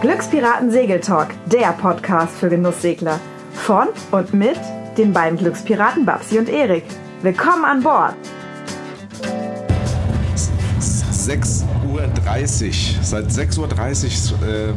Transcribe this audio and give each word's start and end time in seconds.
Glückspiraten 0.00 0.72
Segeltalk, 0.72 1.28
der 1.46 1.72
Podcast 1.72 2.34
für 2.34 2.48
Genusssegler. 2.48 3.20
Von 3.52 3.86
und 4.10 4.34
mit 4.34 4.58
den 4.96 5.12
beiden 5.12 5.38
Glückspiraten 5.38 6.04
Babsi 6.04 6.40
und 6.40 6.48
Erik. 6.48 6.82
Willkommen 7.22 7.64
an 7.64 7.80
Bord. 7.84 8.14
6.30 10.80 11.68
Uhr. 11.86 13.04
Seit 13.04 13.26
6.30 13.26 14.32
Uhr 14.32 14.48
ähm, 14.48 14.74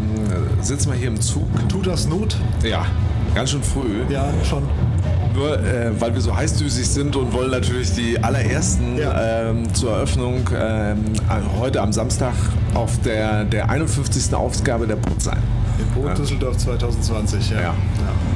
sitzen 0.62 0.92
wir 0.92 0.98
hier 1.00 1.08
im 1.08 1.20
Zug. 1.20 1.48
Tut 1.68 1.88
das 1.88 2.08
Not? 2.08 2.38
Ja, 2.64 2.86
ganz 3.34 3.50
schön 3.50 3.64
früh. 3.64 4.04
Ja, 4.10 4.32
schon. 4.44 4.70
Nur 5.34 5.58
äh, 5.60 5.92
weil 6.00 6.14
wir 6.14 6.22
so 6.22 6.36
heißdüsig 6.36 6.88
sind 6.88 7.16
und 7.16 7.32
wollen 7.34 7.52
natürlich 7.52 7.94
die 7.94 8.22
allerersten 8.22 8.98
Ja. 8.98 9.50
ähm, 9.50 9.74
zur 9.74 9.92
Eröffnung 9.94 10.42
ähm, 10.60 10.98
heute 11.60 11.82
am 11.82 11.94
Samstag 11.94 12.34
auf 12.74 13.00
der, 13.06 13.46
der 13.46 13.70
51. 13.70 14.34
Ausgabe 14.36 14.88
der 14.88 14.98
Boot 14.98 15.22
sein. 15.22 15.38
Im 15.80 15.88
Boot 15.94 16.10
Ja. 16.10 16.14
Düsseldorf 16.16 16.58
2020, 16.58 17.50
ja. 17.52 17.62
Ja. 17.62 17.74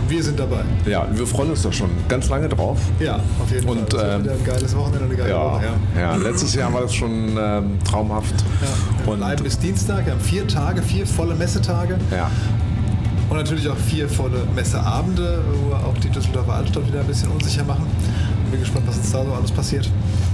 Wir 0.07 0.23
sind 0.23 0.39
dabei. 0.39 0.61
Ja, 0.85 1.07
wir 1.11 1.25
freuen 1.27 1.49
uns 1.49 1.63
doch 1.63 1.73
schon 1.73 1.89
ganz 2.07 2.29
lange 2.29 2.47
drauf. 2.47 2.77
Ja, 2.99 3.15
auf 3.41 3.51
jeden 3.51 3.67
Und, 3.67 3.77
Fall. 3.77 3.85
Das 3.89 4.01
wird 4.01 4.13
ähm, 4.15 4.23
wieder 4.23 4.34
ein 4.34 4.43
geiles 4.45 4.75
Wochenende, 4.75 5.05
eine 5.05 5.15
geile 5.15 5.29
Ja, 5.31 5.43
Woche. 5.55 5.63
Ja. 5.95 6.01
ja, 6.01 6.15
letztes 6.15 6.53
Jahr 6.55 6.71
war 6.73 6.81
das 6.81 6.93
schon 6.93 7.35
ähm, 7.37 7.79
traumhaft. 7.84 8.35
Ja. 8.62 8.67
Wir 9.05 9.12
Und 9.13 9.17
bleiben 9.20 9.43
bis 9.43 9.57
Dienstag. 9.59 10.05
Wir 10.05 10.13
haben 10.13 10.21
vier 10.21 10.48
Tage, 10.48 10.81
vier 10.81 11.05
volle 11.07 11.34
Messetage. 11.35 11.98
ja, 12.12 12.29
Und 13.35 13.41
natürlich 13.41 13.67
auch 13.67 13.75
vier 13.75 14.07
volle 14.07 14.48
Messeabende, 14.55 15.43
wo 15.62 15.76
auch 15.76 15.98
die 15.98 16.07
Düsseldorfer 16.07 16.53
Altstadt 16.53 16.88
wieder 16.88 17.02
ein 17.02 17.05
bisschen 17.05 17.30
unsicher 17.31 17.66
machen. 17.66 17.85
Bin 18.49 18.62
gespannt, 18.62 18.88
was 18.88 18.95
uns 18.95 19.12
da 19.12 19.26
so 19.26 19.34
alles 19.34 19.52
passiert. 19.52 19.89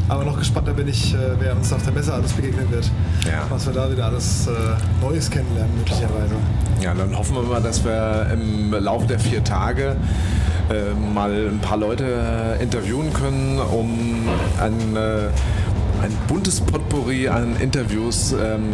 Aber 0.08 0.24
noch 0.24 0.38
gespannter 0.38 0.72
bin 0.72 0.88
ich, 0.88 1.16
äh, 1.16 1.18
wer 1.40 1.56
uns 1.56 1.74
auf 1.74 1.82
der 1.82 1.94
Messe 1.94 2.14
alles 2.14 2.32
begegnen 2.34 2.70
wird. 2.70 2.92
Ja. 3.26 3.48
Was 3.50 3.66
wir 3.66 3.74
da 3.74 3.92
wieder 3.92 4.06
alles 4.06 4.46
äh, 4.46 4.52
Neues 5.02 5.32
kennenlernen, 5.32 5.76
möglicherweise. 5.78 6.36
Ja, 6.80 6.94
dann 6.94 7.18
hoffen 7.18 7.38
wir 7.38 7.42
mal, 7.42 7.60
dass 7.60 7.84
wir 7.84 8.28
im 8.34 8.72
Laufe 8.72 9.08
der 9.08 9.18
vier 9.18 9.44
Tage 9.44 9.96
äh, 10.70 10.94
mal 10.94 11.32
ein 11.32 11.58
paar 11.58 11.78
Leute 11.78 12.60
interviewen 12.62 13.12
können, 13.14 13.58
um 13.58 14.30
ein, 14.62 14.96
äh, 14.96 15.30
ein 16.02 16.12
buntes 16.28 16.60
Potpourri 16.60 17.28
an 17.28 17.56
Interviews 17.60 18.34
ähm, 18.34 18.72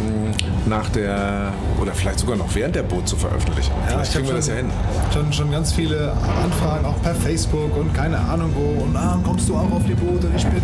nach 0.66 0.88
der 0.90 1.52
oder 1.80 1.92
vielleicht 1.92 2.20
sogar 2.20 2.36
noch 2.36 2.54
während 2.54 2.74
der 2.74 2.82
Boot 2.82 3.08
zu 3.08 3.16
veröffentlichen. 3.16 3.72
vielleicht 3.86 4.08
ich 4.08 4.14
kriegen 4.14 4.28
wir 4.28 4.34
das 4.34 4.48
ja 4.48 4.54
hin. 4.54 4.70
Schon, 5.12 5.32
schon 5.32 5.50
ganz 5.50 5.72
viele 5.72 6.12
Anfragen, 6.42 6.86
auch 6.86 7.00
per 7.02 7.14
Facebook 7.14 7.76
und 7.76 7.92
keine 7.94 8.18
Ahnung 8.18 8.52
wo. 8.54 8.82
Und 8.82 8.96
ah, 8.96 9.18
kommst 9.24 9.48
du 9.48 9.56
auch 9.56 9.70
auf 9.70 9.84
die 9.86 9.94
Boote? 9.94 10.28
Ich 10.36 10.46
bin 10.46 10.62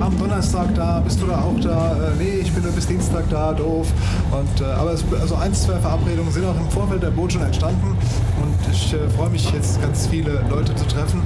am 0.00 0.18
Donnerstag 0.18 0.74
da, 0.74 1.00
bist 1.00 1.20
du 1.20 1.26
da 1.26 1.40
auch 1.40 1.60
da? 1.60 1.96
Äh, 1.96 2.22
nee, 2.22 2.38
ich 2.40 2.52
bin 2.52 2.62
nur 2.62 2.72
bis 2.72 2.86
Dienstag 2.86 3.28
da, 3.28 3.52
doof. 3.52 3.88
Und, 4.30 4.60
äh, 4.60 4.64
aber 4.64 4.92
es, 4.92 5.04
also 5.20 5.34
ein, 5.36 5.52
zwei 5.54 5.78
Verabredungen 5.78 6.32
sind 6.32 6.44
auch 6.46 6.56
im 6.56 6.70
Vorfeld 6.70 7.02
der 7.02 7.10
Boot 7.10 7.32
schon 7.32 7.42
entstanden. 7.42 7.96
Und 8.42 8.72
ich 8.72 8.94
äh, 8.94 9.08
freue 9.16 9.30
mich 9.30 9.50
jetzt 9.52 9.80
ganz 9.82 10.06
viele 10.06 10.44
Leute 10.48 10.74
zu 10.74 10.86
treffen 10.86 11.22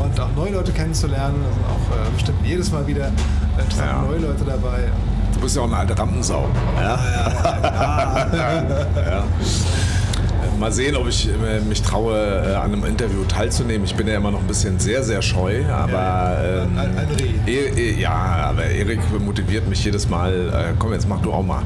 und 0.00 0.20
auch 0.20 0.28
neue 0.36 0.52
Leute 0.52 0.72
kennenzulernen. 0.72 1.36
Da 1.42 1.52
sind 1.54 1.64
auch 1.64 1.96
äh, 2.06 2.10
bestimmt 2.14 2.38
jedes 2.44 2.70
Mal 2.72 2.86
wieder 2.86 3.08
interessante 3.58 3.90
Ja. 3.92 4.02
neue 4.02 4.18
Leute 4.18 4.44
dabei. 4.44 4.88
Du 5.34 5.40
bist 5.40 5.56
ja 5.56 5.62
auch 5.62 5.66
eine 5.66 5.76
alte 5.76 5.98
Rampensau. 5.98 6.46
Ja? 6.80 6.98
ja. 8.32 9.24
Mal 10.58 10.70
sehen, 10.70 10.94
ob 10.94 11.08
ich 11.08 11.28
äh, 11.28 11.60
mich 11.68 11.82
traue, 11.82 12.16
äh, 12.16 12.54
an 12.54 12.72
einem 12.72 12.84
Interview 12.84 13.24
teilzunehmen. 13.24 13.84
Ich 13.84 13.94
bin 13.96 14.06
ja 14.06 14.14
immer 14.14 14.30
noch 14.30 14.38
ein 14.38 14.46
bisschen 14.46 14.78
sehr, 14.78 15.02
sehr 15.02 15.20
scheu, 15.20 15.64
aber 15.68 16.38
ähm, 16.62 16.78
Ein- 16.78 16.96
ein 16.96 17.08
Reh. 17.46 18.00
Ja, 18.00 18.12
aber 18.50 18.64
Erik 18.66 19.00
motiviert 19.20 19.68
mich 19.68 19.84
jedes 19.84 20.08
Mal. 20.08 20.32
Äh, 20.32 20.74
komm, 20.78 20.92
jetzt 20.92 21.08
mach 21.08 21.20
du 21.20 21.32
auch 21.32 21.42
mal. 21.42 21.62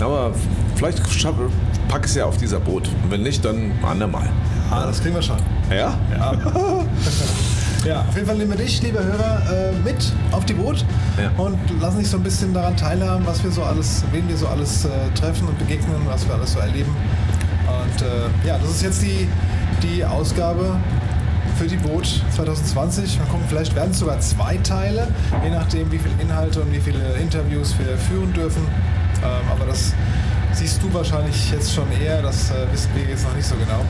Aber 0.00 0.32
vielleicht 0.76 1.02
pack 1.88 2.00
ich 2.04 2.10
es 2.10 2.14
ja 2.16 2.24
auf 2.24 2.38
dieser 2.38 2.58
Boot. 2.58 2.88
Und 3.02 3.10
wenn 3.10 3.22
nicht, 3.22 3.44
dann 3.44 3.72
andermal. 3.86 4.30
Ah, 4.70 4.86
das 4.86 5.02
kriegen 5.02 5.14
wir 5.14 5.22
schon. 5.22 5.36
Ja? 5.70 5.92
Ja. 6.16 6.32
ja, 7.84 8.00
auf 8.08 8.14
jeden 8.14 8.26
Fall 8.26 8.36
nehmen 8.36 8.50
wir 8.50 8.58
dich, 8.58 8.82
lieber 8.82 9.02
Hörer, 9.02 9.42
äh, 9.50 9.72
mit 9.84 10.12
auf 10.32 10.44
die 10.44 10.54
Boot 10.54 10.84
Ja. 11.20 11.30
und 11.42 11.58
lassen 11.80 11.98
dich 11.98 12.08
so 12.08 12.16
ein 12.16 12.22
bisschen 12.22 12.52
daran 12.54 12.76
teilhaben, 12.76 13.26
was 13.26 13.42
wir 13.42 13.50
so 13.50 13.62
alles, 13.62 14.04
wen 14.12 14.28
wir 14.28 14.36
so 14.36 14.46
alles 14.48 14.84
äh, 14.84 14.88
treffen 15.14 15.48
und 15.48 15.58
begegnen, 15.58 15.96
was 16.06 16.26
wir 16.26 16.34
alles 16.34 16.52
so 16.52 16.58
erleben. 16.60 16.94
Und 17.66 18.02
äh, 18.02 18.46
ja, 18.48 18.58
das 18.58 18.70
ist 18.70 18.82
jetzt 18.82 19.02
die, 19.02 19.28
die 19.82 20.04
Ausgabe 20.04 20.76
für 21.58 21.66
die 21.66 21.76
Boot 21.76 22.22
2020. 22.34 23.18
Mal 23.18 23.24
gucken, 23.26 23.44
vielleicht 23.48 23.74
werden 23.74 23.90
es 23.92 23.98
sogar 24.00 24.18
zwei 24.20 24.56
Teile, 24.58 25.08
je 25.42 25.50
nachdem, 25.50 25.90
wie 25.92 25.98
viele 25.98 26.14
Inhalte 26.20 26.60
und 26.60 26.72
wie 26.72 26.80
viele 26.80 27.14
Interviews 27.20 27.74
wir 27.78 27.96
führen 27.96 28.32
dürfen. 28.32 28.62
Ähm, 29.22 29.50
aber 29.50 29.66
das 29.66 29.92
siehst 30.52 30.82
du 30.82 30.92
wahrscheinlich 30.92 31.50
jetzt 31.52 31.72
schon 31.72 31.86
eher, 31.92 32.22
das 32.22 32.50
äh, 32.50 32.54
wissen 32.72 32.90
wir 32.94 33.04
jetzt 33.04 33.24
noch 33.24 33.34
nicht 33.34 33.46
so 33.46 33.54
genau. 33.56 33.80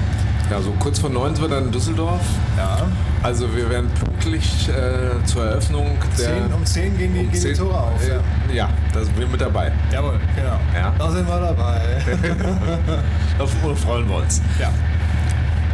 Ja, 0.50 0.60
so 0.60 0.72
kurz 0.78 0.98
vor 0.98 1.10
neun 1.10 1.34
sind 1.34 1.44
wir 1.44 1.54
dann 1.54 1.66
in 1.66 1.72
Düsseldorf. 1.72 2.20
Ja. 2.56 2.86
Also 3.22 3.54
wir 3.54 3.68
werden 3.70 3.90
pünktlich 3.90 4.68
äh, 4.68 5.24
zur 5.24 5.44
Eröffnung 5.46 5.96
der... 6.18 6.48
10, 6.48 6.52
um 6.52 6.64
10 6.64 6.98
gehen 6.98 7.14
die, 7.14 7.20
um 7.20 7.30
gehen 7.30 7.32
die 7.32 7.38
10 7.38 7.56
Tore 7.56 7.80
auf. 7.80 8.06
Ja. 8.06 8.16
Äh, 8.52 8.56
ja, 8.56 8.68
da 8.92 9.04
sind 9.04 9.18
wir 9.18 9.26
mit 9.26 9.40
dabei. 9.40 9.72
Jawohl, 9.90 10.20
genau. 10.36 10.58
Ja. 10.74 10.92
Da 10.98 11.10
sind 11.10 11.26
wir 11.26 11.40
dabei. 11.40 11.80
Auf 13.38 13.50
freuen 13.80 14.08
wir 14.08 14.16
uns. 14.16 14.42
ja. 14.60 14.70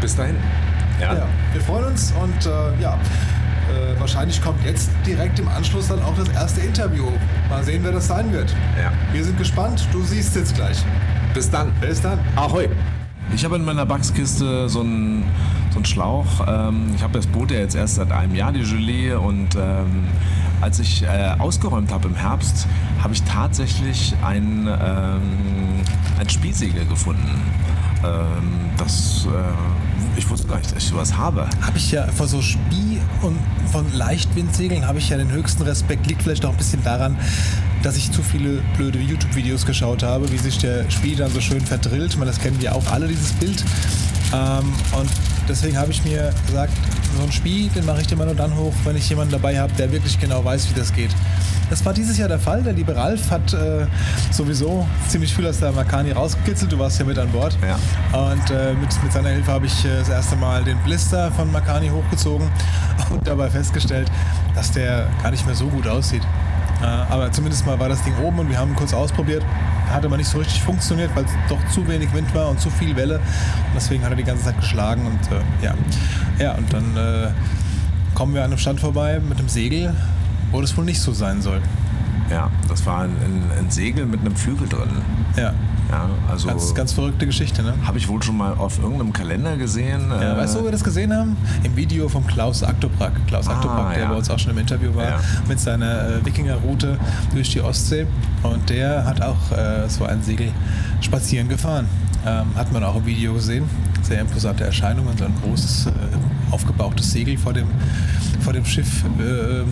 Bis 0.00 0.16
dahin. 0.16 0.36
Ja. 1.00 1.14
ja, 1.14 1.26
wir 1.52 1.60
freuen 1.62 1.86
uns 1.86 2.12
und 2.12 2.46
äh, 2.46 2.80
ja, 2.80 2.94
äh, 2.94 3.98
wahrscheinlich 3.98 4.40
kommt 4.42 4.64
jetzt 4.64 4.90
direkt 5.06 5.38
im 5.38 5.48
Anschluss 5.48 5.88
dann 5.88 6.02
auch 6.02 6.14
das 6.16 6.28
erste 6.28 6.60
Interview. 6.60 7.06
Mal 7.48 7.64
sehen, 7.64 7.82
wer 7.84 7.92
das 7.92 8.06
sein 8.06 8.32
wird. 8.32 8.54
Ja. 8.78 8.92
Wir 9.12 9.24
sind 9.24 9.38
gespannt. 9.38 9.86
Du 9.92 10.02
siehst 10.02 10.36
jetzt 10.36 10.54
gleich. 10.54 10.78
Bis 11.34 11.50
dann. 11.50 11.72
Bis 11.80 12.00
dann. 12.00 12.18
Ahoi. 12.36 12.68
Ich 13.34 13.44
habe 13.44 13.56
in 13.56 13.64
meiner 13.64 13.86
Backskiste 13.86 14.68
so 14.68 14.80
einen, 14.80 15.24
so 15.70 15.76
einen 15.76 15.84
Schlauch. 15.84 16.26
Ähm, 16.46 16.86
ich 16.94 17.02
habe 17.02 17.12
das 17.12 17.26
Boot 17.26 17.50
ja 17.50 17.58
jetzt 17.58 17.76
erst 17.76 17.94
seit 17.94 18.10
einem 18.10 18.34
Jahr, 18.34 18.52
die 18.52 18.60
Gelee. 18.60 19.14
Und 19.14 19.54
ähm, 19.54 20.08
als 20.60 20.80
ich 20.80 21.02
äh, 21.04 21.34
ausgeräumt 21.38 21.92
habe 21.92 22.08
im 22.08 22.14
Herbst, 22.14 22.66
habe 23.02 23.14
ich 23.14 23.22
tatsächlich 23.22 24.14
ein, 24.22 24.66
ähm, 24.66 25.22
ein 26.18 26.28
Spielsegel 26.28 26.84
gefunden. 26.86 27.40
Ähm, 28.04 28.70
das, 28.76 29.26
äh, 29.26 30.18
ich 30.18 30.28
wusste 30.28 30.48
gar 30.48 30.58
nicht, 30.58 30.74
dass 30.74 30.82
ich 30.82 30.88
sowas 30.88 31.16
habe. 31.16 31.48
Habe 31.62 31.76
ich 31.76 31.92
ja 31.92 32.06
vor 32.08 32.26
so 32.26 32.42
Spie 32.42 33.00
und 33.22 33.38
von 33.70 33.86
Leichtwindsegeln 33.92 34.86
habe 34.86 34.98
ich 34.98 35.08
ja 35.08 35.16
den 35.16 35.30
höchsten 35.30 35.62
Respekt. 35.62 36.06
Liegt 36.06 36.22
vielleicht 36.22 36.44
auch 36.44 36.50
ein 36.50 36.56
bisschen 36.56 36.82
daran, 36.82 37.16
dass 37.82 37.96
ich 37.96 38.10
zu 38.12 38.22
viele 38.22 38.62
blöde 38.76 38.98
YouTube-Videos 38.98 39.64
geschaut 39.66 40.02
habe, 40.02 40.30
wie 40.30 40.38
sich 40.38 40.58
der 40.58 40.90
Spie 40.90 41.16
dann 41.16 41.30
so 41.30 41.40
schön 41.40 41.60
verdrillt. 41.60 42.16
Meine, 42.16 42.30
das 42.30 42.40
kennen 42.40 42.60
wir 42.60 42.74
auch 42.74 42.90
alle, 42.90 43.08
dieses 43.08 43.32
Bild. 43.32 43.64
Ähm, 44.32 44.72
und 44.98 45.10
deswegen 45.48 45.76
habe 45.76 45.90
ich 45.90 46.04
mir 46.04 46.32
gesagt, 46.46 46.72
so 47.16 47.24
ein 47.24 47.32
Spie, 47.32 47.70
den 47.74 47.84
mache 47.84 48.02
ich 48.02 48.12
immer 48.12 48.24
nur 48.24 48.34
dann 48.34 48.54
hoch, 48.56 48.74
wenn 48.84 48.96
ich 48.96 49.08
jemanden 49.08 49.32
dabei 49.32 49.58
habe, 49.58 49.72
der 49.74 49.90
wirklich 49.90 50.18
genau 50.18 50.44
weiß, 50.44 50.70
wie 50.70 50.78
das 50.78 50.92
geht. 50.92 51.10
Das 51.70 51.84
war 51.84 51.92
dieses 51.92 52.18
Jahr 52.18 52.28
der 52.28 52.40
Fall. 52.40 52.62
Der 52.64 52.72
liebe 52.72 52.94
Ralf 52.94 53.30
hat 53.30 53.52
äh, 53.52 53.86
sowieso 54.32 54.86
ziemlich 55.08 55.32
viel 55.32 55.46
aus 55.46 55.60
der 55.60 55.70
Makani 55.70 56.10
rausgekitzelt. 56.10 56.72
Du 56.72 56.78
warst 56.78 56.98
ja 56.98 57.04
mit 57.04 57.16
an 57.16 57.30
Bord. 57.30 57.56
Ja. 57.62 57.78
Und 58.18 58.50
äh, 58.50 58.74
mit, 58.74 59.02
mit 59.02 59.12
seiner 59.12 59.28
Hilfe 59.28 59.52
habe 59.52 59.66
ich 59.66 59.84
äh, 59.84 59.98
das 60.00 60.08
erste 60.08 60.34
Mal 60.34 60.64
den 60.64 60.78
Blister 60.78 61.30
von 61.30 61.50
Makani 61.52 61.88
hochgezogen 61.88 62.50
und 63.10 63.26
dabei 63.26 63.48
festgestellt, 63.48 64.10
dass 64.56 64.72
der 64.72 65.06
gar 65.22 65.30
nicht 65.30 65.46
mehr 65.46 65.54
so 65.54 65.68
gut 65.68 65.86
aussieht. 65.86 66.22
Äh, 66.82 66.84
aber 66.84 67.30
zumindest 67.32 67.66
mal 67.66 67.78
war 67.78 67.88
das 67.88 68.02
Ding 68.02 68.14
oben 68.22 68.38
und 68.38 68.48
wir 68.48 68.58
haben 68.58 68.74
kurz 68.74 68.94
ausprobiert. 68.94 69.44
Hat 69.90 70.04
aber 70.04 70.16
nicht 70.16 70.28
so 70.28 70.38
richtig 70.38 70.62
funktioniert, 70.62 71.14
weil 71.14 71.24
es 71.24 71.30
doch 71.48 71.58
zu 71.72 71.86
wenig 71.88 72.12
Wind 72.14 72.32
war 72.34 72.48
und 72.48 72.60
zu 72.60 72.70
viel 72.70 72.96
Welle. 72.96 73.16
Und 73.16 73.74
deswegen 73.74 74.04
hat 74.04 74.10
er 74.10 74.16
die 74.16 74.24
ganze 74.24 74.44
Zeit 74.44 74.56
geschlagen. 74.58 75.06
Und 75.06 75.36
äh, 75.36 75.64
ja. 75.64 75.74
ja, 76.38 76.54
und 76.54 76.72
dann 76.72 76.96
äh, 76.96 77.30
kommen 78.14 78.34
wir 78.34 78.42
an 78.42 78.50
einem 78.50 78.58
Stand 78.58 78.80
vorbei 78.80 79.20
mit 79.20 79.38
einem 79.38 79.48
Segel, 79.48 79.94
wo 80.52 80.60
das 80.60 80.76
wohl 80.76 80.84
nicht 80.84 81.00
so 81.00 81.12
sein 81.12 81.42
soll. 81.42 81.60
Ja, 82.30 82.50
das 82.68 82.86
war 82.86 83.00
ein, 83.02 83.10
ein, 83.10 83.42
ein 83.58 83.70
Segel 83.70 84.06
mit 84.06 84.20
einem 84.20 84.36
Flügel 84.36 84.68
drin. 84.68 84.88
Ja, 85.36 85.52
Ja, 85.90 86.08
also 86.30 86.46
ganz, 86.46 86.72
ganz 86.74 86.92
verrückte 86.92 87.26
Geschichte, 87.26 87.62
ne? 87.64 87.74
habe 87.84 87.98
ich 87.98 88.06
wohl 88.08 88.22
schon 88.22 88.36
mal 88.36 88.54
auf 88.54 88.78
irgendeinem 88.78 89.12
Kalender 89.12 89.56
gesehen. 89.56 90.08
Ja, 90.10 90.34
äh, 90.34 90.36
weißt 90.36 90.54
du, 90.54 90.60
wo 90.60 90.64
wir 90.64 90.70
das 90.72 90.84
gesehen 90.84 91.12
haben? 91.12 91.36
Im 91.64 91.74
Video 91.76 92.08
vom 92.08 92.24
Klaus 92.26 92.62
Aktobrack. 92.62 93.12
Klaus 93.26 93.48
Ah, 93.48 93.54
Aktobrack, 93.54 93.94
der 93.94 94.02
ja. 94.04 94.08
bei 94.10 94.16
uns 94.16 94.30
auch 94.30 94.38
schon 94.38 94.52
im 94.52 94.58
Interview 94.58 94.94
war, 94.94 95.04
Ja. 95.04 95.20
mit 95.48 95.58
seiner 95.58 96.08
äh, 96.08 96.24
Wikingerroute 96.24 96.96
durch 97.34 97.50
die 97.50 97.60
Ostsee. 97.60 98.06
Und 98.44 98.70
der 98.70 99.04
hat 99.04 99.20
auch 99.22 99.50
äh, 99.50 99.88
so 99.88 100.04
ein 100.04 100.22
Segel 100.22 100.52
spazieren 101.00 101.48
gefahren. 101.48 101.86
Ähm, 102.24 102.46
hat 102.54 102.70
man 102.72 102.84
auch 102.84 102.96
im 102.96 103.06
Video 103.06 103.34
gesehen. 103.34 103.64
Sehr 104.02 104.20
imposante 104.20 104.62
Erscheinung 104.64 105.06
und 105.08 105.18
so 105.18 105.24
ein 105.24 105.34
großes, 105.42 105.86
äh, 105.86 105.90
aufgebauchtes 106.52 107.10
Segel 107.10 107.36
vor 107.38 107.52
dem, 107.54 107.66
vor 108.40 108.52
dem 108.52 108.64
Schiff 108.64 109.04
äh, 109.18 109.64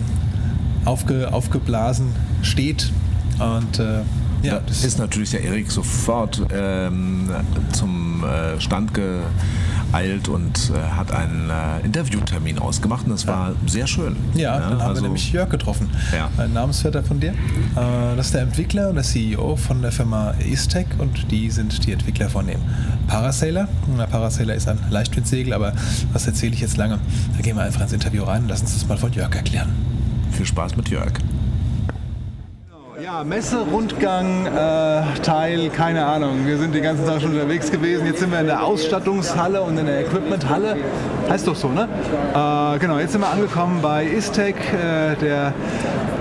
aufge, 0.85 1.31
aufgeblasen 1.31 2.07
steht. 2.41 2.91
Und 3.39 3.79
äh, 3.79 4.01
ja, 4.41 4.59
da 4.59 4.71
ist 4.71 4.99
natürlich 4.99 5.31
der 5.31 5.43
Erik 5.43 5.69
sofort 5.71 6.41
ähm, 6.53 7.29
zum 7.73 8.23
äh, 8.23 8.59
Stand 8.59 8.91
beeilt 9.91 10.27
und 10.29 10.71
äh, 10.73 10.95
hat 10.95 11.11
einen 11.11 11.49
äh, 11.49 11.85
Interviewtermin 11.85 12.59
ausgemacht 12.59 13.05
und 13.05 13.11
das 13.11 13.27
war 13.27 13.53
sehr 13.65 13.87
schön. 13.87 14.15
Ja, 14.35 14.59
dann 14.59 14.71
haben 14.73 14.81
also- 14.81 14.95
wir 14.95 15.01
nämlich 15.03 15.31
Jörg 15.33 15.49
getroffen. 15.49 15.89
Ja. 16.13 16.29
Ein 16.41 16.53
Namensvetter 16.53 17.03
von 17.03 17.19
dir. 17.19 17.31
Äh, 17.31 18.15
Das 18.15 18.27
ist 18.27 18.33
der 18.35 18.41
Entwickler 18.43 18.89
und 18.89 18.95
der 18.95 19.03
CEO 19.03 19.55
von 19.55 19.81
der 19.81 19.91
Firma 19.91 20.31
Istec 20.39 20.87
und 20.99 21.31
die 21.31 21.49
sind 21.51 21.85
die 21.85 21.91
Entwickler 21.91 22.29
von 22.29 22.47
dem 22.47 22.59
Parasailer. 23.07 23.67
Der 23.97 24.05
Parasailer 24.07 24.53
ist 24.55 24.67
ein 24.67 24.79
Leichtwindsegel, 24.89 25.53
aber 25.53 25.73
was 26.13 26.27
erzähle 26.27 26.53
ich 26.53 26.61
jetzt 26.61 26.77
lange? 26.77 26.99
Da 27.35 27.41
gehen 27.41 27.55
wir 27.57 27.63
einfach 27.63 27.81
ins 27.81 27.93
Interview 27.93 28.23
rein 28.23 28.43
und 28.43 28.49
lassen 28.49 28.65
uns 28.65 28.73
das 28.75 28.87
mal 28.87 28.97
von 28.97 29.11
Jörg 29.11 29.33
erklären. 29.35 29.69
Viel 30.31 30.45
Spaß 30.45 30.77
mit 30.77 30.89
Jörg. 30.89 31.11
Ja, 33.01 33.23
Messerundgang, 33.23 34.45
äh, 34.45 35.19
Teil, 35.21 35.69
keine 35.69 36.05
Ahnung. 36.05 36.45
Wir 36.45 36.57
sind 36.57 36.75
den 36.75 36.83
ganzen 36.83 37.05
Tag 37.05 37.21
schon 37.21 37.31
unterwegs 37.31 37.71
gewesen. 37.71 38.05
Jetzt 38.05 38.19
sind 38.19 38.29
wir 38.29 38.41
in 38.41 38.47
der 38.47 38.61
Ausstattungshalle 38.61 39.61
und 39.61 39.77
in 39.77 39.85
der 39.85 40.01
Equipmenthalle. 40.01 40.75
Heißt 41.29 41.47
doch 41.47 41.55
so, 41.55 41.69
ne? 41.69 41.87
Äh, 42.33 42.79
genau, 42.79 42.99
jetzt 42.99 43.13
sind 43.13 43.21
wir 43.21 43.29
angekommen 43.29 43.79
bei 43.81 44.03
Istec, 44.03 44.55
äh, 44.73 45.15
der 45.15 45.53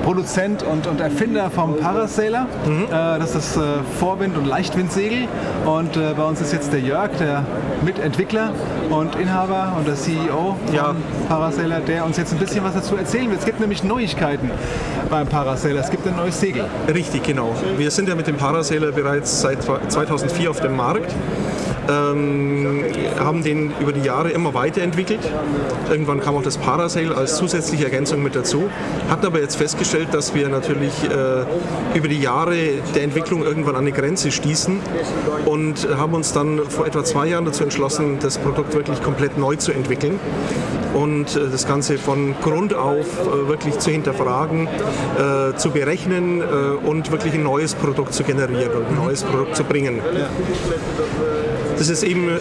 Produzent 0.08 0.62
und, 0.62 0.87
und 0.87 1.02
Erfinder 1.02 1.50
vom 1.50 1.76
Parasailer. 1.76 2.46
Äh, 2.66 3.19
das 3.19 3.34
ist 3.34 3.56
das 3.56 3.56
äh, 3.58 3.60
Vorwind- 4.00 4.38
und 4.38 4.46
Leichtwindsegel. 4.46 5.28
Und 5.66 5.99
äh, 5.99 6.14
bei 6.16 6.25
uns 6.25 6.40
ist 6.40 6.50
jetzt 6.50 6.72
der 6.72 6.81
Jörg, 6.81 7.10
der 7.19 7.44
Mitentwickler 7.84 8.52
und 8.88 9.16
Inhaber 9.16 9.75
und 9.76 9.87
der 9.87 9.96
CEO 9.96 10.56
von 10.64 10.75
Ja. 10.75 10.94
Parasailer, 11.28 11.81
der 11.81 12.06
uns 12.06 12.16
jetzt 12.16 12.32
ein 12.32 12.38
bisschen 12.38 12.64
was 12.64 12.72
dazu 12.72 12.96
erzählen 12.96 13.28
wird. 13.28 13.40
Es 13.40 13.44
gibt 13.44 13.60
nämlich 13.60 13.84
Neuigkeiten 13.84 14.50
beim 15.10 15.26
Parasailer. 15.26 15.81
Es 15.81 15.90
gibt 15.90 16.06
ein 16.06 16.16
neues 16.16 16.40
Segel. 16.40 16.64
Richtig, 16.90 17.25
genau. 17.25 17.55
Wir 17.76 17.90
sind 17.90 18.08
ja 18.08 18.14
mit 18.14 18.26
dem 18.28 18.38
Parasailer 18.38 18.93
bereits 18.93 19.43
seit 19.43 19.62
2004 19.62 20.49
auf 20.50 20.60
dem 20.60 20.75
Markt. 20.75 21.14
Ähm, 21.88 22.85
haben 23.19 23.43
den 23.43 23.73
über 23.81 23.93
die 23.93 24.02
Jahre 24.02 24.31
immer 24.31 24.55
weiterentwickelt. 24.55 25.20
Irgendwann 25.90 26.20
kam 26.20 26.37
auch 26.37 26.43
das 26.43 26.58
Parasail 26.58 27.12
als 27.12 27.37
zusätzliche 27.37 27.85
Ergänzung 27.85 28.23
mit 28.23 28.37
dazu. 28.37 28.69
Hatten 29.08 29.26
aber 29.26 29.40
jetzt 29.40 29.56
festgestellt, 29.56 30.08
dass 30.12 30.35
wir 30.35 30.49
natürlich 30.49 30.93
äh, 31.05 31.96
über 31.96 32.08
die 32.08 32.20
Jahre 32.20 32.56
der 32.94 33.02
Entwicklung 33.02 33.43
irgendwann 33.43 33.75
an 33.75 33.82
eine 33.82 33.93
Grenze 33.93 34.31
stießen 34.31 34.81
und 35.46 35.88
haben 35.96 36.14
uns 36.14 36.32
dann 36.32 36.61
vor 36.69 36.87
etwa 36.87 37.05
zwei 37.05 37.26
Jahren 37.29 37.44
dazu 37.44 37.64
entschlossen, 37.64 38.19
das 38.20 38.38
Produkt 38.38 38.75
wirklich 38.75 39.02
komplett 39.02 39.38
neu 39.38 39.56
zu 39.56 39.73
entwickeln 39.73 40.20
und 40.94 41.37
äh, 41.37 41.49
das 41.50 41.67
Ganze 41.67 41.99
von 41.99 42.34
Grund 42.43 42.75
auf 42.75 43.06
äh, 43.26 43.49
wirklich 43.49 43.79
zu 43.79 43.91
hinterfragen, 43.91 44.67
äh, 44.67 45.56
zu 45.56 45.70
berechnen 45.70 46.41
äh, 46.41 46.44
und 46.87 47.11
wirklich 47.11 47.34
ein 47.34 47.43
neues 47.43 47.75
Produkt 47.75 48.14
zu 48.14 48.25
generieren 48.25 48.73
und 48.73 48.87
ein 48.88 48.96
neues 48.96 49.23
Produkt 49.23 49.56
zu 49.56 49.64
bringen. 49.64 50.00
Das 51.78 51.88
ist 51.88 52.02
eben 52.02 52.28
äh, 52.28 52.38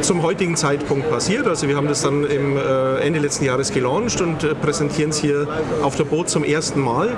zum 0.00 0.22
heutigen 0.22 0.56
Zeitpunkt 0.56 1.10
passiert. 1.10 1.46
Also 1.46 1.68
wir 1.68 1.76
haben 1.76 1.88
das 1.88 2.02
dann 2.02 2.24
im 2.24 2.56
äh, 2.56 2.96
Ende 3.00 3.18
letzten 3.18 3.44
Jahres 3.44 3.72
gelauncht 3.72 4.20
und 4.20 4.44
äh, 4.44 4.54
präsentieren 4.54 5.10
es 5.10 5.18
hier 5.18 5.46
auf 5.82 5.96
der 5.96 6.04
Boot 6.04 6.28
zum 6.28 6.44
ersten 6.44 6.80
Mal. 6.80 7.10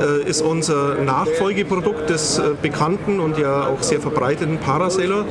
Äh, 0.00 0.28
ist 0.28 0.42
unser 0.42 0.96
Nachfolgeprodukt 0.96 2.10
des 2.10 2.40
bekannten 2.62 3.20
und 3.20 3.38
ja 3.38 3.66
auch 3.66 3.82
sehr 3.82 4.00
verbreiteten 4.00 4.58
Parasailer. 4.58 5.24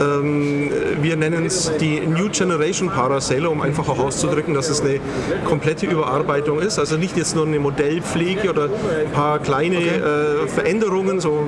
Ähm, 0.00 0.70
wir 1.00 1.16
nennen 1.16 1.44
es 1.44 1.72
die 1.80 2.00
New 2.00 2.28
Generation 2.30 2.88
Parasailer, 2.88 3.50
um 3.50 3.60
einfach 3.60 3.88
auch 3.88 3.98
auszudrücken, 3.98 4.54
dass 4.54 4.68
es 4.68 4.80
eine 4.80 5.00
komplette 5.44 5.86
Überarbeitung 5.86 6.60
ist. 6.60 6.78
Also 6.78 6.96
nicht 6.96 7.16
jetzt 7.16 7.36
nur 7.36 7.46
eine 7.46 7.58
Modellpflege 7.58 8.50
oder 8.50 8.64
ein 8.64 9.12
paar 9.12 9.38
kleine 9.38 9.76
äh, 9.76 10.48
Veränderungen, 10.48 11.20
so 11.20 11.44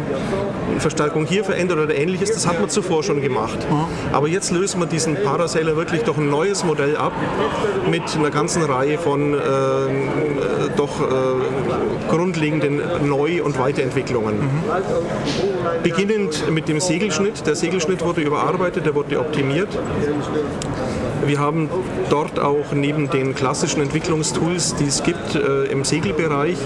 Verstärkung 0.79 1.27
hier 1.27 1.45
verändert 1.45 1.79
oder 1.79 1.95
ähnliches. 1.95 2.33
Das 2.33 2.47
hat 2.47 2.61
man 2.61 2.69
zuvor 2.69 3.03
schon 3.03 3.21
gemacht. 3.21 3.40
Aber 4.13 4.29
jetzt 4.29 4.51
lösen 4.51 4.81
wir 4.81 4.87
diesen 4.87 5.17
Parasailer 5.23 5.77
wirklich 5.77 6.03
durch 6.03 6.19
ein 6.19 6.29
neues 6.29 6.65
Modell 6.65 6.97
ab 6.97 7.13
mit 7.91 8.03
einer 8.17 8.31
ganzen 8.31 8.63
Reihe 8.63 8.99
von 8.99 9.35
äh, 9.35 9.37
äh, 9.37 10.71
doch 10.77 11.01
äh, 11.01 11.05
grundlegenden 12.09 12.81
Neu- 13.09 13.43
und 13.43 13.59
Weiterentwicklungen. 13.59 14.37
Beginnend 15.83 16.51
mit 16.51 16.69
dem 16.69 16.81
Segelschnitt. 16.81 17.47
Der 17.47 17.55
Segelschnitt 17.55 18.05
wurde 18.05 18.21
überarbeitet, 18.21 18.87
der 18.87 18.95
wurde 18.95 19.19
optimiert. 19.19 19.69
Wir 21.27 21.39
haben 21.39 21.69
dort 22.09 22.39
auch 22.41 22.73
neben 22.73 23.11
den 23.11 23.35
klassischen 23.35 23.83
Entwicklungstools, 23.83 24.75
die 24.77 24.87
es 24.87 25.03
gibt 25.03 25.35
äh, 25.35 25.65
im 25.65 25.85
Segelbereich, 25.85 26.57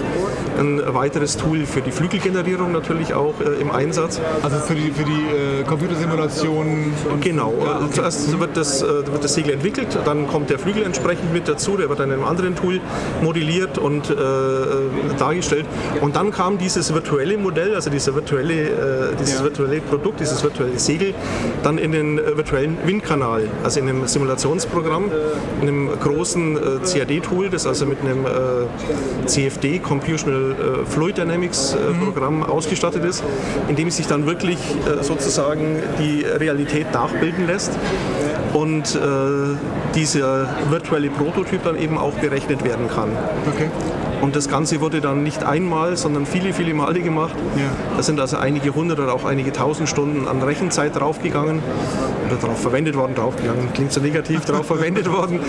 ein 0.57 0.81
weiteres 0.93 1.37
Tool 1.37 1.65
für 1.65 1.81
die 1.81 1.91
Flügelgenerierung 1.91 2.71
natürlich 2.71 3.13
auch 3.13 3.33
äh, 3.41 3.61
im 3.61 3.69
Einsatz. 3.71 4.21
Also 4.43 4.57
für 4.57 4.75
die, 4.75 4.91
für 4.91 5.03
die 5.03 5.11
äh, 5.61 5.63
Computersimulation 5.67 6.93
und 7.11 7.21
Genau, 7.21 7.53
Ja, 7.63 7.85
äh, 7.85 7.91
zuerst 7.91 8.39
wird 8.39 8.55
das, 8.55 8.81
äh, 8.81 8.87
wird 8.87 9.23
das 9.23 9.33
Segel 9.33 9.53
entwickelt, 9.55 9.97
dann 10.05 10.27
kommt 10.27 10.49
der 10.49 10.59
Flügel 10.59 10.83
entsprechend 10.83 11.33
mit 11.33 11.47
dazu, 11.47 11.75
der 11.77 11.89
wird 11.89 11.99
dann 11.99 12.09
in 12.09 12.15
einem 12.15 12.25
anderen 12.25 12.55
Tool 12.55 12.79
modelliert 13.21 13.77
und 13.77 14.09
äh, 14.09 14.15
dargestellt. 15.17 15.65
Und 16.01 16.15
dann 16.15 16.31
kam 16.31 16.57
dieses 16.57 16.93
virtuelle 16.93 17.37
Modell, 17.37 17.75
also 17.75 17.89
dieser 17.89 18.15
virtuelle, 18.15 19.15
dieses 19.19 19.39
Ja. 19.39 19.43
virtuelle 19.43 19.81
Produkt, 19.81 20.19
dieses 20.19 20.43
virtuelle 20.43 20.79
Segel, 20.79 21.13
dann 21.63 21.77
in 21.77 21.91
den 21.91 22.17
virtuellen 22.17 22.77
Windkanal, 22.85 23.43
also 23.63 23.79
in 23.79 23.89
einem 23.89 24.07
Simulationsprogramm, 24.07 24.44
in 25.61 25.67
einem 25.67 25.89
großen 25.99 26.57
äh, 26.57 26.59
CAD-Tool, 26.85 27.49
das 27.49 27.65
also 27.65 27.85
mit 27.85 27.99
einem 28.01 28.25
äh, 28.25 29.27
CFD, 29.27 29.79
Computational 29.79 30.51
äh, 30.51 30.85
Fluid 30.85 31.17
Dynamics 31.17 31.73
äh, 31.73 32.03
Programm 32.03 32.43
ausgestattet 32.43 33.03
ist, 33.03 33.23
in 33.67 33.75
dem 33.75 33.89
sich 33.89 34.07
dann 34.07 34.25
wirklich 34.25 34.57
sozusagen 35.01 35.77
die 35.99 36.23
Realität 36.23 36.91
nachbilden 36.93 37.47
lässt 37.47 37.71
und 38.53 38.97
dieser 39.95 40.47
virtuelle 40.69 41.09
Prototyp 41.09 41.63
dann 41.63 41.77
eben 41.77 41.97
auch 41.97 42.13
berechnet 42.13 42.63
werden 42.63 42.87
kann. 42.87 43.09
Okay. 43.47 43.69
Und 44.21 44.35
das 44.35 44.49
Ganze 44.49 44.81
wurde 44.81 45.01
dann 45.01 45.23
nicht 45.23 45.43
einmal, 45.43 45.97
sondern 45.97 46.25
viele, 46.25 46.53
viele 46.53 46.73
Male 46.73 47.01
gemacht. 47.01 47.35
Ja. 47.57 47.63
Da 47.97 48.03
sind 48.03 48.19
also 48.19 48.37
einige 48.37 48.73
hundert 48.73 48.99
oder 48.99 49.13
auch 49.13 49.25
einige 49.25 49.51
tausend 49.51 49.89
Stunden 49.89 50.27
an 50.27 50.41
Rechenzeit 50.41 50.95
draufgegangen 50.95 51.61
oder 52.27 52.37
darauf 52.37 52.59
verwendet 52.59 52.95
worden, 52.95 53.15
draufgegangen, 53.15 53.71
klingt 53.73 53.91
so 53.91 54.01
negativ, 54.01 54.45
darauf 54.45 54.65
verwendet 54.65 55.11
worden, 55.11 55.39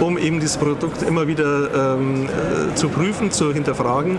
um 0.00 0.16
eben 0.18 0.40
das 0.40 0.56
Produkt 0.56 1.02
immer 1.02 1.26
wieder 1.26 1.96
ähm, 1.96 2.26
äh, 2.26 2.74
zu 2.74 2.88
prüfen, 2.88 3.30
zu 3.30 3.52
hinterfragen 3.52 4.18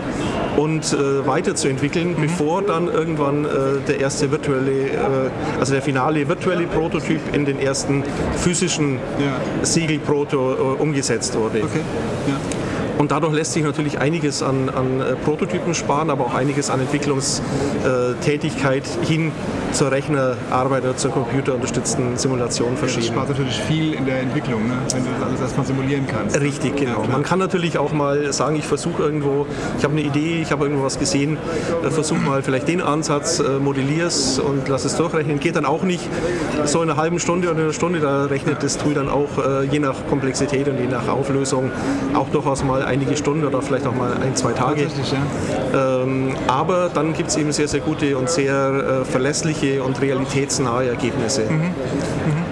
und 0.56 0.92
äh, 0.92 1.26
weiterzuentwickeln, 1.26 2.14
bevor 2.20 2.62
dann 2.62 2.88
irgendwann 2.88 3.44
äh, 3.44 3.48
der 3.88 4.00
erste 4.00 4.30
virtuelle, 4.30 4.88
äh, 4.90 4.98
also 5.58 5.72
der 5.72 5.82
finale 5.82 6.28
virtuelle 6.28 6.66
Prototyp 6.66 7.20
in 7.32 7.44
den 7.44 7.58
ersten 7.58 8.04
physischen 8.36 8.98
Ja. 9.18 9.64
Segelproto 9.64 10.52
äh, 10.52 10.82
umgesetzt 10.82 11.36
wurde. 11.36 11.62
Okay. 11.64 11.80
Ja. 12.28 12.36
Und 12.98 13.10
dadurch 13.10 13.32
lässt 13.34 13.52
sich 13.52 13.64
natürlich 13.64 13.98
einiges 13.98 14.42
an, 14.42 14.68
an 14.68 15.00
äh, 15.00 15.14
Prototypen 15.24 15.74
sparen, 15.74 16.10
aber 16.10 16.26
auch 16.26 16.34
einiges 16.34 16.68
an 16.70 16.80
Entwicklungstätigkeit 16.80 18.84
hin 19.02 19.32
zur 19.72 19.90
Rechnerarbeit 19.90 20.84
oder 20.84 20.96
zur 20.96 21.10
computerunterstützten 21.10 22.16
Simulation 22.16 22.68
Ja, 22.68 22.74
das 22.80 22.92
verschieben. 22.92 23.14
spart 23.14 23.28
natürlich 23.30 23.60
viel 23.62 23.94
in 23.94 24.06
der 24.06 24.20
Entwicklung, 24.20 24.68
ne? 24.68 24.74
wenn 24.92 25.02
du 25.04 25.10
das 25.18 25.28
alles 25.28 25.40
erstmal 25.40 25.66
simulieren 25.66 26.06
kannst. 26.06 26.40
Richtig, 26.40 26.76
genau. 26.76 27.00
klar. 27.00 27.08
Man 27.08 27.22
kann 27.24 27.40
natürlich 27.40 27.78
auch 27.78 27.92
mal 27.92 28.32
sagen, 28.32 28.54
ich 28.56 28.66
versuche 28.66 29.02
irgendwo, 29.02 29.46
ich 29.76 29.82
habe 29.84 29.94
eine 29.94 30.02
Idee, 30.02 30.40
ich 30.42 30.52
habe 30.52 30.64
irgendwo 30.64 30.84
was 30.84 30.98
gesehen, 30.98 31.36
äh, 31.84 31.90
versuche 31.90 32.20
mal 32.20 32.42
vielleicht 32.42 32.68
den 32.68 32.80
Ansatz, 32.80 33.40
äh, 33.40 33.58
modelliere 33.58 34.06
es 34.06 34.38
und 34.38 34.68
lass 34.68 34.84
es 34.84 34.96
durchrechnen. 34.96 35.40
Geht 35.40 35.56
dann 35.56 35.66
auch 35.66 35.82
nicht 35.82 36.08
so 36.64 36.80
in 36.82 36.90
einer 36.90 37.00
halben 37.00 37.18
Stunde 37.18 37.50
oder 37.50 37.60
einer 37.60 37.72
Stunde, 37.72 37.98
da 38.00 38.26
rechnet 38.26 38.62
das 38.62 38.78
Tool 38.78 38.94
dann 38.94 39.08
auch 39.08 39.30
äh, 39.44 39.64
je 39.64 39.80
nach 39.80 40.06
Komplexität 40.08 40.68
und 40.68 40.78
je 40.78 40.86
nach 40.86 41.08
Auflösung 41.08 41.72
auch 42.14 42.28
durchaus 42.28 42.62
mal 42.62 42.83
einige 42.84 43.16
Stunden 43.16 43.44
oder 43.44 43.62
vielleicht 43.62 43.86
auch 43.86 43.94
mal 43.94 44.12
ein, 44.14 44.34
zwei 44.36 44.52
Tage. 44.52 44.82
Ja. 45.72 46.02
Ähm, 46.02 46.34
aber 46.46 46.90
dann 46.92 47.12
gibt 47.14 47.30
es 47.30 47.36
eben 47.36 47.52
sehr, 47.52 47.68
sehr 47.68 47.80
gute 47.80 48.16
und 48.16 48.28
sehr 48.28 49.02
äh, 49.02 49.04
verlässliche 49.04 49.82
und 49.82 50.00
realitätsnahe 50.00 50.88
Ergebnisse. 50.88 51.42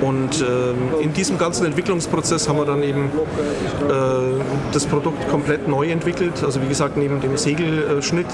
Und 0.03 0.41
ähm, 0.41 1.01
in 1.01 1.13
diesem 1.13 1.39
ganzen 1.39 1.65
Entwicklungsprozess 1.65 2.49
haben 2.49 2.59
wir 2.59 2.65
dann 2.65 2.83
eben 2.83 3.05
äh, 3.07 3.93
das 4.73 4.85
Produkt 4.87 5.29
komplett 5.29 5.69
neu 5.69 5.89
entwickelt. 5.91 6.43
Also 6.45 6.61
wie 6.61 6.67
gesagt, 6.67 6.97
neben 6.97 7.21
dem 7.21 7.37
Segelschnitt 7.37 8.27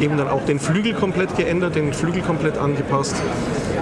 eben 0.00 0.16
dann 0.16 0.28
auch 0.28 0.44
den 0.44 0.58
Flügel 0.58 0.92
komplett 0.92 1.36
geändert, 1.36 1.76
den 1.76 1.92
Flügel 1.92 2.22
komplett 2.22 2.58
angepasst. 2.58 3.14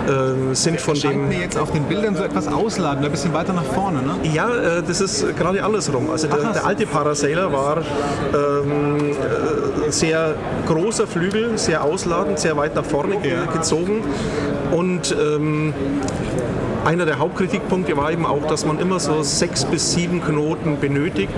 Äh, 0.07 0.55
sind 0.55 0.81
von 0.81 0.99
dem 0.99 1.29
mir 1.29 1.39
jetzt 1.39 1.57
auf 1.57 1.71
den 1.71 1.85
Bildern 1.85 2.17
so 2.17 2.25
etwas 2.25 2.49
ausladend, 2.49 3.05
ein 3.05 3.11
bisschen 3.13 3.33
weiter 3.33 3.53
nach 3.53 3.65
vorne, 3.65 4.03
ne? 4.03 4.17
ja, 4.35 4.79
äh, 4.79 4.83
das 4.83 5.01
ist 5.01 5.37
gerade 5.37 5.63
andersrum. 5.63 6.11
Also 6.11 6.27
der, 6.27 6.53
der 6.53 6.67
alte 6.67 6.87
Parasailer 6.87 7.53
war 7.53 7.79
ähm, 7.79 9.11
äh, 9.11 9.91
sehr 9.91 10.35
großer 10.67 11.07
Flügel, 11.07 11.57
sehr 11.57 11.85
ausladend, 11.85 12.41
sehr 12.41 12.57
weit 12.57 12.75
nach 12.75 12.85
vorne 12.85 13.15
Ja. 13.23 13.45
gezogen 13.53 14.03
und 14.73 15.15
ähm, 15.17 15.73
einer 16.85 17.07
der 17.07 17.19
Hauptkritikpunkte 17.19 17.97
war 17.97 18.11
eben 18.11 18.27
auch, 18.27 18.47
dass 18.47 18.67
man 18.67 18.79
immer 18.79 18.99
so 18.99 19.23
sechs 19.23 19.65
bis 19.65 19.93
sieben 19.95 20.21
Knoten 20.21 20.81
benötigt, 20.81 21.33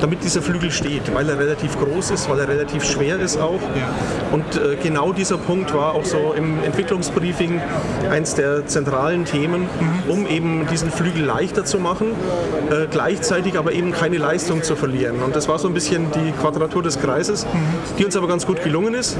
damit 0.00 0.24
dieser 0.24 0.42
Flügel 0.42 0.70
steht, 0.70 1.14
weil 1.14 1.28
er 1.28 1.38
relativ 1.38 1.78
groß 1.78 2.10
ist, 2.10 2.28
weil 2.28 2.40
er 2.40 2.48
relativ 2.48 2.84
schwer 2.84 3.18
ist 3.18 3.38
auch. 3.38 3.60
Ja. 3.60 3.90
Und 4.32 4.44
äh, 4.56 4.76
genau 4.82 5.12
dieser 5.12 5.38
Punkt 5.38 5.74
war 5.74 5.94
auch 5.94 6.04
so 6.04 6.34
im 6.36 6.62
Entwicklungsbriefing 6.64 7.60
eins 8.10 8.34
der 8.34 8.66
zentralen 8.66 9.24
Themen, 9.24 9.68
um 10.08 10.26
eben 10.26 10.66
diesen 10.70 10.90
Flügel 10.90 11.24
leichter 11.24 11.64
zu 11.64 11.78
machen, 11.78 12.08
äh, 12.70 12.86
gleichzeitig 12.90 13.58
aber 13.58 13.72
eben 13.72 13.92
keine 13.92 14.18
Leistung 14.18 14.62
zu 14.62 14.76
verlieren. 14.76 15.22
Und 15.22 15.34
das 15.36 15.48
war 15.48 15.58
so 15.58 15.68
ein 15.68 15.74
bisschen 15.74 16.06
die 16.12 16.32
Quadratur 16.40 16.82
des 16.82 17.00
Kreises, 17.00 17.46
die 17.98 18.04
uns 18.04 18.16
aber 18.16 18.28
ganz 18.28 18.46
gut 18.46 18.62
gelungen 18.62 18.94
ist. 18.94 19.16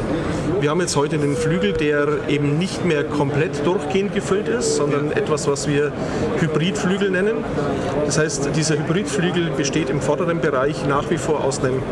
Wir 0.61 0.71
haben 0.71 0.81
jetzt 0.81 0.97
heute 0.97 1.17
einen 1.17 1.37
Flügel, 1.37 1.73
der 1.73 2.29
eben 2.29 2.59
nicht 2.59 2.85
mehr 2.85 3.05
komplett 3.05 3.67
durchgehend 3.67 4.15
gefüllt 4.15 4.49
ist, 4.49 4.77
sondern 4.77 5.13
etwas, 5.13 5.47
was 5.47 5.69
wir 5.69 5.93
Hybridflügel 6.39 7.11
nennen. 7.11 7.45
Das 8.05 8.19
heißt, 8.19 8.51
dieser 8.57 8.79
Hybridflügel 8.79 9.51
besteht 9.57 9.91
im 9.91 10.01
vorderen 10.01 10.41
Bereich 10.41 10.66
nach 10.89 11.11
wie 11.11 11.19
vor 11.19 11.45
aus 11.45 11.61
einem 11.61 11.83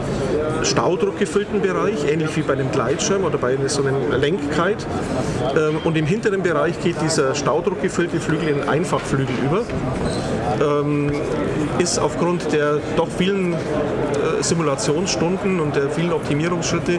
staudruckgefüllten 0.62 1.60
Bereich, 1.60 2.10
ähnlich 2.10 2.36
wie 2.36 2.42
bei 2.42 2.54
einem 2.54 2.70
Gleitschirm 2.70 3.24
oder 3.24 3.38
bei 3.38 3.56
so 3.66 3.82
einer 3.82 4.18
Lenkkite. 4.18 4.86
Ähm, 5.56 5.78
Und 5.84 5.96
im 5.96 6.06
hinteren 6.06 6.42
Bereich 6.42 6.80
geht 6.80 7.00
dieser 7.00 7.34
staudruckgefüllte 7.34 8.20
Flügel 8.20 8.48
in 8.48 8.68
Einfachflügel 8.68 9.34
über. 9.44 9.62
Ähm, 10.60 11.12
Ist 11.78 11.98
aufgrund 11.98 12.52
der 12.52 12.78
doch 12.96 13.08
vielen 13.08 13.52
äh, 13.52 13.56
Simulationsstunden 14.40 15.60
und 15.60 15.76
der 15.76 15.90
vielen 15.90 16.12
Optimierungsschritte 16.12 16.94
äh, 16.94 16.98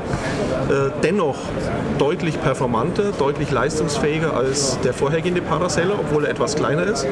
dennoch 1.03 1.37
deutlich 1.97 2.41
performanter, 2.41 3.11
deutlich 3.17 3.51
leistungsfähiger 3.51 4.35
als 4.35 4.79
der 4.83 4.93
vorhergehende 4.93 5.41
Parasailer, 5.41 5.95
obwohl 5.99 6.25
er 6.25 6.31
etwas 6.31 6.55
kleiner 6.55 6.83
ist. 6.83 7.07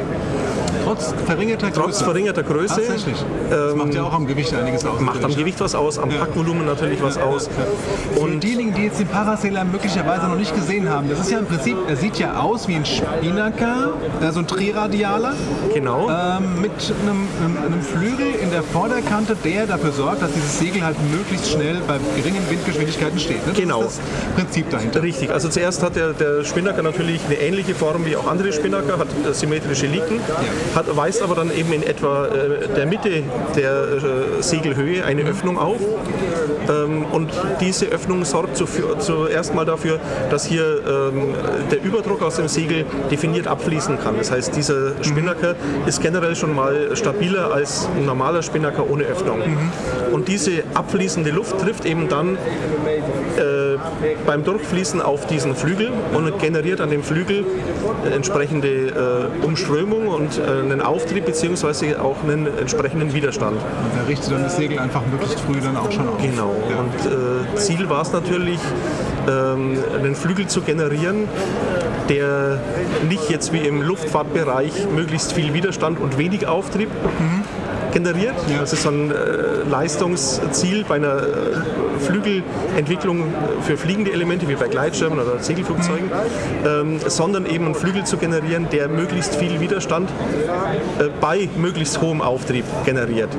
Trotz 0.83 1.13
verringerter 1.25 1.67
Größe. 1.71 1.81
Trotz 1.81 2.01
verringerter 2.01 2.43
Größe. 2.43 2.75
Tatsächlich. 2.75 3.17
Das 3.49 3.75
macht 3.75 3.93
ja 3.93 4.03
auch 4.03 4.13
am 4.13 4.27
Gewicht 4.27 4.53
einiges 4.53 4.85
aus. 4.85 4.99
Macht 4.99 5.23
am. 5.23 5.33
Gewicht 5.33 5.59
was 5.59 5.75
aus, 5.75 5.97
am 5.97 6.09
Packvolumen 6.09 6.65
natürlich 6.65 7.01
was 7.01 7.17
aus. 7.17 7.49
Und 8.15 8.41
diejenigen, 8.43 8.73
die 8.73 8.83
jetzt 8.83 8.99
den 8.99 9.07
Parasailer 9.07 9.63
möglicherweise 9.63 10.27
noch 10.27 10.35
nicht 10.37 10.53
gesehen 10.55 10.89
haben, 10.89 11.09
das 11.09 11.19
ist 11.21 11.31
ja 11.31 11.39
im 11.39 11.45
Prinzip, 11.45 11.75
er 11.87 11.95
sieht 11.95 12.17
ja 12.19 12.39
aus 12.39 12.67
wie 12.67 12.75
ein 12.75 12.85
Spinnaker, 12.85 13.93
äh, 14.21 14.31
so 14.31 14.39
ein 14.39 14.47
Triradialer, 14.47 15.33
Genau. 15.73 16.09
ähm, 16.09 16.61
mit 16.61 16.71
einem, 17.01 17.27
einem, 17.43 17.57
einem 17.73 17.81
Flügel 17.81 18.27
in 18.41 18.51
der 18.51 18.63
Vorderkante, 18.63 19.35
der 19.43 19.65
dafür 19.65 19.91
sorgt, 19.91 20.21
dass 20.21 20.31
dieses 20.33 20.59
Segel 20.59 20.83
halt 20.85 20.95
möglichst 21.11 21.49
schnell 21.51 21.77
bei 21.87 21.97
geringen 22.15 22.41
Windgeschwindigkeiten 22.49 23.19
steht. 23.19 23.45
Ne? 23.47 23.53
Das 23.53 23.57
Genau. 23.57 23.81
ist 23.81 23.99
das 23.99 24.35
Prinzip 24.43 24.69
dahinter. 24.69 25.01
Richtig, 25.01 25.31
also 25.31 25.49
zuerst 25.49 25.81
hat 25.83 25.95
der, 25.95 26.13
der 26.13 26.43
Spinnaker 26.43 26.83
natürlich 26.83 27.21
eine 27.25 27.35
ähnliche 27.35 27.73
Form 27.75 28.05
wie 28.05 28.15
auch 28.15 28.27
andere 28.27 28.53
Spinnaker, 28.53 28.97
hat 28.99 29.07
äh, 29.27 29.33
symmetrische 29.33 29.87
Liken, 29.87 30.19
hat, 30.75 30.95
weist 30.95 31.21
aber 31.21 31.35
dann 31.35 31.51
eben 31.55 31.71
in 31.73 31.83
etwa 31.83 32.27
äh, 32.27 32.67
der 32.75 32.85
Mitte 32.85 33.23
der 33.55 33.71
äh, 33.71 34.41
Segelhöhe 34.41 35.03
eine 35.05 35.23
Öffnung 35.23 35.57
auf. 35.57 35.79
Ähm, 36.69 37.05
und 37.11 37.31
diese 37.59 37.87
Öffnung 37.87 38.23
sorgt 38.25 38.57
zu, 38.57 38.65
zuerst 38.99 39.53
mal 39.53 39.65
dafür, 39.65 39.99
dass 40.29 40.45
hier 40.45 40.63
ähm, 40.63 41.33
der 41.71 41.83
Überdruck 41.83 42.21
aus 42.21 42.37
dem 42.37 42.47
Segel 42.47 42.85
definiert 43.11 43.47
abfließen 43.47 43.99
kann. 43.99 44.17
Das 44.17 44.31
heißt, 44.31 44.55
dieser 44.55 45.03
Spinnaker 45.03 45.55
ist 45.85 46.01
generell 46.01 46.35
schon 46.35 46.55
mal 46.55 46.95
stabiler 46.95 47.53
als 47.53 47.87
ein 47.97 48.05
normaler 48.05 48.41
Spinnaker 48.41 48.89
ohne 48.89 49.03
Öffnung. 49.03 49.41
Und 50.11 50.27
diese 50.27 50.63
abfließende 50.73 51.31
Luft 51.31 51.59
trifft 51.59 51.85
eben 51.85 52.07
dann 52.07 52.37
äh, 53.37 53.77
beim 54.25 54.43
Durchfließen 54.43 55.01
auf 55.01 55.27
diesen 55.27 55.55
Flügel 55.55 55.89
und 56.13 56.39
generiert 56.39 56.81
an 56.81 56.89
dem 56.89 57.03
Flügel 57.03 57.45
äh, 58.05 58.15
entsprechende 58.15 59.29
äh, 59.41 59.45
Umströmung 59.45 60.07
und 60.07 60.37
äh, 60.37 60.62
einen 60.63 60.81
Auftrieb 60.81 61.25
bzw. 61.25 61.95
auch 61.95 62.23
einen 62.23 62.47
entsprechenden 62.57 63.13
Widerstand. 63.13 63.57
Und 63.57 63.99
er 63.99 64.07
richtet 64.07 64.31
dann 64.31 64.43
das 64.43 64.55
Segel 64.55 64.79
einfach 64.79 65.01
möglichst 65.11 65.39
früh 65.41 65.59
dann 65.61 65.77
auch 65.77 65.91
schon 65.91 66.07
auf. 66.07 66.21
Genau. 66.21 66.49
Und 66.49 67.11
äh, 67.11 67.55
Ziel 67.57 67.89
war 67.89 68.01
es 68.01 68.11
natürlich, 68.11 68.59
ähm, 69.27 69.77
einen 69.97 70.15
Flügel 70.15 70.47
zu 70.47 70.61
generieren, 70.61 71.27
der 72.09 72.59
nicht 73.07 73.29
jetzt 73.29 73.53
wie 73.53 73.59
im 73.59 73.81
Luftfahrtbereich 73.81 74.87
möglichst 74.93 75.33
viel 75.33 75.53
Widerstand 75.53 75.99
und 75.99 76.17
wenig 76.17 76.47
Auftrieb 76.47 76.89
generiert. 77.93 78.35
Ja. 78.49 78.59
Das 78.59 78.73
ist 78.73 78.83
so 78.83 78.89
ein 78.89 79.11
äh, 79.11 79.69
Leistungsziel 79.69 80.83
bei 80.83 80.95
einer 80.95 81.17
äh, 81.17 81.92
Flügelentwicklung 82.03 83.23
für 83.61 83.77
fliegende 83.77 84.11
Elemente 84.11 84.47
wie 84.47 84.55
bei 84.55 84.67
Gleitschirmen 84.67 85.19
oder 85.19 85.39
Segelflugzeugen, 85.39 86.09
ähm, 86.65 86.99
sondern 87.05 87.45
eben 87.45 87.65
einen 87.65 87.75
Flügel 87.75 88.05
zu 88.05 88.17
generieren, 88.17 88.67
der 88.71 88.87
möglichst 88.87 89.35
viel 89.35 89.59
Widerstand 89.59 90.09
äh, 90.99 91.09
bei 91.21 91.49
möglichst 91.57 92.01
hohem 92.01 92.21
Auftrieb 92.21 92.65
generiert. 92.85 93.29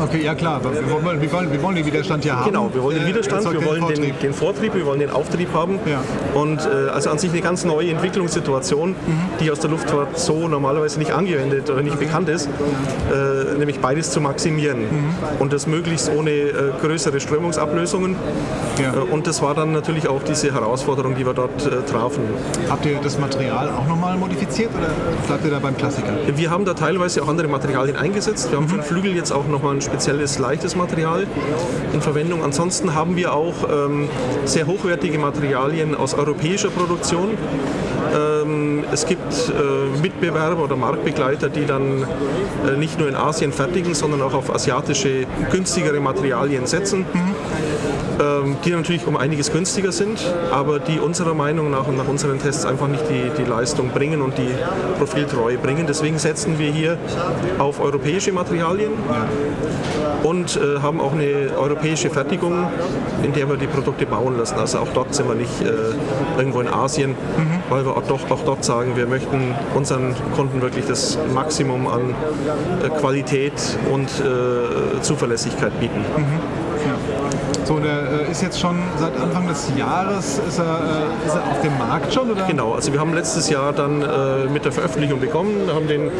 Okay, 0.00 0.22
ja 0.24 0.34
klar, 0.34 0.60
wir 0.62 0.70
wollen, 1.04 1.20
wir 1.20 1.32
wollen, 1.32 1.52
wir 1.52 1.62
wollen 1.62 1.76
den 1.76 1.86
Widerstand 1.86 2.24
ja 2.24 2.36
haben. 2.36 2.46
Genau, 2.46 2.70
wir 2.72 2.82
wollen 2.82 2.96
den 2.98 3.06
Äh, 3.06 3.08
Widerstand, 3.10 3.44
erzeugt 3.44 3.60
wir 3.60 3.68
wollen 3.68 3.86
den, 3.86 3.96
Vortrieb. 3.96 4.20
den 4.20 4.32
Vortrieb, 4.32 4.74
wir 4.74 4.86
wollen 4.86 5.00
den 5.00 5.10
Auftrieb 5.10 5.52
haben. 5.52 5.78
Ja. 5.86 6.02
Und 6.40 6.60
äh, 6.60 6.88
also 6.90 7.10
an 7.10 7.18
sich 7.18 7.30
eine 7.32 7.40
ganz 7.40 7.64
neue 7.64 7.90
Entwicklungssituation, 7.90 8.94
die 9.40 9.50
aus 9.50 9.60
der 9.60 9.70
Luftfahrt 9.70 10.18
so 10.18 10.46
normalerweise 10.48 10.98
nicht 10.98 11.10
angewendet 11.12 11.68
oder 11.70 11.82
nicht 11.82 11.98
bekannt 11.98 12.28
ist, 12.28 12.46
äh, 12.46 13.58
nämlich 13.58 13.80
beides 13.80 14.10
zu 14.10 14.20
maximieren. 14.20 14.84
Und 15.38 15.52
das 15.52 15.66
möglichst 15.66 16.10
ohne 16.16 16.30
äh, 16.30 16.52
größere 16.80 17.18
Strömungsablösungen. 17.20 18.14
Ja. 18.80 18.94
Äh, 18.94 19.12
und 19.12 19.26
das 19.26 19.42
war 19.42 19.54
dann 19.54 19.72
natürlich 19.72 20.08
auch 20.08 20.22
diese 20.22 20.52
Herausforderung, 20.52 21.16
die 21.16 21.26
wir 21.26 21.34
dort 21.34 21.66
äh, 21.66 21.82
trafen. 21.90 22.22
Habt 22.70 22.86
ihr 22.86 22.98
das 23.02 23.18
Material 23.18 23.68
auch 23.70 23.88
nochmal 23.88 24.16
modifiziert 24.16 24.70
oder 24.76 24.90
bleibt 25.26 25.44
ihr 25.44 25.50
da 25.50 25.58
beim 25.58 25.76
Klassiker? 25.76 26.12
Wir 26.34 26.50
haben 26.50 26.64
da 26.64 26.74
teilweise 26.74 27.22
auch 27.22 27.28
andere 27.28 27.48
Materialien 27.48 27.96
eingesetzt. 27.96 28.50
Wir 28.50 28.58
haben 28.58 28.68
für 28.68 28.76
den 28.76 28.84
Flügel 28.84 29.14
jetzt 29.16 29.32
auch 29.32 29.46
nochmal 29.48 29.74
ein 29.74 29.82
spezielles 29.88 30.38
leichtes 30.38 30.76
Material 30.76 31.26
in 31.92 32.00
Verwendung. 32.00 32.44
Ansonsten 32.44 32.94
haben 32.94 33.16
wir 33.16 33.32
auch 33.32 33.54
ähm, 33.70 34.08
sehr 34.44 34.66
hochwertige 34.66 35.18
Materialien 35.18 35.94
aus 35.94 36.14
europäischer 36.14 36.70
Produktion. 36.70 37.30
Ähm, 38.14 38.84
es 38.92 39.06
gibt 39.06 39.32
äh, 39.32 40.00
Mitbewerber 40.00 40.62
oder 40.64 40.76
Marktbegleiter, 40.76 41.48
die 41.48 41.66
dann 41.66 42.02
äh, 42.66 42.76
nicht 42.76 42.98
nur 42.98 43.08
in 43.08 43.14
Asien 43.14 43.52
fertigen, 43.52 43.94
sondern 43.94 44.22
auch 44.22 44.34
auf 44.34 44.54
asiatische 44.54 45.26
günstigere 45.50 46.00
Materialien 46.00 46.66
setzen. 46.66 47.06
Ähm, 47.14 47.34
die 48.64 48.70
natürlich 48.70 49.06
um 49.06 49.16
einiges 49.16 49.52
günstiger 49.52 49.92
sind, 49.92 50.18
aber 50.50 50.78
die 50.78 50.98
unserer 50.98 51.34
Meinung 51.34 51.70
nach 51.70 51.86
und 51.86 51.96
nach 51.96 52.08
unseren 52.08 52.38
Tests 52.38 52.64
einfach 52.64 52.88
nicht 52.88 53.04
die, 53.08 53.30
die 53.40 53.48
Leistung 53.48 53.90
bringen 53.90 54.22
und 54.22 54.36
die 54.38 54.50
Profiltreue 54.98 55.58
bringen. 55.58 55.86
Deswegen 55.86 56.18
setzen 56.18 56.58
wir 56.58 56.70
hier 56.70 56.98
auf 57.58 57.80
europäische 57.80 58.32
Materialien 58.32 58.92
und 60.22 60.56
äh, 60.56 60.80
haben 60.80 61.00
auch 61.00 61.12
eine 61.12 61.56
europäische 61.56 62.10
Fertigung, 62.10 62.66
in 63.22 63.32
der 63.32 63.48
wir 63.48 63.56
die 63.56 63.66
Produkte 63.66 64.06
bauen 64.06 64.36
lassen. 64.36 64.58
Also 64.58 64.78
auch 64.78 64.88
dort 64.94 65.14
sind 65.14 65.28
wir 65.28 65.34
nicht 65.34 65.62
äh, 65.62 66.38
irgendwo 66.38 66.60
in 66.60 66.68
Asien, 66.68 67.14
weil 67.70 67.84
wir 67.84 67.96
auch, 67.96 68.02
doch, 68.02 68.30
auch 68.30 68.44
dort 68.44 68.64
sagen, 68.64 68.96
wir 68.96 69.06
möchten 69.06 69.54
unseren 69.74 70.14
Kunden 70.34 70.60
wirklich 70.60 70.86
das 70.86 71.18
Maximum 71.34 71.86
an 71.86 72.14
äh, 72.82 72.88
Qualität 73.00 73.52
und 73.92 74.08
Zuverlässigkeit 75.02 75.78
bieten. 75.80 76.04
Ja. 76.16 76.24
So, 77.68 77.74
und 77.74 77.84
er 77.84 78.26
äh, 78.26 78.30
ist 78.30 78.40
jetzt 78.40 78.58
schon 78.58 78.78
seit 78.96 79.14
Anfang 79.20 79.46
des 79.46 79.70
Jahres, 79.76 80.40
ist 80.48 80.58
er, 80.58 80.64
äh, 80.64 81.26
ist 81.26 81.34
er 81.34 81.42
auf 81.50 81.60
dem 81.60 81.76
Markt 81.76 82.10
schon? 82.14 82.30
Oder? 82.30 82.46
Genau, 82.46 82.72
also 82.72 82.94
wir 82.94 82.98
haben 82.98 83.12
letztes 83.12 83.50
Jahr 83.50 83.74
dann 83.74 84.00
äh, 84.00 84.48
mit 84.50 84.64
der 84.64 84.72
Veröffentlichung 84.72 85.20
begonnen, 85.20 85.68
haben 85.70 85.86
den 85.86 86.06
äh, 86.06 86.10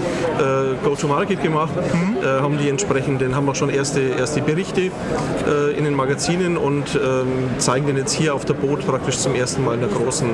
Go-to-Market 0.85 1.43
gemacht, 1.43 1.73
äh, 1.75 2.43
haben 2.43 2.59
die 2.59 2.69
entsprechenden, 2.69 3.35
haben 3.35 3.49
auch 3.49 3.55
schon 3.55 3.71
erste, 3.71 4.03
erste 4.03 4.43
Berichte 4.43 4.83
äh, 4.83 5.73
in 5.75 5.85
den 5.85 5.95
Magazinen 5.95 6.59
und 6.59 6.95
ähm, 6.97 7.49
zeigen 7.57 7.87
den 7.87 7.97
jetzt 7.97 8.13
hier 8.13 8.35
auf 8.35 8.45
der 8.45 8.53
Boot 8.53 8.87
praktisch 8.87 9.17
zum 9.17 9.35
ersten 9.35 9.65
Mal 9.65 9.77
in 9.77 9.81
der 9.81 9.89
großen 9.89 10.29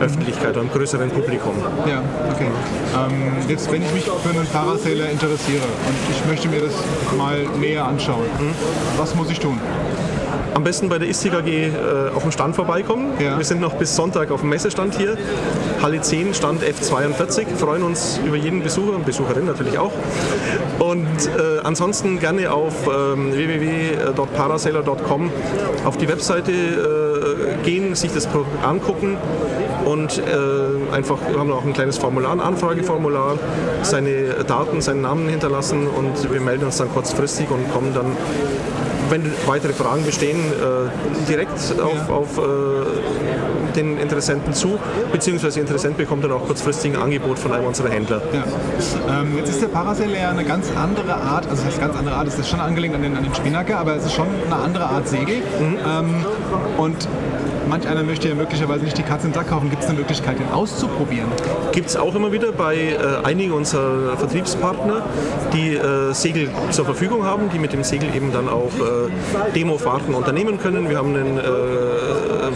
Öffentlichkeit, 0.00 0.56
einem 0.56 0.70
größeren 0.70 1.10
Publikum. 1.10 1.54
Ja, 1.88 2.04
okay. 2.32 2.46
Ähm, 3.10 3.32
jetzt, 3.48 3.72
wenn 3.72 3.82
ich 3.82 3.92
mich 3.92 4.04
für 4.04 4.30
einen 4.30 4.46
Parasailer 4.46 5.10
interessiere 5.10 5.64
und 5.88 5.96
ich 6.08 6.24
möchte 6.24 6.48
mir 6.48 6.60
das 6.60 6.74
mal 7.18 7.38
näher 7.58 7.84
anschauen, 7.84 8.26
was 8.96 9.12
muss 9.16 9.28
ich 9.28 9.40
tun? 9.40 9.58
Am 10.54 10.64
besten 10.64 10.88
bei 10.88 10.98
der 10.98 11.08
ISTIG 11.08 11.32
AG 11.34 11.46
äh, 11.46 11.70
auf 12.14 12.22
dem 12.22 12.32
Stand 12.32 12.54
vorbeikommen. 12.54 13.12
Ja. 13.18 13.38
Wir 13.38 13.44
sind 13.44 13.60
noch 13.60 13.74
bis 13.74 13.96
Sonntag 13.96 14.30
auf 14.30 14.40
dem 14.40 14.50
Messestand 14.50 14.96
hier. 14.96 15.16
Halle 15.80 16.00
10, 16.00 16.34
Stand 16.34 16.62
F42. 16.62 17.46
Freuen 17.56 17.82
uns 17.82 18.20
über 18.24 18.36
jeden 18.36 18.62
Besucher 18.62 18.94
und 18.94 19.06
Besucherin 19.06 19.46
natürlich 19.46 19.78
auch. 19.78 19.92
Und 20.78 21.06
äh, 21.06 21.60
ansonsten 21.62 22.18
gerne 22.18 22.52
auf 22.52 22.86
ähm, 22.86 23.32
www.parasailer.com 23.32 25.30
auf 25.84 25.96
die 25.96 26.08
Webseite 26.08 26.52
äh, 26.52 27.64
gehen, 27.64 27.94
sich 27.94 28.12
das 28.12 28.26
Produkt 28.26 28.62
angucken 28.64 29.16
und 29.84 30.18
äh, 30.18 30.94
einfach, 30.94 31.18
wir 31.28 31.38
haben 31.38 31.50
auch 31.52 31.64
ein 31.64 31.72
kleines 31.72 31.98
Formular, 31.98 32.32
ein 32.32 32.40
Anfrageformular, 32.40 33.38
seine 33.82 34.44
Daten, 34.46 34.80
seinen 34.80 35.02
Namen 35.02 35.28
hinterlassen 35.28 35.86
und 35.86 36.32
wir 36.32 36.40
melden 36.40 36.64
uns 36.64 36.76
dann 36.76 36.90
kurzfristig 36.90 37.50
und 37.50 37.70
kommen 37.72 37.94
dann 37.94 38.16
wenn 39.12 39.30
weitere 39.46 39.74
Fragen 39.74 40.04
bestehen, 40.04 40.38
äh, 40.38 41.28
direkt 41.28 41.52
auf, 41.80 42.08
auf 42.08 42.38
äh, 42.38 42.42
den 43.76 43.98
Interessenten 43.98 44.54
zu, 44.54 44.78
beziehungsweise 45.12 45.56
der 45.56 45.62
Interessent 45.62 45.98
bekommt 45.98 46.24
dann 46.24 46.32
auch 46.32 46.46
kurzfristig 46.46 46.94
ein 46.94 47.00
Angebot 47.00 47.38
von 47.38 47.52
einem 47.52 47.66
unserer 47.66 47.90
Händler. 47.90 48.22
Ja. 48.32 49.20
Ähm, 49.20 49.36
jetzt 49.36 49.50
ist 49.50 49.62
der 49.62 49.68
Parasailer 49.68 50.18
ja 50.18 50.30
eine 50.30 50.44
ganz 50.44 50.68
andere 50.74 51.14
Art, 51.14 51.46
also 51.46 51.62
das 51.62 51.72
heißt 51.72 51.80
ganz 51.80 51.96
andere 51.96 52.16
Art, 52.16 52.26
es 52.26 52.38
ist 52.38 52.48
schon 52.48 52.60
angelehnt 52.60 52.94
an 52.94 53.02
den, 53.02 53.16
an 53.16 53.22
den 53.22 53.34
Spinnaker, 53.34 53.78
aber 53.78 53.96
es 53.96 54.06
ist 54.06 54.14
schon 54.14 54.28
eine 54.46 54.56
andere 54.56 54.86
Art 54.86 55.06
Segel. 55.06 55.42
Ähm, 55.60 56.24
und 56.78 57.06
manch 57.72 57.88
einer 57.88 58.02
möchte 58.02 58.28
ja 58.28 58.34
möglicherweise 58.34 58.84
nicht 58.84 58.98
die 58.98 59.02
Katze 59.02 59.28
im 59.28 59.32
Sack 59.32 59.48
kaufen. 59.48 59.70
Gibt 59.70 59.82
es 59.82 59.88
eine 59.88 59.98
Möglichkeit, 59.98 60.38
den 60.38 60.50
auszuprobieren? 60.50 61.28
Gibt 61.72 61.88
es 61.88 61.96
auch 61.96 62.14
immer 62.14 62.30
wieder 62.30 62.52
bei 62.52 62.76
äh, 62.76 63.24
einigen 63.24 63.52
unserer 63.52 64.14
Vertriebspartner, 64.18 65.02
die 65.54 65.76
äh, 65.76 66.12
Segel 66.12 66.50
zur 66.70 66.84
Verfügung 66.84 67.24
haben, 67.24 67.48
die 67.48 67.58
mit 67.58 67.72
dem 67.72 67.82
Segel 67.82 68.14
eben 68.14 68.30
dann 68.30 68.50
auch 68.50 68.72
äh, 68.78 69.52
Demofahrten 69.54 70.12
unternehmen 70.14 70.58
können. 70.58 70.90
Wir 70.90 70.98
haben 70.98 71.16
einen 71.16 71.38
äh, 71.38 71.42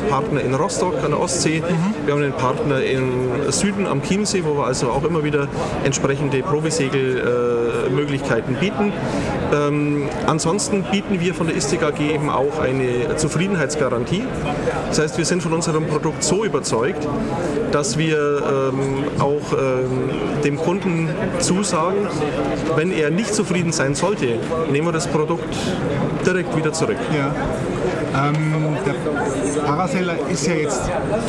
Partner 0.08 0.40
in 0.40 0.54
Rostock 0.54 0.94
an 1.04 1.10
der 1.10 1.20
Ostsee, 1.20 1.62
wir 2.04 2.14
haben 2.14 2.22
einen 2.22 2.32
Partner 2.32 2.82
im 2.82 3.50
Süden 3.50 3.86
am 3.86 4.02
Chiemsee, 4.02 4.42
wo 4.44 4.56
wir 4.56 4.66
also 4.66 4.90
auch 4.90 5.04
immer 5.04 5.24
wieder 5.24 5.48
entsprechende 5.84 6.42
Probesegelmöglichkeiten 6.42 8.56
bieten. 8.56 8.92
Ähm, 9.54 10.08
ansonsten 10.26 10.82
bieten 10.84 11.20
wir 11.20 11.34
von 11.34 11.46
der 11.46 11.56
ISTIC 11.56 11.82
AG 11.82 12.00
eben 12.00 12.30
auch 12.30 12.60
eine 12.60 13.16
Zufriedenheitsgarantie. 13.16 14.24
Das 14.88 14.98
heißt, 14.98 15.18
wir 15.18 15.24
sind 15.24 15.42
von 15.42 15.52
unserem 15.52 15.86
Produkt 15.86 16.22
so 16.22 16.44
überzeugt, 16.44 17.06
dass 17.72 17.98
wir 17.98 18.18
ähm, 18.18 19.04
auch 19.20 19.52
ähm, 19.52 20.10
dem 20.44 20.56
Kunden 20.56 21.08
zusagen, 21.38 22.06
wenn 22.76 22.90
er 22.90 23.10
nicht 23.10 23.34
zufrieden 23.34 23.72
sein 23.72 23.94
sollte, 23.94 24.26
nehmen 24.70 24.86
wir 24.86 24.92
das 24.92 25.06
Produkt 25.06 25.54
direkt 26.24 26.56
wieder 26.56 26.72
zurück. 26.72 26.96
Ja. 27.14 27.34
Ähm, 28.16 28.76
der 28.86 29.60
Parasailer 29.60 30.16
ist 30.30 30.46
ja 30.46 30.54
jetzt 30.54 30.82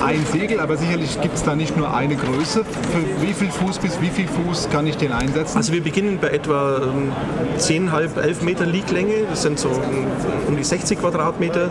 ein 0.06 0.26
Segel, 0.32 0.60
aber 0.60 0.78
sicherlich 0.78 1.20
gibt 1.22 1.36
es 1.36 1.44
da 1.44 1.56
nicht 1.56 1.76
nur 1.76 1.94
eine 1.94 2.16
Größe. 2.16 2.64
Für 2.64 3.22
wie 3.22 3.34
viel 3.34 3.50
Fuß 3.50 3.80
bis 3.80 4.00
wie 4.02 4.10
viel 4.10 4.28
Fuß 4.28 4.70
kann 4.70 4.88
ich 4.88 4.98
den 4.98 5.12
einsetzen? 5.12 5.58
Also 5.58 5.74
wir 5.74 5.84
beginnen 5.84 6.20
bei 6.22 6.30
etwa 6.30 6.82
ähm, 6.84 7.12
10,5, 7.58 8.20
11 8.22 8.42
Meter 8.44 8.66
Lieglänge. 8.66 9.26
Das 9.30 9.42
sind 9.42 9.60
so 9.60 9.70
ähm, 9.70 10.08
um 10.48 10.56
die 10.56 10.64
60 10.64 11.00
Quadratmeter. 11.00 11.70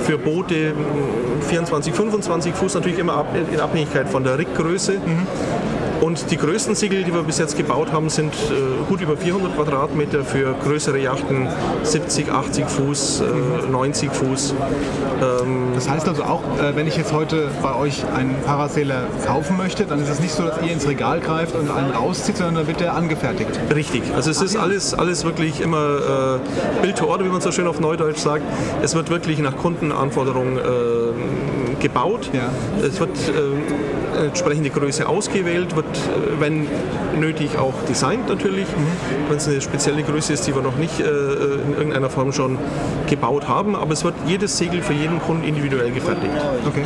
Für 0.00 0.18
Boote 0.18 0.54
ähm, 0.54 0.74
24, 1.48 1.92
25 1.92 2.54
Fuß, 2.54 2.74
natürlich 2.74 2.98
immer 2.98 3.24
in 3.52 3.60
Abhängigkeit 3.60 4.08
von 4.08 4.24
der 4.24 4.38
Rigggröße. 4.38 5.00
Und 6.00 6.30
die 6.30 6.36
größten 6.36 6.74
Segel, 6.74 7.04
die 7.04 7.14
wir 7.14 7.22
bis 7.22 7.38
jetzt 7.38 7.56
gebaut 7.56 7.92
haben, 7.92 8.08
sind 8.10 8.34
äh, 8.34 8.84
gut 8.88 9.00
über 9.00 9.16
400 9.16 9.54
Quadratmeter 9.56 10.24
für 10.24 10.54
größere 10.62 10.98
Yachten, 10.98 11.48
70, 11.82 12.30
80 12.30 12.66
Fuß, 12.66 13.22
äh, 13.22 13.70
90 13.70 14.10
Fuß. 14.10 14.54
Ähm, 15.22 15.72
Das 15.74 15.88
heißt 15.88 16.08
also 16.08 16.22
auch, 16.24 16.42
äh, 16.58 16.76
wenn 16.76 16.86
ich 16.86 16.96
jetzt 16.96 17.12
heute 17.12 17.48
bei 17.62 17.74
euch 17.74 18.04
einen 18.14 18.34
Parasailer 18.44 19.06
kaufen 19.26 19.56
möchte, 19.56 19.84
dann 19.86 20.00
ist 20.02 20.08
es 20.08 20.20
nicht 20.20 20.32
so, 20.34 20.44
dass 20.44 20.60
ihr 20.62 20.72
ins 20.72 20.86
Regal 20.86 21.20
greift 21.20 21.54
und 21.56 21.70
einen 21.70 21.90
rauszieht, 21.90 22.36
sondern 22.36 22.54
dann 22.56 22.66
wird 22.66 22.80
der 22.80 22.94
angefertigt. 22.94 23.50
Richtig, 23.74 24.02
also 24.14 24.30
es 24.30 24.40
ist 24.42 24.56
alles, 24.56 24.94
alles 24.94 25.24
wirklich 25.24 25.60
immer 25.60 26.38
äh, 26.38 26.82
Bild 26.82 26.98
to 26.98 27.06
Order, 27.06 27.24
wie 27.24 27.28
man 27.30 27.40
so 27.40 27.50
schön 27.50 27.66
auf 27.66 27.80
Neudeutsch 27.80 28.18
sagt. 28.18 28.42
Es 28.82 28.94
wird 28.94 29.10
wirklich 29.10 29.38
nach 29.38 29.56
Kundenanforderungen 29.56 30.58
äh, 30.58 31.82
gebaut. 31.82 32.30
Ja. 32.32 32.50
Es 32.86 33.00
wird 33.00 33.10
äh, 33.28 33.32
entsprechende 34.16 34.70
Größe 34.70 35.08
ausgewählt, 35.08 35.76
wird, 35.76 35.86
äh, 35.86 36.40
wenn 36.40 36.66
nötig, 37.18 37.58
auch 37.58 37.74
designt 37.88 38.28
natürlich. 38.28 38.66
Wenn 39.28 39.36
es 39.36 39.48
eine 39.48 39.60
spezielle 39.60 40.02
Größe 40.02 40.32
ist, 40.32 40.46
die 40.46 40.54
wir 40.54 40.62
noch 40.62 40.76
nicht 40.76 41.00
äh, 41.00 41.04
in 41.04 41.74
irgendeiner 41.74 42.10
Form 42.10 42.32
schon 42.32 42.58
gebaut 43.08 43.48
haben. 43.48 43.76
Aber 43.76 43.92
es 43.92 44.04
wird 44.04 44.14
jedes 44.26 44.56
Segel 44.58 44.82
für 44.82 44.92
jeden 44.92 45.20
Kunden 45.20 45.44
individuell 45.44 45.90
gefertigt. 45.90 46.32
Okay. 46.66 46.82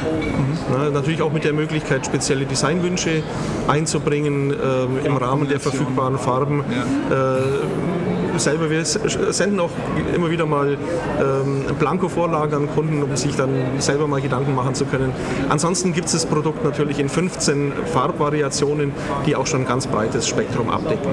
Na, 0.70 0.90
natürlich 0.90 1.23
auch 1.23 1.32
mit 1.32 1.44
der 1.44 1.52
Möglichkeit, 1.52 2.06
spezielle 2.06 2.44
Designwünsche 2.44 3.23
einzubringen 3.66 4.50
ähm, 4.50 4.99
im 5.04 5.16
Rahmen 5.16 5.49
der 5.49 5.61
verfügbaren 5.61 6.18
Farben. 6.18 6.64
Äh, 7.11 8.17
selber, 8.38 8.71
wir 8.71 8.85
senden 8.85 9.61
auch 9.61 9.71
immer 10.14 10.30
wieder 10.30 10.47
mal 10.47 10.76
ähm, 11.21 11.64
Blanko-Vorlagen 11.78 12.54
an 12.54 12.68
Kunden, 12.75 13.02
um 13.02 13.16
sich 13.16 13.37
dann 13.37 13.50
selber 13.78 14.07
mal 14.07 14.21
Gedanken 14.21 14.54
machen 14.54 14.75
zu 14.75 14.85
können. 14.85 15.12
Ansonsten 15.49 15.92
gibt 15.92 16.07
es 16.07 16.12
das 16.12 16.26
Produkt 16.26 16.64
natürlich 16.64 16.99
in 16.99 17.09
15 17.09 17.73
Farbvariationen, 17.92 18.92
die 19.26 19.37
auch 19.37 19.47
schon 19.47 19.62
ein 19.62 19.66
ganz 19.66 19.87
breites 19.87 20.26
Spektrum 20.28 20.71
abdecken. 20.71 21.11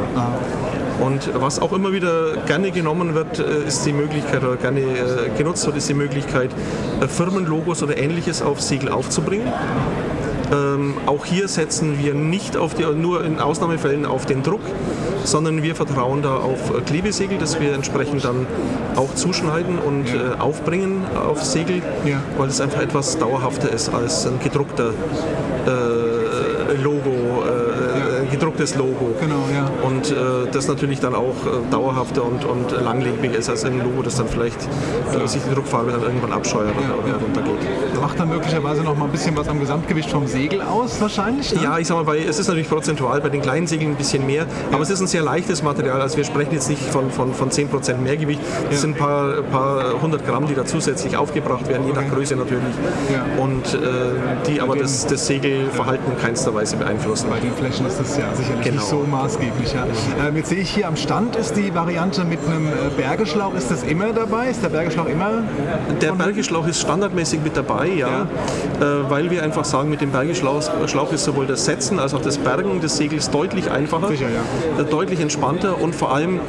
Und 1.00 1.29
was 1.34 1.60
auch 1.60 1.74
immer 1.74 1.91
wieder 1.91 2.38
gerne 2.46 2.72
genommen 2.72 3.15
wird, 3.15 3.39
äh, 3.39 3.67
ist 3.67 3.86
die 3.86 3.91
Möglichkeit, 3.91 4.44
oder 4.44 4.55
gerne 4.55 4.79
äh, 4.79 5.38
genutzt 5.38 5.65
wird, 5.65 5.75
ist 5.75 5.89
die 5.89 5.94
Möglichkeit, 5.94 6.51
äh, 7.01 7.08
Firmenlogos 7.08 7.84
oder 7.84 7.98
ähnliches 7.98 8.41
auf 8.41 8.62
Segel 8.62 8.89
aufzubringen. 8.89 9.51
Ähm, 10.55 10.94
auch 11.05 11.25
hier 11.25 11.48
setzen 11.48 11.98
wir 12.01 12.13
nicht 12.13 12.55
auf 12.55 12.74
die, 12.75 12.83
nur 12.83 13.25
in 13.25 13.39
Ausnahmefällen 13.39 14.05
auf 14.05 14.25
den 14.25 14.44
Druck, 14.44 14.61
sondern 15.24 15.63
wir 15.63 15.75
vertrauen 15.75 16.22
da 16.22 16.35
auf 16.37 16.70
äh, 16.70 16.81
Klebesegel, 16.81 17.37
das 17.37 17.59
wir 17.59 17.74
entsprechend 17.74 18.24
dann 18.24 18.48
auch 18.96 19.13
zuschneiden 19.15 19.79
und 19.79 20.05
äh, 20.07 20.39
aufbringen 20.39 21.03
auf 21.15 21.44
Segel, 21.44 21.81
Ja. 22.05 22.22
weil 22.37 22.48
es 22.50 22.61
einfach 22.61 22.81
etwas 22.81 23.18
dauerhafter 23.18 23.72
ist 23.72 23.89
als 23.89 24.25
ein 24.27 24.39
gedruckter 24.44 24.91
äh, 25.68 26.81
Logo, 26.81 27.14
gedrucktes 28.35 28.75
Logo. 28.75 29.13
Genau, 29.19 29.43
ja. 29.53 29.69
Und 29.85 30.11
äh, 30.11 30.51
das 30.51 30.67
natürlich 30.67 31.00
dann 31.00 31.15
auch 31.15 31.35
äh, 31.45 31.71
dauerhafter 31.71 32.24
und, 32.24 32.45
und 32.45 32.71
langlebiger 32.83 33.37
ist 33.37 33.50
als 33.50 33.63
ein 33.65 33.79
Logo, 33.79 34.01
das 34.03 34.17
dann 34.17 34.27
vielleicht 34.27 34.57
äh, 34.61 35.27
sich 35.27 35.41
die 35.41 35.53
Druckfarbe 35.53 35.91
dann 35.91 36.03
irgendwann 36.03 36.33
abscheuert 36.33 36.74
oder, 36.77 37.00
oder 37.00 37.07
ja. 37.07 37.15
runtergeht. 37.15 38.01
Macht 38.01 38.19
dann 38.19 38.29
möglicherweise 38.29 38.83
noch 38.83 38.95
mal 38.98 39.05
ein 39.05 39.11
bisschen 39.11 39.35
was 39.35 39.48
am 39.48 39.59
Gesamtgewicht 39.59 40.09
vom 40.09 40.27
Segel 40.27 40.61
aus, 40.61 41.00
wahrscheinlich? 41.01 41.55
Ne? 41.55 41.63
Ja, 41.63 41.79
ich 41.79 41.87
sag 41.87 41.95
mal, 41.95 42.03
bei, 42.03 42.19
es 42.19 42.37
ist 42.37 42.48
natürlich 42.48 42.69
prozentual 42.69 43.21
bei 43.21 43.29
den 43.29 43.41
kleinen 43.41 43.67
Segeln 43.67 43.91
ein 43.91 43.98
bisschen 43.98 44.25
mehr, 44.25 44.45
aber 44.71 44.83
es 44.83 44.89
ist 44.89 45.01
ein 45.01 45.07
sehr 45.07 45.24
leichtes 45.24 45.63
Material. 45.63 46.01
Also 46.01 46.17
wir 46.17 46.25
sprechen 46.25 46.53
jetzt 46.53 46.69
nicht 46.69 46.83
von, 46.83 47.09
von, 47.09 47.33
von 47.33 47.50
10% 47.50 47.98
Mehrgewicht. 47.98 48.41
Es 48.69 48.81
sind 48.81 48.95
ein 48.95 49.00
paar, 49.00 49.41
paar 49.43 50.01
hundert 50.01 50.25
Gramm, 50.27 50.48
die 50.48 50.55
da 50.55 50.65
zusätzlich 50.65 51.17
aufgebracht 51.17 51.67
werden, 51.67 51.87
je 51.87 51.93
nach 51.93 52.07
Größe 52.13 52.35
natürlich. 52.35 52.75
Ja. 53.11 53.41
Und 53.41 53.74
äh, 53.74 54.48
die 54.48 54.61
aber 54.61 54.75
das, 54.75 55.07
das 55.07 55.25
Segelverhalten 55.25 56.11
in 56.11 56.19
keinster 56.19 56.53
Weise 56.53 56.77
beeinflussen. 56.77 57.29
Bei 57.29 57.39
den 57.39 57.53
Flächen 57.53 57.85
ist 57.85 58.00
das 58.00 58.17
ja 58.17 58.25
sicherlich 58.33 58.64
Genau. 58.64 58.75
nicht 58.77 58.90
so 58.90 58.98
maßgeblich. 59.09 59.74
Ja. 59.74 59.85
Ähm, 60.27 60.35
jetzt 60.38 60.50
sehe 60.50 60.59
ich 60.59 60.70
hier 60.70 60.88
am 60.88 60.96
Stand 60.96 61.35
ist 61.35 61.55
die 61.55 61.74
Variante 61.74 62.24
mit 62.25 62.40
einem 62.48 62.68
äh, 62.68 62.72
Bergeschlauch. 62.98 63.53
Ist 63.55 63.72
das 63.72 63.83
immer 63.83 64.14
dabei? 64.14 64.50
Ist 64.50 64.64
der 64.64 64.70
Bergeschlauch 64.70 65.07
immer? 65.07 65.44
Der 66.01 66.14
Bergeschlauch 66.14 66.68
ist 66.68 66.81
standardmäßig 66.81 67.42
mit 67.44 67.55
dabei, 67.57 67.88
ja, 67.88 68.27
Äh, 68.79 69.09
weil 69.09 69.31
wir 69.31 69.44
einfach 69.44 69.64
sagen, 69.66 69.90
mit 69.90 70.01
dem 70.01 70.11
Bergeschlauch 70.11 70.61
Schlauch 70.88 71.11
ist 71.14 71.24
sowohl 71.24 71.46
das 71.46 71.66
Setzen 71.66 72.00
als 72.00 72.14
auch 72.14 72.22
das 72.22 72.38
Bergen 72.38 72.81
des 72.81 72.98
Segels 72.98 73.29
deutlich 73.29 73.72
einfacher, 73.72 74.07
Sicher, 74.09 74.27
ja. 74.29 74.81
äh, 74.81 74.85
deutlich 74.85 75.20
entspannter 75.22 75.81
und 75.81 75.96
vor 75.96 76.14
allem 76.14 76.40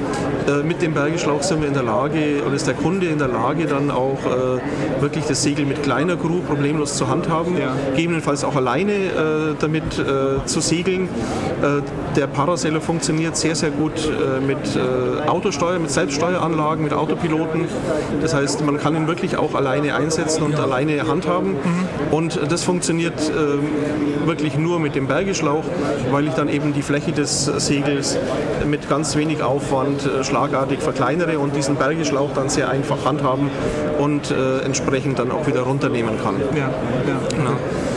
äh, 0.48 0.62
mit 0.64 0.82
dem 0.82 0.92
Bergeschlauch 0.94 1.42
sind 1.42 1.60
wir 1.60 1.68
in 1.68 1.74
der 1.74 1.82
Lage, 1.82 2.42
oder 2.44 2.54
ist 2.54 2.66
der 2.66 2.74
Kunde 2.74 3.06
in 3.06 3.18
der 3.18 3.28
Lage, 3.28 3.66
dann 3.66 3.90
auch 3.90 4.18
äh, 4.24 5.00
wirklich 5.02 5.24
das 5.26 5.42
Segel 5.42 5.66
mit 5.66 5.82
kleiner 5.82 6.16
Crew 6.16 6.40
problemlos 6.46 6.96
zu 6.96 7.08
handhaben, 7.08 7.56
Ja. 7.58 7.74
gegebenenfalls 7.90 8.44
auch 8.44 8.56
alleine 8.56 9.54
damit 9.60 9.84
zu 10.46 10.60
segeln. 10.60 11.08
Äh, 11.66 11.82
der 12.16 12.26
Parasailer 12.26 12.80
funktioniert 12.80 13.36
sehr, 13.36 13.54
sehr 13.54 13.70
gut 13.70 13.92
äh, 14.08 14.40
mit 14.40 14.58
äh, 14.74 15.28
Autosteuer, 15.28 15.78
mit 15.78 15.90
Selbststeueranlagen, 15.90 16.82
mit 16.82 16.94
Autopiloten. 16.94 17.66
Das 18.22 18.34
heißt, 18.34 18.64
man 18.64 18.78
kann 18.78 18.96
ihn 18.96 19.06
wirklich 19.06 19.36
auch 19.36 19.54
alleine 19.54 19.94
einsetzen 19.94 20.42
und 20.42 20.58
alleine 20.58 21.06
handhaben. 21.06 21.56
Und 22.10 22.40
das 22.50 22.62
funktioniert 22.64 23.32
wirklich 24.24 24.56
nur 24.56 24.78
mit 24.78 24.94
dem 24.94 25.06
Bergeschlauch, 25.06 25.64
weil 26.10 26.26
ich 26.26 26.32
dann 26.32 26.48
eben 26.48 26.72
die 26.72 26.82
Fläche 26.82 27.12
des 27.12 27.44
Segels 27.44 28.18
mit 28.66 28.88
ganz 28.88 29.16
wenig 29.16 29.42
Aufwand 29.42 30.08
schlagartig 30.22 30.80
verkleinere 30.80 31.38
und 31.38 31.56
diesen 31.56 31.76
Bergeschlauch 31.76 32.30
dann 32.34 32.48
sehr 32.48 32.68
einfach 32.70 33.04
handhaben 33.04 33.50
und 33.98 34.32
entsprechend 34.64 35.18
dann 35.18 35.30
auch 35.30 35.46
wieder 35.46 35.62
runternehmen 35.62 36.14
kann. 36.22 36.36
Ja, 36.54 36.58
ja. 36.58 37.44
Ja. 37.44 37.95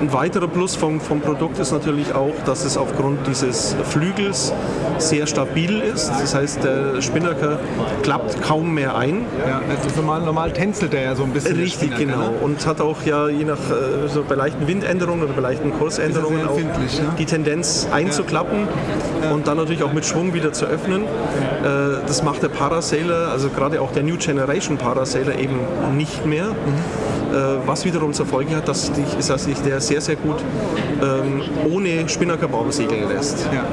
Ein 0.00 0.12
weiterer 0.12 0.48
Plus 0.48 0.76
vom, 0.76 1.00
vom 1.00 1.20
Produkt 1.20 1.58
ist 1.58 1.72
natürlich 1.72 2.14
auch, 2.14 2.34
dass 2.44 2.64
es 2.64 2.76
aufgrund 2.76 3.26
dieses 3.26 3.74
Flügels 3.84 4.52
sehr 4.98 5.26
stabil 5.26 5.80
ist. 5.80 6.08
Das 6.08 6.34
heißt, 6.34 6.64
der 6.64 7.00
Spinnaker 7.00 7.58
klappt 8.02 8.42
kaum 8.42 8.74
mehr 8.74 8.96
ein. 8.96 9.24
ja. 9.46 9.60
Also 9.68 10.00
normal, 10.00 10.22
normal 10.22 10.52
tänzelt 10.52 10.92
der 10.92 11.02
ja 11.02 11.14
so 11.14 11.24
ein 11.24 11.32
bisschen. 11.32 11.56
Richtig, 11.56 11.96
genau. 11.96 12.18
ne? 12.18 12.30
Und 12.42 12.66
hat 12.66 12.80
auch 12.80 13.02
ja 13.04 13.28
je 13.28 13.44
nach 13.44 13.58
äh, 13.70 14.08
so 14.08 14.22
bei 14.22 14.34
leichten 14.34 14.66
Windänderungen 14.66 15.24
oder 15.24 15.32
bei 15.32 15.42
leichten 15.42 15.72
Kursänderungen 15.72 16.46
auch 16.46 16.58
ne? 16.58 16.66
die 17.18 17.24
Tendenz 17.24 17.88
einzuklappen 17.90 18.68
und 19.32 19.46
dann 19.46 19.56
natürlich 19.56 19.82
auch 19.82 19.92
mit 19.92 20.04
Schwung 20.04 20.34
wieder 20.34 20.52
zu 20.52 20.66
öffnen. 20.66 21.02
Äh, 21.02 22.06
das 22.06 22.22
macht 22.22 22.42
der 22.42 22.48
Parasailer, 22.48 23.28
also 23.32 23.48
gerade 23.48 23.80
auch 23.80 23.92
der 23.92 24.02
New 24.02 24.16
Generation 24.16 24.76
Parasailer 24.76 25.38
eben 25.38 25.58
nicht 25.96 26.26
mehr. 26.26 26.46
Äh, 26.46 27.05
was 27.66 27.84
wiederum 27.84 28.12
zur 28.12 28.26
Folge 28.26 28.56
hat, 28.56 28.68
dass, 28.68 28.92
dich, 28.92 29.26
dass 29.26 29.44
sich 29.44 29.58
der 29.58 29.80
sehr, 29.80 30.00
sehr 30.00 30.16
gut 30.16 30.36
ähm, 31.02 31.42
ohne 31.70 32.08
Spinnakerbaum 32.08 32.72
segeln 32.72 33.08
lässt. 33.08 33.48
Ja. 33.52 33.64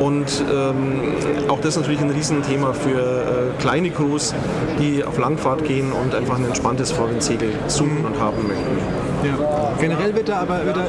Und 0.00 0.44
ähm, 0.52 1.14
auch 1.48 1.60
das 1.60 1.70
ist 1.70 1.76
natürlich 1.78 2.00
ein 2.00 2.10
Riesenthema 2.10 2.72
für 2.72 3.00
äh, 3.00 3.60
kleine 3.60 3.90
Crews, 3.90 4.34
die 4.78 5.02
auf 5.04 5.18
Langfahrt 5.18 5.64
gehen 5.64 5.92
und 5.92 6.14
einfach 6.14 6.36
ein 6.36 6.44
entspanntes 6.44 6.92
Vorwindsegel 6.92 7.50
suchen 7.66 8.04
und 8.04 8.18
haben 8.20 8.46
möchten. 8.46 9.07
Ja. 9.24 9.74
Generell 9.80 10.14
wird 10.14 10.28
da 10.28 10.40
aber 10.40 10.64
wird 10.64 10.76
da 10.76 10.84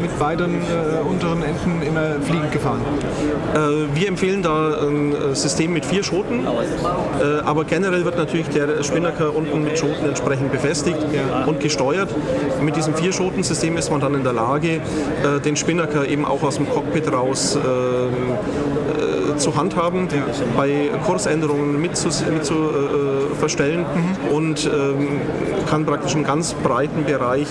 mit 0.00 0.16
beiden 0.18 0.54
äh, 0.54 1.08
unteren 1.08 1.42
Enden 1.42 1.82
immer 1.82 2.20
fliegend 2.20 2.52
gefahren. 2.52 2.80
Äh, 3.54 3.58
wir 3.94 4.08
empfehlen 4.08 4.42
da 4.42 4.78
ein 4.82 5.12
äh, 5.12 5.34
System 5.34 5.72
mit 5.72 5.84
vier 5.84 6.04
Schoten, 6.04 6.44
äh, 6.44 7.40
aber 7.44 7.64
generell 7.64 8.04
wird 8.04 8.16
natürlich 8.16 8.48
der 8.48 8.82
Spinnaker 8.84 9.34
unten 9.34 9.64
mit 9.64 9.78
Schoten 9.78 10.06
entsprechend 10.06 10.52
befestigt 10.52 10.98
und 11.46 11.60
gesteuert. 11.60 12.08
Mit 12.62 12.76
diesem 12.76 12.94
Vier-Schoten-System 12.94 13.76
ist 13.76 13.90
man 13.90 14.00
dann 14.00 14.14
in 14.14 14.22
der 14.22 14.32
Lage, 14.32 14.68
äh, 14.68 15.40
den 15.44 15.56
Spinnaker 15.56 16.06
eben 16.06 16.24
auch 16.24 16.42
aus 16.42 16.56
dem 16.56 16.68
Cockpit 16.68 17.12
raus 17.12 17.56
ähm, 17.56 18.12
äh, 19.32 19.36
zu 19.36 19.56
handhaben, 19.56 20.08
bei 20.56 20.90
Kursänderungen 21.06 21.80
mit 21.80 21.96
zu, 21.96 22.08
mit 22.32 22.44
zu 22.44 22.54
verstellen 23.38 23.84
und 24.32 24.66
ähm, 24.66 25.20
kann 25.68 25.86
praktisch 25.86 26.14
einen 26.14 26.24
ganz 26.24 26.54
breiten 26.54 27.04
Bereich 27.04 27.47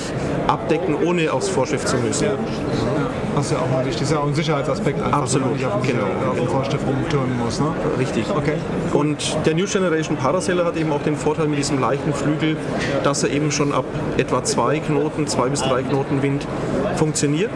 abdecken, 0.47 0.95
ohne 0.95 1.31
aufs 1.31 1.49
Vorschrift 1.49 1.87
zu 1.87 1.97
müssen. 1.97 2.27
Das 2.27 3.06
ist 3.45 3.51
ja 3.51 3.57
auch 3.59 3.71
mal 3.71 3.85
wichtig. 3.85 4.01
Das 4.01 4.09
ist 4.09 4.15
ja 4.15 4.19
auch 4.21 4.27
ein 4.27 4.35
Sicherheitsaspekt, 4.35 5.01
einfach, 5.01 5.21
Absolut, 5.21 5.53
nicht 5.53 5.65
auf 5.65 5.81
dem, 5.81 5.95
genau, 5.95 6.07
auf 6.29 6.37
dem 6.37 6.47
Vorstift 6.47 6.85
rumturnen 6.85 7.37
muss. 7.37 7.59
Ne? 7.59 7.67
Richtig. 7.99 8.25
Okay. 8.35 8.55
Und 8.93 9.37
der 9.45 9.53
New 9.53 9.65
Generation 9.65 10.17
Parasailer 10.17 10.65
hat 10.65 10.77
eben 10.77 10.91
auch 10.91 11.01
den 11.01 11.15
Vorteil 11.15 11.47
mit 11.47 11.59
diesem 11.59 11.79
leichten 11.79 12.13
Flügel, 12.13 12.57
dass 13.03 13.23
er 13.23 13.29
eben 13.29 13.51
schon 13.51 13.73
ab 13.73 13.85
etwa 14.17 14.43
zwei 14.43 14.79
Knoten, 14.79 15.27
zwei 15.27 15.49
bis 15.49 15.61
drei 15.61 15.83
Knoten 15.83 16.21
Wind 16.21 16.47
funktioniert. 16.95 17.51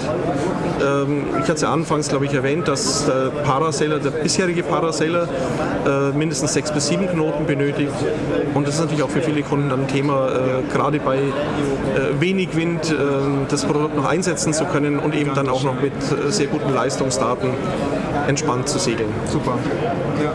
Ähm, 0.81 1.25
ich 1.33 1.43
hatte 1.43 1.53
es 1.53 1.61
ja 1.61 1.73
anfangs, 1.73 2.09
glaube 2.09 2.25
ich, 2.25 2.33
erwähnt, 2.33 2.67
dass 2.67 3.05
der 3.05 3.29
Parasailer, 3.43 3.99
der 3.99 4.11
bisherige 4.11 4.63
Parasailer, 4.63 5.27
äh, 5.85 6.17
mindestens 6.17 6.53
sechs 6.53 6.71
bis 6.71 6.87
sieben 6.87 7.07
Knoten 7.07 7.45
benötigt. 7.45 7.91
Und 8.53 8.67
das 8.67 8.75
ist 8.75 8.81
natürlich 8.81 9.03
auch 9.03 9.09
für 9.09 9.21
viele 9.21 9.41
Kunden 9.43 9.69
dann 9.69 9.81
ein 9.81 9.87
Thema, 9.87 10.29
äh, 10.29 10.71
gerade 10.71 10.99
bei 10.99 11.17
äh, 11.17 11.21
wenig 12.19 12.55
Wind 12.55 12.95
das 13.49 13.65
Produkt 13.65 13.95
noch 13.95 14.05
einsetzen 14.05 14.53
zu 14.53 14.65
können 14.65 14.99
und 14.99 15.15
eben 15.15 15.33
dann 15.33 15.49
auch 15.49 15.63
noch 15.63 15.70
mit 15.73 15.93
äh, 15.93 16.31
sehr 16.31 16.47
guten 16.47 16.73
Leistungsdaten 16.73 17.51
entspannt 18.27 18.67
zu 18.67 18.79
segeln. 18.79 19.09
Super. 19.25 19.57
Ja. 20.23 20.33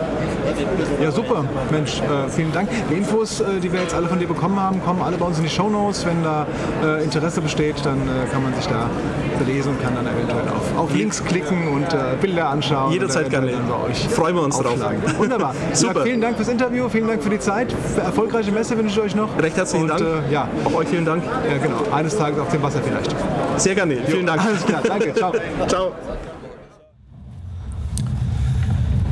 Ja, 1.01 1.11
super. 1.11 1.43
Mensch, 1.71 2.01
äh, 2.01 2.29
vielen 2.29 2.51
Dank. 2.51 2.69
Die 2.89 2.95
Infos, 2.95 3.39
äh, 3.41 3.59
die 3.61 3.71
wir 3.71 3.81
jetzt 3.81 3.93
alle 3.93 4.07
von 4.07 4.19
dir 4.19 4.27
bekommen 4.27 4.59
haben, 4.59 4.83
kommen 4.83 5.01
alle 5.01 5.17
bei 5.17 5.25
uns 5.25 5.37
in 5.37 5.43
die 5.43 5.49
Shownotes. 5.49 6.05
Wenn 6.05 6.23
da 6.23 6.45
äh, 6.83 7.03
Interesse 7.03 7.41
besteht, 7.41 7.75
dann 7.85 7.97
äh, 7.97 8.31
kann 8.31 8.43
man 8.43 8.53
sich 8.55 8.67
da 8.67 8.89
belesen 9.37 9.73
und 9.73 9.81
kann 9.81 9.95
dann 9.95 10.05
eventuell 10.07 10.47
auf, 10.49 10.77
auf 10.77 10.95
Links 10.95 11.23
klicken 11.23 11.67
und 11.67 11.93
äh, 11.93 12.15
Bilder 12.19 12.49
anschauen. 12.49 12.91
Jederzeit 12.91 13.29
gerne. 13.29 13.51
Freuen 14.09 14.35
wir 14.35 14.43
uns 14.43 14.57
drauf. 14.57 14.79
Wunderbar. 15.17 15.53
Super. 15.73 15.99
Ja, 15.99 16.05
vielen 16.05 16.21
Dank 16.21 16.37
fürs 16.37 16.49
Interview, 16.49 16.89
vielen 16.89 17.07
Dank 17.07 17.23
für 17.23 17.29
die 17.29 17.39
Zeit. 17.39 17.73
Erfolgreiche 17.97 18.51
Messe 18.51 18.77
wünsche 18.77 18.99
ich 18.99 19.05
euch 19.05 19.15
noch. 19.15 19.29
Recht 19.41 19.57
herzlichen 19.57 19.89
und, 19.89 19.99
Dank. 19.99 20.01
Äh, 20.29 20.33
ja, 20.33 20.47
Auch 20.65 20.73
euch 20.75 20.87
vielen 20.87 21.05
Dank. 21.05 21.23
ja, 21.23 21.57
genau. 21.57 21.83
Eines 21.93 22.17
Tages 22.17 22.39
auf 22.39 22.49
dem 22.49 22.61
Wasser 22.63 22.79
vielleicht. 22.83 23.15
Sehr 23.57 23.75
gerne. 23.75 23.97
Vielen 24.05 24.25
Dank. 24.25 24.43
Alles 24.43 24.65
klar, 24.65 24.81
danke. 24.87 25.13
Ciao. 25.13 25.33
Ciao. 25.67 25.91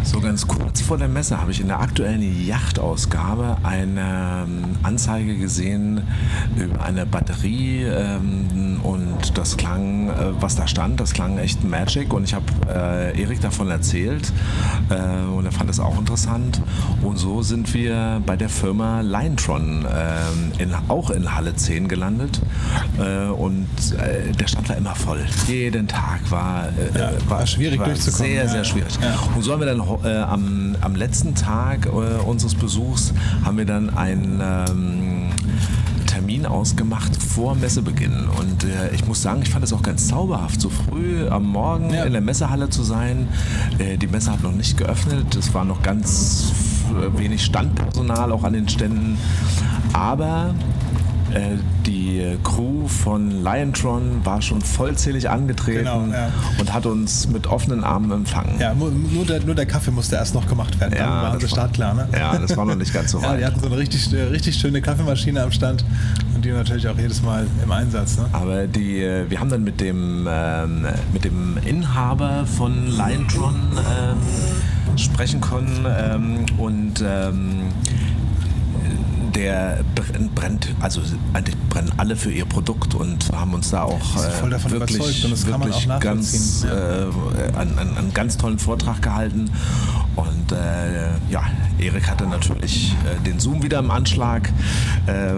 So 0.04 0.20
ganz 0.36 0.48
kurz 0.48 0.82
vor 0.82 0.98
der 0.98 1.08
Messe 1.08 1.40
habe 1.40 1.52
ich 1.52 1.62
in 1.62 1.70
der 1.70 1.80
aktuellen 1.80 2.46
Yachtausgabe 2.46 3.56
eine 3.64 4.44
ähm, 4.46 4.66
Anzeige 4.84 5.38
gesehen 5.38 6.02
über 6.58 6.84
eine 6.84 7.06
Batterie 7.06 7.84
ähm, 7.84 8.82
und 8.84 9.38
das 9.38 9.56
klang, 9.56 10.10
äh, 10.10 10.14
was 10.42 10.58
da 10.58 10.68
stand, 10.68 11.00
das 11.00 11.14
klang 11.14 11.38
echt 11.38 11.64
Magic 11.64 12.12
und 12.12 12.26
ich 12.26 12.34
habe 12.34 12.44
äh, 12.68 13.22
Erik 13.22 13.40
davon 13.40 13.70
erzählt 13.70 14.34
äh, 14.90 15.26
und 15.26 15.46
er 15.46 15.54
fand 15.54 15.70
es 15.70 15.80
auch 15.80 15.98
interessant 15.98 16.62
und 17.02 17.16
so 17.16 17.42
sind 17.42 17.74
wir 17.74 18.22
bei 18.26 18.36
der 18.36 18.50
Firma 18.50 19.00
Linetron 19.00 19.86
ähm, 19.90 20.52
in, 20.58 20.76
auch 20.90 21.12
in 21.12 21.34
Halle 21.34 21.56
10 21.56 21.88
gelandet 21.88 22.42
und 23.38 23.68
der 24.40 24.48
Stand 24.48 24.70
war 24.70 24.78
immer 24.78 24.96
voll. 24.96 25.20
Jeden 25.48 25.88
Tag 25.88 26.20
war, 26.30 26.70
Ja, 26.98 27.12
war 27.28 27.46
schwierig 27.46 27.82
durchzukommen, 27.82 28.32
Sehr, 28.32 28.44
ja. 28.44 28.50
sehr 28.50 28.64
schwierig. 28.64 28.98
Und 29.36 29.42
so 29.42 29.52
haben 29.52 29.60
wir 29.60 29.68
dann 29.68 29.82
am, 30.30 30.76
am 30.82 30.96
letzten 30.96 31.36
Tag 31.36 31.86
äh, 31.88 31.90
unseres 32.26 32.56
Besuchs 32.56 33.14
haben 33.44 33.58
wir 33.58 33.66
dann 33.66 33.90
einen 33.96 34.42
ähm, 34.42 35.30
Termin 36.08 36.46
ausgemacht 36.46 37.16
vor 37.22 37.56
Messebeginn. 37.56 38.28
Und 38.40 38.64
äh, 38.64 38.94
ich 38.94 39.06
muss 39.06 39.22
sagen, 39.22 39.42
ich 39.44 39.50
fand 39.50 39.64
es 39.64 39.74
auch 39.74 39.82
ganz 39.84 40.08
zauberhaft, 40.08 40.62
so 40.62 40.70
früh 40.70 41.28
am 41.28 41.46
Morgen 41.46 41.94
Ja. 41.94 42.04
in 42.06 42.14
der 42.14 42.22
Messehalle 42.22 42.70
zu 42.70 42.84
sein. 42.84 43.28
Äh, 43.80 43.98
die 43.98 44.08
Messe 44.08 44.32
hat 44.32 44.42
noch 44.44 44.54
nicht 44.54 44.78
geöffnet. 44.78 45.36
Es 45.36 45.54
war 45.54 45.66
noch 45.66 45.82
ganz 45.82 46.52
wenig 47.18 47.44
Standpersonal 47.44 48.32
auch 48.32 48.44
an 48.44 48.54
den 48.54 48.70
Ständen. 48.70 49.18
Aber 49.94 50.54
äh, 51.36 51.58
die 51.86 52.38
Crew 52.44 52.88
von 52.88 53.44
Liontron 53.44 54.22
war 54.26 54.42
schon 54.42 54.62
vollzählig 54.62 55.30
angetreten 55.30 55.80
Genau, 55.80 56.06
ja. 56.12 56.30
und 56.60 56.74
hat 56.74 56.86
uns 56.86 57.28
mit 57.28 57.46
offenen 57.48 57.84
Armen 57.84 58.12
empfangen. 58.12 58.60
Ja, 58.60 58.74
nur 58.74 58.92
der, 59.26 59.42
nur 59.44 59.54
der 59.56 59.66
Kaffee 59.66 59.92
musste 59.92 60.16
erst 60.16 60.34
noch 60.34 60.48
gemacht 60.48 60.80
werden. 60.80 60.96
Dann 60.98 61.10
waren 61.10 61.34
das 61.34 61.42
sie 61.42 61.44
war- 61.44 61.50
startklar, 61.66 61.94
ne? 61.94 62.08
Ja, 62.18 62.38
das 62.38 62.56
war 62.58 62.66
noch 62.66 62.76
nicht 62.76 62.94
ganz 62.94 63.12
so 63.12 63.20
Ja, 63.22 63.30
weit. 63.32 63.40
die 63.42 63.46
hatten 63.46 63.60
so 63.60 63.68
eine 63.68 63.78
richtig, 63.78 64.12
äh, 64.14 64.22
richtig 64.24 64.56
schöne 64.56 64.82
Kaffeemaschine 64.82 65.44
am 65.44 65.52
Stand 65.52 65.84
und 66.34 66.44
die 66.46 66.52
natürlich 66.52 66.88
auch 66.88 66.98
jedes 66.98 67.22
Mal 67.22 67.46
im 67.64 67.72
Einsatz. 67.72 68.18
Ne? 68.18 68.26
Aber 68.32 68.66
die, 68.68 69.02
äh, 69.04 69.30
wir 69.30 69.40
haben 69.40 69.50
dann 69.50 69.64
mit 69.64 69.80
dem, 69.82 70.28
ähm, 70.30 70.86
mit 71.14 71.24
dem 71.26 71.58
Inhaber 71.66 72.46
von 72.46 72.88
Liontron 72.88 73.56
ähm, 73.78 74.98
sprechen 74.98 75.42
können 75.42 75.86
ähm, 75.86 76.46
und 76.58 77.04
ähm, 77.06 77.64
der 79.36 79.84
brennt, 80.34 80.70
also 80.80 81.02
eigentlich 81.34 81.56
brennen 81.70 81.92
alle 81.98 82.16
für 82.16 82.32
ihr 82.32 82.46
Produkt 82.46 82.96
und 82.96 83.32
haben 83.34 83.54
uns 83.54 83.70
da 83.72 83.84
auch 83.84 84.00
äh, 84.16 84.72
wirklich, 84.72 85.00
wirklich 85.00 85.54
auch 85.54 86.00
ganz, 86.00 86.64
äh, 86.64 87.58
einen, 87.58 87.78
einen, 87.78 87.98
einen 87.98 88.14
ganz 88.14 88.38
tollen 88.38 88.58
Vortrag 88.60 89.02
gehalten. 89.02 89.50
Und 90.16 90.52
äh, 90.54 91.10
ja, 91.30 91.44
Erik 91.78 92.10
hatte 92.10 92.26
natürlich 92.26 92.94
äh, 93.06 93.22
den 93.26 93.40
Zoom 93.40 93.62
wieder 93.62 93.80
im 93.80 93.92
Anschlag 93.92 94.50
äh, 95.08 95.34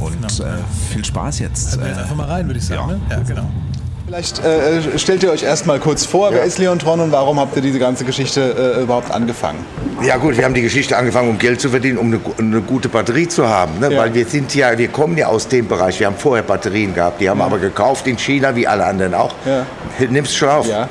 und 0.00 0.14
Genau. 0.14 0.50
äh, 0.50 0.58
viel 0.92 1.04
Spaß 1.04 1.40
jetzt. 1.40 1.78
Wir 1.78 1.88
jetzt 1.88 1.98
Äh, 1.98 2.02
einfach 2.02 2.16
mal 2.16 2.26
rein, 2.28 2.46
würde 2.46 2.58
ich 2.58 2.66
sagen. 2.66 2.90
ja. 2.90 2.96
Ne? 2.96 3.00
ja 3.10 3.20
genau. 3.22 3.50
Vielleicht 4.14 4.44
äh, 4.44 4.96
stellt 4.96 5.24
ihr 5.24 5.32
euch 5.32 5.42
erstmal 5.42 5.80
kurz 5.80 6.06
vor, 6.06 6.32
wer 6.32 6.44
ist 6.44 6.58
Leontron 6.58 7.00
und 7.00 7.10
warum 7.10 7.40
habt 7.40 7.56
ihr 7.56 7.62
diese 7.62 7.80
ganze 7.80 8.04
Geschichte 8.04 8.76
äh, 8.78 8.82
überhaupt 8.82 9.10
angefangen? 9.10 9.58
Ja 10.04 10.18
gut, 10.18 10.36
wir 10.36 10.44
haben 10.44 10.54
die 10.54 10.62
Geschichte 10.62 10.96
angefangen, 10.96 11.30
um 11.30 11.36
Geld 11.38 11.60
zu 11.60 11.68
verdienen, 11.68 11.98
um 11.98 12.06
eine, 12.06 12.20
eine 12.38 12.60
gute 12.60 12.88
Batterie 12.88 13.26
zu 13.26 13.48
haben. 13.48 13.80
Ne? 13.80 13.92
Ja. 13.92 13.98
Weil 13.98 14.14
wir 14.14 14.24
sind 14.24 14.54
ja, 14.54 14.78
wir 14.78 14.86
kommen 14.86 15.18
ja 15.18 15.26
aus 15.26 15.48
dem 15.48 15.66
Bereich. 15.66 15.98
Wir 15.98 16.06
haben 16.06 16.14
vorher 16.16 16.44
Batterien 16.44 16.94
gehabt, 16.94 17.20
die 17.20 17.28
haben 17.28 17.38
wir 17.38 17.44
aber 17.44 17.58
gekauft 17.58 18.06
in 18.06 18.16
China, 18.16 18.54
wie 18.54 18.68
alle 18.68 18.84
anderen 18.84 19.14
auch. 19.14 19.34
Ja. 19.44 19.66
Nimmst 20.08 20.36
schon 20.36 20.48
auf. 20.48 20.68
Ja. 20.68 20.88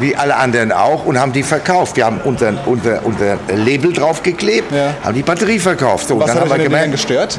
Wie 0.00 0.16
alle 0.16 0.34
anderen 0.36 0.72
auch 0.72 1.04
und 1.04 1.20
haben 1.20 1.34
die 1.34 1.42
verkauft. 1.42 1.96
Wir 1.96 2.06
haben 2.06 2.18
unser, 2.24 2.54
unser, 2.64 3.04
unser 3.04 3.36
Label 3.56 3.92
draufgeklebt, 3.92 4.72
Ja. 4.72 4.94
haben 5.04 5.14
die 5.14 5.22
Batterie 5.22 5.58
verkauft. 5.58 6.08
So, 6.08 6.14
und 6.14 6.20
Was 6.20 6.28
dann 6.28 6.36
hat 6.36 6.44
haben 6.48 6.56
wir 6.56 6.64
gemerkt, 6.64 6.92
gestört? 6.92 7.38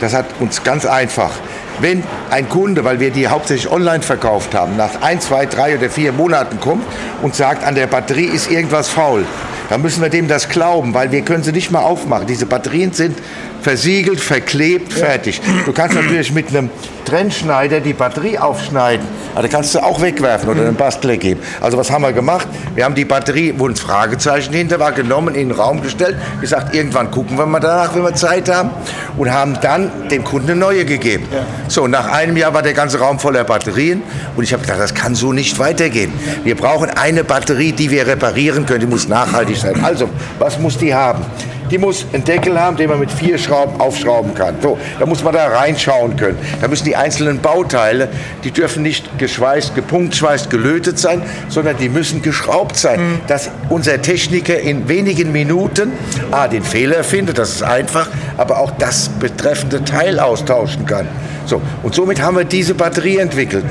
das 0.00 0.14
hat 0.14 0.26
uns 0.38 0.62
ganz 0.62 0.86
einfach. 0.86 1.32
Wenn 1.80 2.04
ein 2.30 2.48
Kunde, 2.48 2.84
weil 2.84 3.00
wir 3.00 3.10
die 3.10 3.28
hauptsächlich 3.28 3.70
online 3.70 4.02
verkauft 4.02 4.54
haben, 4.54 4.76
nach 4.76 5.02
ein, 5.02 5.20
zwei, 5.20 5.46
drei 5.46 5.76
oder 5.76 5.90
vier 5.90 6.12
Monaten 6.12 6.60
kommt 6.60 6.84
und 7.22 7.34
sagt, 7.34 7.64
an 7.64 7.74
der 7.74 7.86
Batterie 7.86 8.26
ist 8.26 8.50
irgendwas 8.50 8.88
faul, 8.88 9.24
dann 9.68 9.82
müssen 9.82 10.02
wir 10.02 10.08
dem 10.08 10.28
das 10.28 10.48
glauben, 10.48 10.94
weil 10.94 11.10
wir 11.10 11.22
können 11.22 11.42
sie 11.42 11.52
nicht 11.52 11.70
mal 11.70 11.80
aufmachen. 11.80 12.26
Diese 12.26 12.46
Batterien 12.46 12.92
sind 12.92 13.16
versiegelt, 13.64 14.20
verklebt, 14.20 14.92
fertig. 14.92 15.40
Du 15.64 15.72
kannst 15.72 15.96
natürlich 15.96 16.32
mit 16.32 16.48
einem 16.48 16.68
Trennschneider 17.06 17.80
die 17.80 17.94
Batterie 17.94 18.38
aufschneiden. 18.38 19.06
Aber 19.32 19.42
da 19.42 19.48
kannst 19.48 19.74
du 19.74 19.82
auch 19.82 20.00
wegwerfen 20.00 20.50
oder 20.50 20.62
einen 20.62 20.76
Bastler 20.76 21.16
geben. 21.16 21.40
Also 21.60 21.78
was 21.78 21.90
haben 21.90 22.02
wir 22.02 22.12
gemacht? 22.12 22.46
Wir 22.74 22.84
haben 22.84 22.94
die 22.94 23.06
Batterie, 23.06 23.54
wo 23.56 23.66
ein 23.66 23.74
Fragezeichen 23.74 24.52
hinter 24.52 24.78
war, 24.80 24.92
genommen, 24.92 25.34
in 25.34 25.48
den 25.48 25.58
Raum 25.58 25.82
gestellt, 25.82 26.16
gesagt, 26.40 26.74
irgendwann 26.74 27.10
gucken 27.10 27.38
wir 27.38 27.46
mal 27.46 27.60
danach, 27.60 27.94
wenn 27.94 28.02
wir 28.02 28.14
Zeit 28.14 28.48
haben. 28.50 28.70
Und 29.16 29.32
haben 29.32 29.58
dann 29.60 30.08
dem 30.10 30.24
Kunden 30.24 30.50
eine 30.50 30.60
neue 30.60 30.84
gegeben. 30.84 31.26
So, 31.68 31.86
nach 31.86 32.12
einem 32.12 32.36
Jahr 32.36 32.52
war 32.52 32.62
der 32.62 32.74
ganze 32.74 32.98
Raum 32.98 33.18
voller 33.18 33.44
Batterien. 33.44 34.02
Und 34.36 34.44
ich 34.44 34.52
habe 34.52 34.62
gedacht, 34.62 34.80
das 34.80 34.94
kann 34.94 35.14
so 35.14 35.32
nicht 35.32 35.58
weitergehen. 35.58 36.12
Wir 36.42 36.54
brauchen 36.54 36.90
eine 36.90 37.24
Batterie, 37.24 37.72
die 37.72 37.90
wir 37.90 38.06
reparieren 38.06 38.66
können. 38.66 38.80
Die 38.80 38.86
muss 38.86 39.08
nachhaltig 39.08 39.53
sein. 39.60 39.82
Also, 39.84 40.08
was 40.38 40.58
muss 40.58 40.78
die 40.78 40.94
haben? 40.94 41.24
Die 41.70 41.78
muss 41.78 42.04
einen 42.12 42.24
Deckel 42.24 42.60
haben, 42.60 42.76
den 42.76 42.90
man 42.90 43.00
mit 43.00 43.10
vier 43.10 43.38
Schrauben 43.38 43.80
aufschrauben 43.80 44.34
kann. 44.34 44.56
So, 44.60 44.78
da 44.98 45.06
muss 45.06 45.24
man 45.24 45.32
da 45.32 45.46
reinschauen 45.46 46.14
können. 46.16 46.38
Da 46.60 46.68
müssen 46.68 46.84
die 46.84 46.94
einzelnen 46.94 47.40
Bauteile, 47.40 48.08
die 48.44 48.50
dürfen 48.50 48.82
nicht 48.82 49.18
geschweißt, 49.18 49.74
gepunktschweißt, 49.74 50.50
gelötet 50.50 50.98
sein, 50.98 51.22
sondern 51.48 51.78
die 51.78 51.88
müssen 51.88 52.20
geschraubt 52.20 52.76
sein, 52.76 53.20
dass 53.26 53.50
unser 53.70 54.00
Techniker 54.02 54.58
in 54.58 54.88
wenigen 54.88 55.32
Minuten 55.32 55.92
A, 56.30 56.48
den 56.48 56.62
Fehler 56.62 57.02
findet, 57.02 57.38
das 57.38 57.50
ist 57.56 57.62
einfach, 57.62 58.08
aber 58.36 58.58
auch 58.58 58.72
das 58.78 59.08
betreffende 59.08 59.82
Teil 59.84 60.20
austauschen 60.20 60.84
kann. 60.84 61.08
So, 61.46 61.62
und 61.82 61.94
somit 61.94 62.20
haben 62.20 62.36
wir 62.36 62.44
diese 62.44 62.74
Batterie 62.74 63.18
entwickelt. 63.18 63.64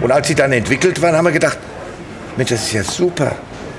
Und 0.00 0.12
als 0.12 0.28
sie 0.28 0.34
dann 0.34 0.52
entwickelt 0.52 1.02
waren, 1.02 1.16
haben 1.16 1.24
wir 1.24 1.32
gedacht, 1.32 1.58
Mensch, 2.36 2.50
das 2.50 2.62
ist 2.62 2.72
ja 2.72 2.84
super. 2.84 3.32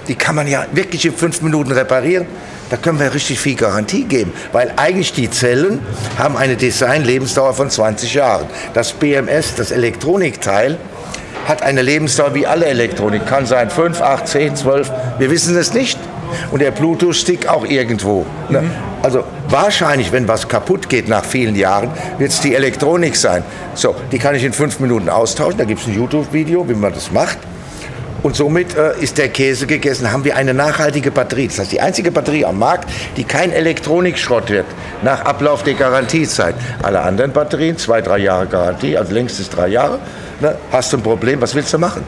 Die 0.07 0.15
kann 0.15 0.35
man 0.35 0.47
ja 0.47 0.65
wirklich 0.73 1.05
in 1.05 1.13
fünf 1.13 1.41
Minuten 1.41 1.71
reparieren. 1.71 2.25
da 2.69 2.77
können 2.77 2.99
wir 2.99 3.13
richtig 3.13 3.39
viel 3.39 3.55
Garantie 3.55 4.05
geben, 4.05 4.33
weil 4.51 4.73
eigentlich 4.77 5.13
die 5.13 5.29
Zellen 5.29 5.79
haben 6.17 6.35
eine 6.37 6.55
Design-Lebensdauer 6.55 7.53
von 7.53 7.69
20 7.69 8.13
Jahren. 8.15 8.47
Das 8.73 8.93
BMS, 8.93 9.55
das 9.55 9.71
Elektronikteil, 9.71 10.77
hat 11.47 11.61
eine 11.61 11.81
Lebensdauer 11.81 12.33
wie 12.33 12.47
alle 12.47 12.65
Elektronik. 12.65 13.25
Kann 13.27 13.45
sein 13.45 13.69
5, 13.69 14.01
8, 14.01 14.27
10, 14.27 14.55
12. 14.55 14.91
Wir 15.19 15.29
wissen 15.29 15.55
es 15.57 15.73
nicht. 15.73 15.99
Und 16.51 16.61
der 16.61 16.71
Bluetooth-Stick 16.71 17.47
auch 17.47 17.65
irgendwo. 17.65 18.25
Ne? 18.49 18.63
Also 19.03 19.23
wahrscheinlich, 19.49 20.11
wenn 20.11 20.27
was 20.27 20.47
kaputt 20.47 20.89
geht 20.89 21.07
nach 21.07 21.25
vielen 21.25 21.55
Jahren, 21.55 21.91
wird 22.17 22.31
es 22.31 22.39
die 22.41 22.55
Elektronik 22.55 23.15
sein. 23.15 23.43
So, 23.75 23.95
die 24.11 24.17
kann 24.17 24.33
ich 24.33 24.43
in 24.43 24.53
fünf 24.53 24.79
Minuten 24.79 25.09
austauschen. 25.09 25.57
Da 25.57 25.65
gibt 25.65 25.81
es 25.81 25.87
ein 25.87 25.95
YouTube-Video, 25.95 26.67
wie 26.67 26.73
man 26.73 26.93
das 26.93 27.11
macht. 27.11 27.37
Und 28.21 28.35
somit 28.35 28.75
äh, 28.77 28.93
ist 29.01 29.17
der 29.17 29.29
Käse 29.29 29.67
gegessen, 29.67 30.11
haben 30.11 30.23
wir 30.23 30.35
eine 30.37 30.53
nachhaltige 30.53 31.11
Batterie. 31.11 31.47
Das 31.47 31.59
heißt, 31.59 31.71
die 31.71 31.81
einzige 31.81 32.11
Batterie 32.11 32.45
am 32.45 32.57
Markt, 32.59 32.89
die 33.17 33.23
kein 33.25 33.51
Elektronikschrott 33.51 34.49
wird 34.49 34.65
nach 35.01 35.25
Ablauf 35.25 35.63
der 35.63 35.73
Garantiezeit. 35.73 36.55
Alle 36.81 37.01
anderen 37.01 37.31
Batterien, 37.31 37.77
zwei, 37.77 38.01
drei 38.01 38.19
Jahre 38.19 38.45
Garantie, 38.47 38.97
also 38.97 39.13
längstes 39.13 39.49
drei 39.49 39.67
Jahre. 39.67 39.99
Ne? 40.39 40.55
Hast 40.71 40.93
du 40.93 40.97
ein 40.97 41.03
Problem, 41.03 41.41
was 41.41 41.53
willst 41.53 41.73
du 41.73 41.77
machen? 41.79 42.03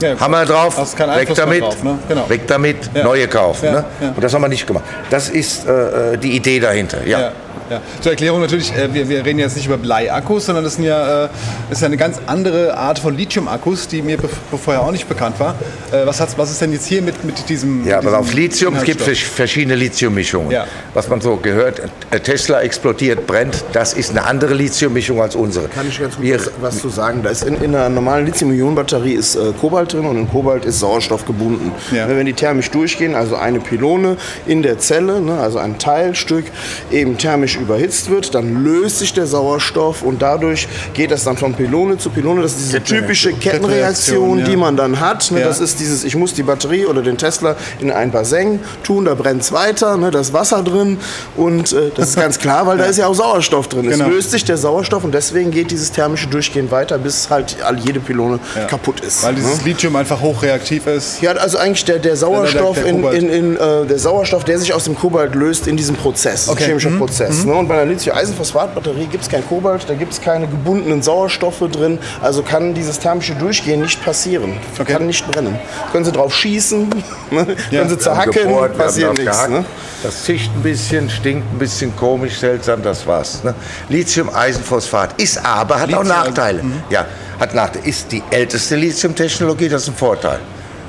Ja, 0.00 0.18
Hammer 0.18 0.46
drauf, 0.46 0.78
weg 0.78 1.34
damit, 1.34 1.60
drauf, 1.60 1.82
ne? 1.82 1.98
Genau. 2.08 2.28
weg 2.30 2.46
damit, 2.46 2.76
Ja. 2.94 3.04
neue 3.04 3.28
kaufen. 3.28 3.66
Ja, 3.66 3.72
ne? 3.72 3.84
Und 4.16 4.24
das 4.24 4.32
haben 4.32 4.40
wir 4.40 4.48
nicht 4.48 4.66
gemacht. 4.66 4.84
Das 5.10 5.28
ist 5.28 5.66
äh, 5.66 6.16
die 6.16 6.36
Idee 6.36 6.58
dahinter. 6.58 7.06
Ja. 7.06 7.32
Ja. 7.70 7.80
Zur 8.00 8.12
Erklärung 8.12 8.40
natürlich, 8.40 8.74
äh, 8.74 8.92
wir, 8.92 9.08
wir 9.08 9.24
reden 9.24 9.38
jetzt 9.38 9.56
nicht 9.56 9.66
über 9.66 9.78
Bleiakkus, 9.78 10.46
sondern 10.46 10.64
das, 10.64 10.74
sind 10.74 10.84
ja, 10.84 11.26
äh, 11.26 11.28
das 11.68 11.78
ist 11.78 11.82
ja 11.82 11.86
eine 11.86 11.96
ganz 11.96 12.20
andere 12.26 12.76
Art 12.76 12.98
von 12.98 13.16
Lithium-Akkus, 13.16 13.86
die 13.86 14.02
mir 14.02 14.18
vorher 14.62 14.82
auch 14.82 14.90
nicht 14.90 15.08
bekannt 15.08 15.38
war. 15.38 15.54
Äh, 15.92 16.04
was, 16.04 16.20
hat's, 16.20 16.36
was 16.36 16.50
ist 16.50 16.60
denn 16.60 16.72
jetzt 16.72 16.86
hier 16.86 17.00
mit, 17.00 17.24
mit 17.24 17.48
diesem 17.48 17.86
Ja, 17.86 17.98
mit 17.98 18.08
aber 18.08 18.18
diesem 18.18 18.30
auf 18.30 18.34
Lithium, 18.34 18.76
es 18.76 18.84
gibt 18.84 19.02
verschiedene 19.02 19.76
Lithiummischungen. 19.76 20.50
Ja. 20.50 20.66
Was 20.94 21.08
man 21.08 21.20
so 21.20 21.36
gehört, 21.36 21.80
äh, 22.10 22.18
Tesla 22.18 22.60
explodiert, 22.60 23.26
brennt, 23.28 23.64
das 23.72 23.92
ist 23.92 24.10
eine 24.10 24.24
andere 24.24 24.54
Lithiummischung 24.54 25.20
als 25.20 25.36
unsere. 25.36 25.68
Kann 25.68 25.88
ich 25.88 26.00
ganz 26.00 26.16
gut 26.16 26.24
Wir, 26.24 26.40
was, 26.40 26.50
was 26.60 26.78
zu 26.80 26.88
sagen. 26.88 27.22
Da 27.22 27.30
ist 27.30 27.44
in, 27.44 27.54
in 27.54 27.74
einer 27.74 27.88
normalen 27.88 28.26
Lithium-Ionen-Batterie 28.26 29.12
ist 29.12 29.36
äh, 29.36 29.52
Kobalt 29.60 29.92
drin 29.92 30.06
und 30.06 30.16
in 30.16 30.28
Kobalt 30.28 30.64
ist 30.64 30.80
Sauerstoff 30.80 31.24
gebunden. 31.24 31.70
Ja. 31.92 32.08
Wenn 32.08 32.26
die 32.26 32.32
thermisch 32.32 32.70
durchgehen, 32.70 33.14
also 33.14 33.36
eine 33.36 33.60
Pylone 33.60 34.16
in 34.46 34.62
der 34.62 34.78
Zelle, 34.78 35.20
ne, 35.20 35.38
also 35.38 35.58
ein 35.58 35.78
Teilstück, 35.78 36.46
eben 36.90 37.16
thermisch 37.16 37.59
überhitzt 37.60 38.10
wird, 38.10 38.34
dann 38.34 38.64
löst 38.64 38.98
sich 38.98 39.12
der 39.12 39.26
Sauerstoff 39.26 40.02
und 40.02 40.20
dadurch 40.22 40.68
geht 40.94 41.10
das 41.10 41.24
dann 41.24 41.36
von 41.36 41.54
Pylone 41.54 41.98
zu 41.98 42.10
Pylone. 42.10 42.42
Das 42.42 42.52
ist 42.52 42.60
diese 42.68 42.82
typische 42.82 43.32
Kettenreaktion, 43.32 44.44
die 44.44 44.56
man 44.56 44.76
dann 44.76 45.00
hat. 45.00 45.30
Ne, 45.30 45.40
Ja. 45.40 45.46
Das 45.46 45.60
ist 45.60 45.80
dieses, 45.80 46.04
ich 46.04 46.16
muss 46.16 46.34
die 46.34 46.42
Batterie 46.42 46.86
oder 46.86 47.02
den 47.02 47.16
Tesla 47.16 47.56
in 47.80 47.90
ein 47.90 48.10
Bassin 48.10 48.60
tun, 48.82 49.04
da 49.04 49.14
brennt 49.14 49.42
es 49.42 49.52
weiter, 49.52 49.96
ne, 49.96 50.10
da 50.10 50.20
ist 50.20 50.32
Wasser 50.32 50.62
drin 50.62 50.98
und 51.36 51.72
äh, 51.72 51.90
das 51.94 52.10
ist 52.10 52.16
ganz 52.16 52.38
klar, 52.38 52.66
weil 52.66 52.78
da 52.78 52.84
ist 52.90 52.96
ja 52.98 53.06
auch 53.06 53.14
Sauerstoff 53.14 53.68
drin. 53.68 53.88
Genau. 53.88 54.06
Es 54.06 54.10
löst 54.10 54.30
sich 54.32 54.44
der 54.44 54.56
Sauerstoff 54.56 55.04
und 55.04 55.12
deswegen 55.14 55.50
geht 55.50 55.70
dieses 55.70 55.90
thermische 55.92 56.26
Durchgehen 56.28 56.70
weiter, 56.70 56.98
bis 56.98 57.30
halt 57.30 57.56
jede 57.84 58.00
Pylone 58.00 58.38
Ja. 58.56 58.64
kaputt 58.66 59.00
ist. 59.00 59.22
Weil 59.22 59.34
dieses 59.34 59.58
ne? 59.58 59.64
Lithium 59.64 59.96
einfach 59.96 60.20
hochreaktiv 60.20 60.86
ist. 60.86 61.20
Ja, 61.22 61.32
also 61.32 61.58
eigentlich 61.58 61.84
der, 61.84 61.98
der 61.98 62.16
Sauerstoff, 62.16 62.76
der- 62.76 62.84
der 62.92 63.12
in, 63.12 63.28
in, 63.28 63.30
in, 63.30 63.56
äh, 63.56 63.86
der 63.86 63.98
Sauerstoff, 63.98 64.44
der 64.44 64.58
sich 64.58 64.72
aus 64.72 64.84
dem 64.84 64.94
Kobalt 64.96 65.34
löst 65.34 65.66
in 65.66 65.76
diesem 65.76 65.96
Prozess, 65.96 66.48
Okay. 66.48 66.64
chemischer 66.64 66.90
Mhm. 66.90 66.98
Prozess. 66.98 67.44
Ne? 67.50 67.56
Und 67.56 67.68
bei 67.68 67.74
einer 67.80 67.90
Lithium-Eisenphosphat-Batterie 67.90 69.06
gibt 69.06 69.24
es 69.24 69.28
kein 69.28 69.46
Kobalt, 69.46 69.84
da 69.88 69.94
gibt 69.94 70.12
es 70.12 70.20
keine 70.20 70.46
gebundenen 70.46 71.02
Sauerstoffe 71.02 71.60
drin, 71.70 71.98
also 72.22 72.42
kann 72.42 72.74
dieses 72.74 72.98
thermische 73.00 73.34
Durchgehen 73.34 73.82
nicht 73.82 74.04
passieren, 74.04 74.52
Okay. 74.78 74.92
kann 74.92 75.06
nicht 75.06 75.28
brennen. 75.30 75.58
Können 75.92 76.04
Sie 76.04 76.12
drauf 76.12 76.34
schießen, 76.34 76.88
ne? 77.30 77.46
Ja. 77.70 77.78
können 77.80 77.90
Sie 77.90 77.98
zerhacken, 77.98 78.32
gebohrt, 78.32 78.78
passiert 78.78 79.14
nichts. 79.18 79.48
Ne? 79.48 79.64
Das 80.02 80.22
zischt 80.24 80.50
ein 80.54 80.62
bisschen, 80.62 81.10
stinkt 81.10 81.52
ein 81.52 81.58
bisschen 81.58 81.94
komisch, 81.96 82.38
seltsam, 82.38 82.82
das 82.82 83.06
war's. 83.06 83.42
Ne? 83.42 83.54
Lithium-Eisenphosphat 83.88 85.20
ist 85.20 85.44
aber, 85.44 85.74
hat 85.80 85.92
auch 85.92 86.02
Lithium- 86.04 86.06
Nachteile. 86.08 86.62
Ja, 86.88 87.04
hat 87.38 87.54
Nachteile. 87.54 87.84
Ist 87.86 88.12
die 88.12 88.22
älteste 88.30 88.76
Lithium-Technologie, 88.76 89.68
das 89.68 89.82
ist 89.82 89.88
ein 89.88 89.94
Vorteil. 89.96 90.38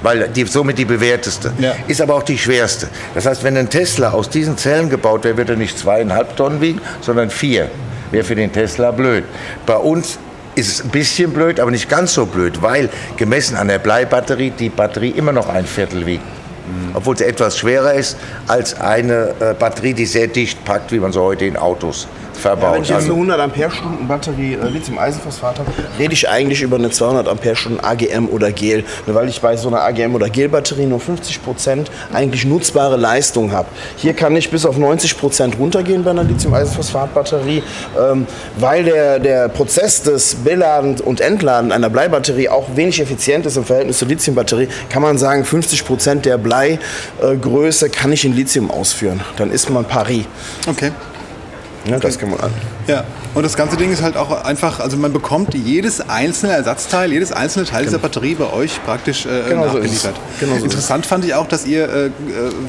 Weil 0.01 0.29
die, 0.29 0.45
somit 0.45 0.77
die 0.77 0.85
bewährteste. 0.85 1.53
Ja. 1.59 1.75
Ist 1.87 2.01
aber 2.01 2.15
auch 2.15 2.23
die 2.23 2.37
schwerste. 2.37 2.87
Das 3.13 3.25
heißt, 3.25 3.43
wenn 3.43 3.55
ein 3.57 3.69
Tesla 3.69 4.11
aus 4.11 4.29
diesen 4.29 4.57
Zellen 4.57 4.89
gebaut 4.89 5.23
wäre, 5.23 5.37
würde 5.37 5.53
er 5.53 5.57
nicht 5.57 5.77
zweieinhalb 5.77 6.35
Tonnen 6.35 6.59
wiegen, 6.61 6.81
sondern 7.01 7.29
vier. 7.29 7.69
Wäre 8.09 8.23
für 8.23 8.35
den 8.35 8.51
Tesla 8.51 8.91
blöd. 8.91 9.23
Bei 9.65 9.77
uns 9.77 10.17
ist 10.55 10.67
es 10.69 10.83
ein 10.83 10.89
bisschen 10.89 11.31
blöd, 11.31 11.59
aber 11.59 11.71
nicht 11.71 11.89
ganz 11.89 12.13
so 12.13 12.25
blöd, 12.25 12.61
weil 12.61 12.89
gemessen 13.15 13.55
an 13.55 13.67
der 13.67 13.79
Bleibatterie 13.79 14.51
die 14.51 14.69
Batterie 14.69 15.11
immer 15.11 15.31
noch 15.31 15.47
ein 15.47 15.65
Viertel 15.65 16.05
wiegt. 16.05 16.23
Obwohl 16.93 17.17
sie 17.17 17.25
etwas 17.25 17.57
schwerer 17.57 17.93
ist 17.93 18.17
als 18.47 18.79
eine 18.79 19.33
äh, 19.39 19.53
Batterie, 19.53 19.93
die 19.93 20.05
sehr 20.05 20.27
dicht 20.27 20.63
packt, 20.65 20.91
wie 20.91 20.99
man 20.99 21.11
so 21.11 21.21
heute 21.21 21.45
in 21.45 21.57
Autos 21.57 22.07
verbaut. 22.41 22.75
Wenn 22.75 22.81
ich 22.83 22.89
jetzt 22.89 22.97
eine 22.97 23.05
Also- 23.11 23.15
100 23.15 23.39
Ampere-Stunden 23.39 24.07
Batterie 24.07 24.53
äh, 24.55 24.67
Lithium-Eisenphosphat 24.67 25.59
habe, 25.59 25.71
rede 25.99 26.13
ich 26.13 26.27
eigentlich 26.27 26.61
über 26.61 26.75
eine 26.77 26.89
200 26.89 27.27
Ampere-Stunden 27.27 27.79
AGM 27.79 28.27
oder 28.29 28.51
Gel, 28.51 28.83
weil 29.05 29.29
ich 29.29 29.39
bei 29.41 29.55
so 29.55 29.67
einer 29.69 29.81
AGM 29.81 30.15
oder 30.15 30.29
Gel-Batterie 30.29 30.85
nur 30.85 30.99
50 30.99 31.43
Prozent 31.43 31.91
eigentlich 32.13 32.45
nutzbare 32.45 32.97
Leistung 32.97 33.51
habe. 33.51 33.67
Hier 33.97 34.13
kann 34.13 34.35
ich 34.35 34.49
bis 34.49 34.65
auf 34.65 34.77
90 34.77 35.17
Prozent 35.17 35.57
runtergehen 35.59 36.03
bei 36.03 36.11
einer 36.11 36.23
Lithium-Eisenphosphat-Batterie, 36.23 37.63
ähm, 37.99 38.27
weil 38.57 38.83
der, 38.83 39.19
der 39.19 39.49
Prozess 39.49 40.01
des 40.03 40.35
Beladen 40.35 40.99
und 40.99 41.21
Entladen 41.21 41.71
einer 41.71 41.89
Bleibatterie 41.89 42.49
auch 42.49 42.67
wenig 42.75 42.99
effizient 42.99 43.45
ist 43.45 43.57
im 43.57 43.65
Verhältnis 43.65 43.99
zur 43.99 44.07
Lithium-Batterie, 44.07 44.67
kann 44.89 45.01
man 45.01 45.17
sagen, 45.17 45.45
50 45.45 45.85
Prozent 45.85 46.25
der 46.25 46.37
Bleigröße 46.37 47.89
kann 47.89 48.11
ich 48.11 48.25
in 48.25 48.35
Lithium 48.35 48.71
ausführen. 48.71 49.21
Dann 49.37 49.51
ist 49.51 49.69
man 49.69 49.85
pari. 49.85 50.25
Okay. 50.67 50.91
Ja, 51.85 51.97
Das 51.97 52.19
kann 52.19 52.29
man 52.29 52.39
an. 52.39 52.51
Ja, 52.87 53.03
und 53.33 53.43
das 53.43 53.55
ganze 53.55 53.75
Ding 53.77 53.91
ist 53.91 54.01
halt 54.03 54.17
auch 54.17 54.43
einfach, 54.43 54.79
also 54.79 54.97
man 54.97 55.13
bekommt 55.13 55.53
jedes 55.53 56.01
einzelne 56.09 56.53
Ersatzteil, 56.53 57.11
jedes 57.11 57.31
einzelne 57.31 57.65
Teil 57.65 57.85
dieser 57.85 57.97
Batterie 57.97 58.35
bei 58.35 58.51
euch 58.51 58.83
praktisch 58.85 59.25
äh, 59.25 59.49
Genau 59.49 59.61
so 59.63 59.67
nachgeliefert. 59.75 60.15
ist 60.15 60.21
es. 60.33 60.39
Genau 60.39 60.51
so 60.53 60.57
ist 60.57 60.63
Interessant 60.65 61.05
fand 61.05 61.25
ich 61.25 61.33
auch, 61.33 61.47
dass 61.47 61.65
ihr 61.65 61.87
äh, 61.89 62.05
äh, 62.07 62.09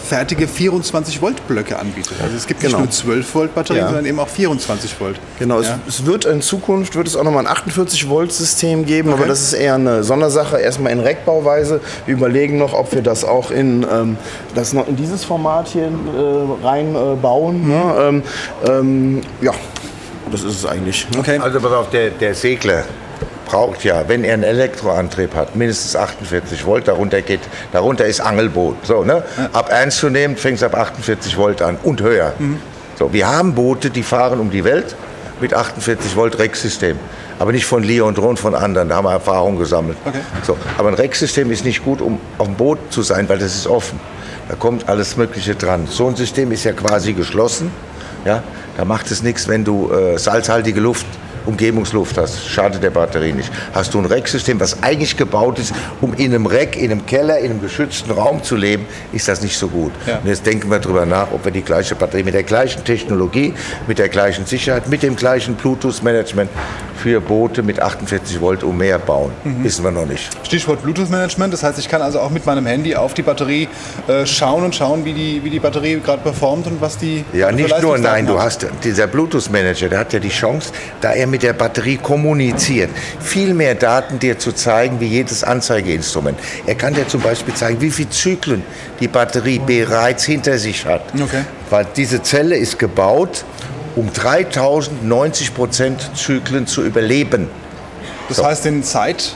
fertige 0.06 0.46
24 0.48 1.20
Volt 1.20 1.46
Blöcke 1.48 1.78
anbietet. 1.78 2.14
Also 2.22 2.36
es 2.36 2.46
gibt 2.46 2.62
nicht 2.62 2.70
Genau. 2.72 2.84
nur 2.84 2.90
12 2.90 3.34
Volt 3.34 3.54
Batterien, 3.54 3.82
Ja. 3.84 3.88
sondern 3.88 4.06
eben 4.06 4.18
auch 4.20 4.28
24 4.28 4.98
Volt. 5.00 5.16
Genau, 5.38 5.60
Ja. 5.60 5.78
es, 5.88 6.00
es 6.00 6.06
wird 6.06 6.24
in 6.24 6.40
Zukunft 6.40 6.94
wird 6.94 7.06
es 7.06 7.16
auch 7.16 7.24
nochmal 7.24 7.46
ein 7.46 7.52
48 7.52 8.08
Volt 8.08 8.32
System 8.32 8.86
geben, 8.86 9.12
aber 9.12 9.26
das 9.26 9.42
ist 9.42 9.52
eher 9.54 9.74
eine 9.74 10.04
Sondersache, 10.04 10.58
erstmal 10.58 10.92
in 10.92 11.00
Rackbauweise. 11.00 11.80
Wir 12.06 12.14
überlegen 12.14 12.56
noch, 12.58 12.72
ob 12.74 12.94
wir 12.94 13.02
das 13.02 13.24
auch 13.24 13.50
in 13.50 13.84
ähm, 13.90 14.16
das 14.54 14.72
noch 14.72 14.86
in 14.88 14.96
dieses 14.96 15.24
Format 15.24 15.68
hier 15.68 15.84
äh, 15.86 16.64
rein 16.66 16.94
äh, 16.94 17.16
bauen. 17.20 17.66
Ne? 17.68 17.82
Ähm, 18.00 18.22
ähm, 18.68 19.01
ja, 19.40 19.52
das 20.30 20.42
ist 20.42 20.56
es 20.56 20.66
eigentlich. 20.66 21.06
Okay. 21.18 21.38
Also 21.38 21.60
pass 21.60 21.72
auf, 21.72 21.90
der, 21.90 22.10
der 22.10 22.34
Segler 22.34 22.84
braucht 23.46 23.84
ja, 23.84 24.08
wenn 24.08 24.24
er 24.24 24.34
einen 24.34 24.44
Elektroantrieb 24.44 25.34
hat, 25.34 25.54
mindestens 25.56 25.94
48 25.94 26.64
Volt, 26.64 26.88
darunter 26.88 27.20
geht, 27.20 27.40
darunter 27.72 28.06
ist 28.06 28.20
Angelboot. 28.20 28.86
So, 28.86 29.04
ne? 29.04 29.22
Ab 29.52 29.68
ernst 29.70 29.98
zu 29.98 30.08
nehmen, 30.08 30.36
fängt 30.36 30.56
es 30.56 30.62
ab 30.62 30.74
48 30.74 31.36
Volt 31.36 31.60
an 31.60 31.76
und 31.82 32.00
höher. 32.00 32.32
So, 32.98 33.12
wir 33.12 33.28
haben 33.28 33.54
Boote, 33.54 33.90
die 33.90 34.02
fahren 34.02 34.40
um 34.40 34.50
die 34.50 34.64
Welt 34.64 34.96
mit 35.40 35.52
48 35.52 36.16
Volt 36.16 36.38
Rex-System. 36.38 36.98
Aber 37.38 37.52
nicht 37.52 37.66
von 37.66 37.82
Leo 37.82 38.06
und 38.06 38.16
Drohn, 38.16 38.36
von 38.36 38.54
anderen. 38.54 38.88
Da 38.88 38.96
haben 38.96 39.04
wir 39.04 39.12
Erfahrung 39.12 39.58
gesammelt. 39.58 39.98
Okay. 40.04 40.20
So, 40.44 40.56
aber 40.78 40.88
ein 40.88 40.94
Rex-System 40.94 41.50
ist 41.50 41.64
nicht 41.64 41.84
gut, 41.84 42.00
um 42.00 42.20
auf 42.38 42.46
dem 42.46 42.54
Boot 42.54 42.78
zu 42.90 43.02
sein, 43.02 43.28
weil 43.28 43.38
das 43.38 43.54
ist 43.54 43.66
offen. 43.66 43.98
Da 44.48 44.54
kommt 44.54 44.88
alles 44.88 45.16
Mögliche 45.16 45.54
dran. 45.54 45.86
So 45.90 46.08
ein 46.08 46.16
System 46.16 46.52
ist 46.52 46.64
ja 46.64 46.72
quasi 46.72 47.12
geschlossen. 47.12 47.70
Ja, 48.24 48.42
da 48.76 48.84
macht 48.84 49.10
es 49.10 49.22
nichts, 49.22 49.48
wenn 49.48 49.64
du 49.64 49.90
äh, 49.90 50.18
salzhaltige 50.18 50.80
Luft, 50.80 51.06
Umgebungsluft 51.46 52.18
hast. 52.18 52.46
Schadet 52.48 52.82
der 52.82 52.90
Batterie 52.90 53.32
nicht. 53.32 53.50
Hast 53.72 53.94
du 53.94 53.98
ein 53.98 54.06
Racksystem, 54.06 54.60
was 54.60 54.82
eigentlich 54.82 55.16
gebaut 55.16 55.58
ist, 55.58 55.72
um 56.00 56.14
in 56.14 56.34
einem 56.34 56.46
Rack, 56.46 56.76
in 56.76 56.90
einem 56.90 57.06
Keller, 57.06 57.38
in 57.38 57.50
einem 57.52 57.60
geschützten 57.60 58.10
Raum 58.12 58.42
zu 58.42 58.56
leben, 58.56 58.86
ist 59.12 59.28
das 59.28 59.42
nicht 59.42 59.56
so 59.56 59.68
gut. 59.68 59.92
Ja. 60.06 60.18
Und 60.18 60.26
jetzt 60.28 60.46
denken 60.46 60.70
wir 60.70 60.78
darüber 60.78 61.06
nach, 61.06 61.32
ob 61.32 61.44
wir 61.44 61.52
die 61.52 61.62
gleiche 61.62 61.94
Batterie 61.94 62.22
mit 62.22 62.34
der 62.34 62.42
gleichen 62.42 62.84
Technologie, 62.84 63.54
mit 63.86 63.98
der 63.98 64.08
gleichen 64.08 64.46
Sicherheit, 64.46 64.88
mit 64.88 65.02
dem 65.02 65.16
gleichen 65.16 65.54
Bluetooth-Management 65.54 66.50
für 67.02 67.20
Boote 67.20 67.62
mit 67.62 67.80
48 67.80 68.40
Volt 68.40 68.62
und 68.62 68.76
mehr 68.78 68.98
bauen. 68.98 69.32
Wissen 69.44 69.84
wir 69.84 69.90
noch 69.90 70.06
nicht. 70.06 70.30
Stichwort 70.46 70.82
Bluetooth 70.82 71.10
Management, 71.10 71.52
das 71.52 71.62
heißt, 71.64 71.78
ich 71.78 71.88
kann 71.88 72.00
also 72.00 72.20
auch 72.20 72.30
mit 72.30 72.46
meinem 72.46 72.64
Handy 72.66 72.94
auf 72.94 73.14
die 73.14 73.22
Batterie 73.22 73.68
äh, 74.06 74.24
schauen 74.24 74.64
und 74.64 74.74
schauen, 74.74 75.04
wie 75.04 75.12
die, 75.12 75.42
wie 75.42 75.50
die 75.50 75.58
Batterie 75.58 75.98
gerade 76.00 76.22
performt 76.22 76.66
und 76.68 76.80
was 76.80 76.98
die 76.98 77.24
Ja, 77.32 77.50
nicht 77.50 77.82
nur, 77.82 77.98
nein, 77.98 78.26
du 78.26 78.34
hat. 78.38 78.44
hast 78.46 78.66
dieser 78.84 79.08
Bluetooth-Manager, 79.08 79.88
der 79.88 79.98
hat 79.98 80.12
ja 80.12 80.20
die 80.20 80.28
Chance, 80.28 80.70
da 81.00 81.12
er 81.12 81.26
mit 81.32 81.42
der 81.42 81.54
Batterie 81.54 81.96
kommuniziert, 81.96 82.90
viel 83.18 83.54
mehr 83.54 83.74
Daten 83.74 84.20
dir 84.20 84.38
zu 84.38 84.52
zeigen, 84.52 85.00
wie 85.00 85.06
jedes 85.06 85.42
Anzeigeinstrument. 85.42 86.38
Er 86.66 86.76
kann 86.76 86.94
dir 86.94 87.08
zum 87.08 87.22
Beispiel 87.22 87.54
zeigen, 87.54 87.80
wie 87.80 87.90
viele 87.90 88.10
Zyklen 88.10 88.62
die 89.00 89.08
Batterie 89.08 89.58
bereits 89.58 90.24
hinter 90.24 90.58
sich 90.58 90.86
hat. 90.86 91.02
Okay. 91.14 91.44
Weil 91.70 91.86
diese 91.96 92.22
Zelle 92.22 92.56
ist 92.56 92.78
gebaut, 92.78 93.44
um 93.96 94.12
3090 94.12 95.54
Prozent 95.54 96.10
Zyklen 96.14 96.68
zu 96.68 96.84
überleben. 96.84 97.48
Das 98.28 98.42
heißt, 98.42 98.64
den 98.64 98.84
Zeit, 98.84 99.34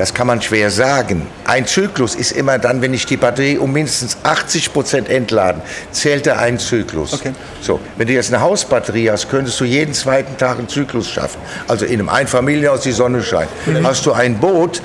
Das 0.00 0.14
kann 0.14 0.26
man 0.26 0.40
schwer 0.40 0.70
sagen. 0.70 1.26
Ein 1.44 1.66
Zyklus 1.66 2.14
ist 2.14 2.32
immer 2.32 2.58
dann, 2.58 2.80
wenn 2.80 2.94
ich 2.94 3.04
die 3.04 3.18
Batterie 3.18 3.58
um 3.58 3.70
mindestens 3.70 4.16
80 4.22 4.72
Prozent 4.72 5.10
entladen, 5.10 5.60
zählt 5.92 6.26
er 6.26 6.38
ein 6.38 6.58
Zyklus. 6.58 7.12
Okay. 7.12 7.34
So, 7.60 7.78
wenn 7.98 8.06
du 8.06 8.14
jetzt 8.14 8.32
eine 8.32 8.42
Hausbatterie 8.42 9.10
hast, 9.10 9.28
könntest 9.28 9.60
du 9.60 9.66
jeden 9.66 9.92
zweiten 9.92 10.38
Tag 10.38 10.56
einen 10.56 10.70
Zyklus 10.70 11.10
schaffen. 11.10 11.38
Also 11.68 11.84
in 11.84 12.00
einem 12.00 12.08
Einfamilienhaus 12.08 12.80
die 12.80 12.92
Sonne 12.92 13.22
scheint. 13.22 13.50
Hast 13.82 14.06
du 14.06 14.12
ein 14.12 14.38
Boot, 14.38 14.80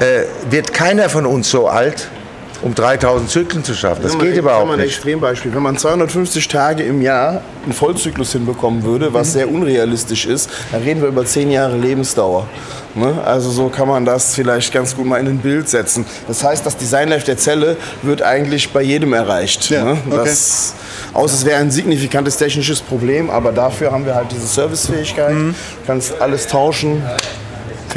äh, 0.00 0.24
wird 0.50 0.74
keiner 0.74 1.08
von 1.08 1.24
uns 1.24 1.50
so 1.50 1.68
alt, 1.68 2.10
um 2.62 2.74
3000 2.74 3.30
Zyklen 3.30 3.64
zu 3.64 3.74
schaffen. 3.74 4.02
Das 4.02 4.12
geht 4.12 4.20
wenn 4.22 4.28
man 4.30 4.38
überhaupt 4.38 4.70
ein 4.72 4.78
nicht. 4.78 4.86
Extrembeispiel. 4.94 5.54
Wenn 5.54 5.62
man 5.62 5.76
250 5.76 6.48
Tage 6.48 6.82
im 6.82 7.00
Jahr 7.02 7.40
einen 7.64 7.72
Vollzyklus 7.72 8.32
hinbekommen 8.32 8.82
würde, 8.82 9.10
Mhm. 9.10 9.14
was 9.14 9.32
sehr 9.32 9.48
unrealistisch 9.50 10.26
ist, 10.26 10.50
dann 10.72 10.82
reden 10.82 11.00
wir 11.00 11.08
über 11.08 11.24
10 11.24 11.50
Jahre 11.50 11.76
Lebensdauer. 11.76 12.46
Ne? 12.94 13.14
Also 13.24 13.50
so 13.50 13.68
kann 13.68 13.86
man 13.86 14.04
das 14.04 14.34
vielleicht 14.34 14.72
ganz 14.72 14.96
gut 14.96 15.06
mal 15.06 15.18
in 15.18 15.26
ein 15.28 15.38
Bild 15.38 15.68
setzen. 15.68 16.04
Das 16.26 16.42
heißt, 16.42 16.64
das 16.66 16.76
Designlife 16.76 17.24
der 17.26 17.36
Zelle 17.36 17.76
wird 18.02 18.22
eigentlich 18.22 18.72
bei 18.72 18.82
jedem 18.82 19.12
erreicht. 19.12 19.70
Ja, 19.70 19.84
ne? 19.84 19.98
okay. 20.06 20.16
das, 20.24 20.74
außer 21.14 21.34
es 21.34 21.44
wäre 21.44 21.60
ein 21.60 21.70
signifikantes 21.70 22.36
technisches 22.38 22.80
Problem, 22.80 23.30
aber 23.30 23.52
dafür 23.52 23.92
haben 23.92 24.04
wir 24.04 24.14
halt 24.14 24.32
diese 24.32 24.46
Servicefähigkeit. 24.46 25.34
Mhm. 25.34 25.50
Du 25.54 25.86
kannst 25.86 26.20
alles 26.20 26.46
tauschen. 26.48 27.02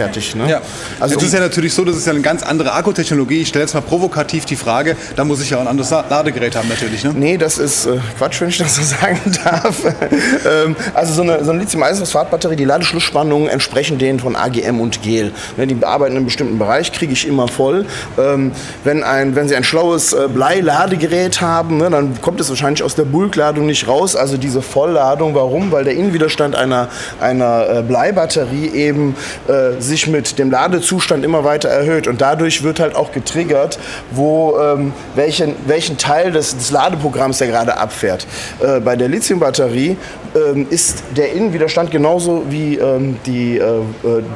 Fertig. 0.01 0.35
Ne? 0.35 0.49
Ja. 0.49 0.61
Also 0.99 1.17
es 1.17 1.23
ist 1.23 1.33
ja 1.33 1.39
natürlich 1.39 1.73
so, 1.73 1.85
das 1.85 1.95
ist 1.95 2.05
ja 2.07 2.13
eine 2.13 2.21
ganz 2.21 2.43
andere 2.43 2.73
Akkutechnologie. 2.73 3.41
Ich 3.41 3.47
stelle 3.49 3.63
jetzt 3.65 3.73
mal 3.73 3.81
provokativ 3.81 4.45
die 4.45 4.55
Frage, 4.55 4.95
da 5.15 5.23
muss 5.23 5.41
ich 5.41 5.49
ja 5.51 5.57
auch 5.57 5.61
ein 5.61 5.67
anderes 5.67 5.89
La- 5.91 6.05
Ladegerät 6.09 6.55
haben 6.55 6.67
natürlich. 6.69 7.03
Ne? 7.03 7.13
Nee, 7.15 7.37
das 7.37 7.57
ist 7.57 7.85
äh, 7.85 7.97
Quatsch, 8.17 8.41
wenn 8.41 8.49
ich 8.49 8.57
das 8.57 8.75
so 8.75 8.81
sagen 9.01 9.19
darf. 9.43 9.75
ähm, 9.85 10.75
also 10.93 11.13
so 11.13 11.21
eine, 11.21 11.43
so 11.43 11.51
eine 11.51 11.59
Lithium-Eisenphosphat-Batterie, 11.61 12.55
die 12.55 12.65
Ladeschlussspannungen 12.65 13.47
entsprechen 13.49 13.97
denen 13.99 14.19
von 14.19 14.35
AGM 14.35 14.79
und 14.79 15.01
Gel. 15.03 15.31
Ne, 15.57 15.67
die 15.67 15.75
bearbeiten 15.75 16.15
einen 16.15 16.25
bestimmten 16.25 16.57
Bereich, 16.57 16.91
kriege 16.91 17.13
ich 17.13 17.27
immer 17.27 17.47
voll. 17.47 17.85
Ähm, 18.17 18.51
wenn, 18.83 19.03
ein, 19.03 19.35
wenn 19.35 19.47
Sie 19.47 19.55
ein 19.55 19.63
schlaues 19.63 20.13
äh, 20.13 20.27
Blei-Ladegerät 20.27 21.41
haben, 21.41 21.77
ne, 21.77 21.89
dann 21.89 22.21
kommt 22.21 22.39
es 22.41 22.49
wahrscheinlich 22.49 22.83
aus 22.83 22.95
der 22.95 23.05
Bulkladung 23.05 23.65
nicht 23.65 23.87
raus. 23.87 24.15
Also 24.15 24.37
diese 24.37 24.61
Vollladung, 24.61 25.35
warum? 25.35 25.71
Weil 25.71 25.83
der 25.83 25.93
Innenwiderstand 25.93 26.55
einer, 26.55 26.89
einer 27.19 27.69
äh, 27.69 27.81
Bleibatterie 27.83 28.67
eben 28.73 29.15
äh, 29.47 29.79
sich 29.91 30.07
mit 30.07 30.39
dem 30.39 30.49
Ladezustand 30.49 31.25
immer 31.25 31.43
weiter 31.43 31.69
erhöht. 31.69 32.07
Und 32.07 32.21
dadurch 32.21 32.63
wird 32.63 32.79
halt 32.79 32.95
auch 32.95 33.11
getriggert, 33.11 33.77
wo, 34.11 34.57
ähm, 34.57 34.93
welchen, 35.15 35.55
welchen 35.67 35.97
Teil 35.97 36.31
des, 36.31 36.57
des 36.57 36.71
Ladeprogramms 36.71 37.39
der 37.39 37.47
gerade 37.47 37.77
abfährt. 37.77 38.25
Äh, 38.61 38.79
bei 38.79 38.95
der 38.95 39.09
Lithiumbatterie 39.09 39.97
ähm, 40.33 40.67
ist 40.69 41.03
der 41.17 41.33
Innenwiderstand 41.33 41.91
genauso 41.91 42.45
wie 42.49 42.77
ähm, 42.77 43.17
die, 43.25 43.57
äh, 43.57 43.63
äh, 43.63 43.83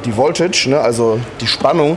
die 0.04 0.14
Voltage, 0.14 0.68
ne, 0.68 0.78
also 0.78 1.18
die 1.40 1.46
Spannung, 1.46 1.96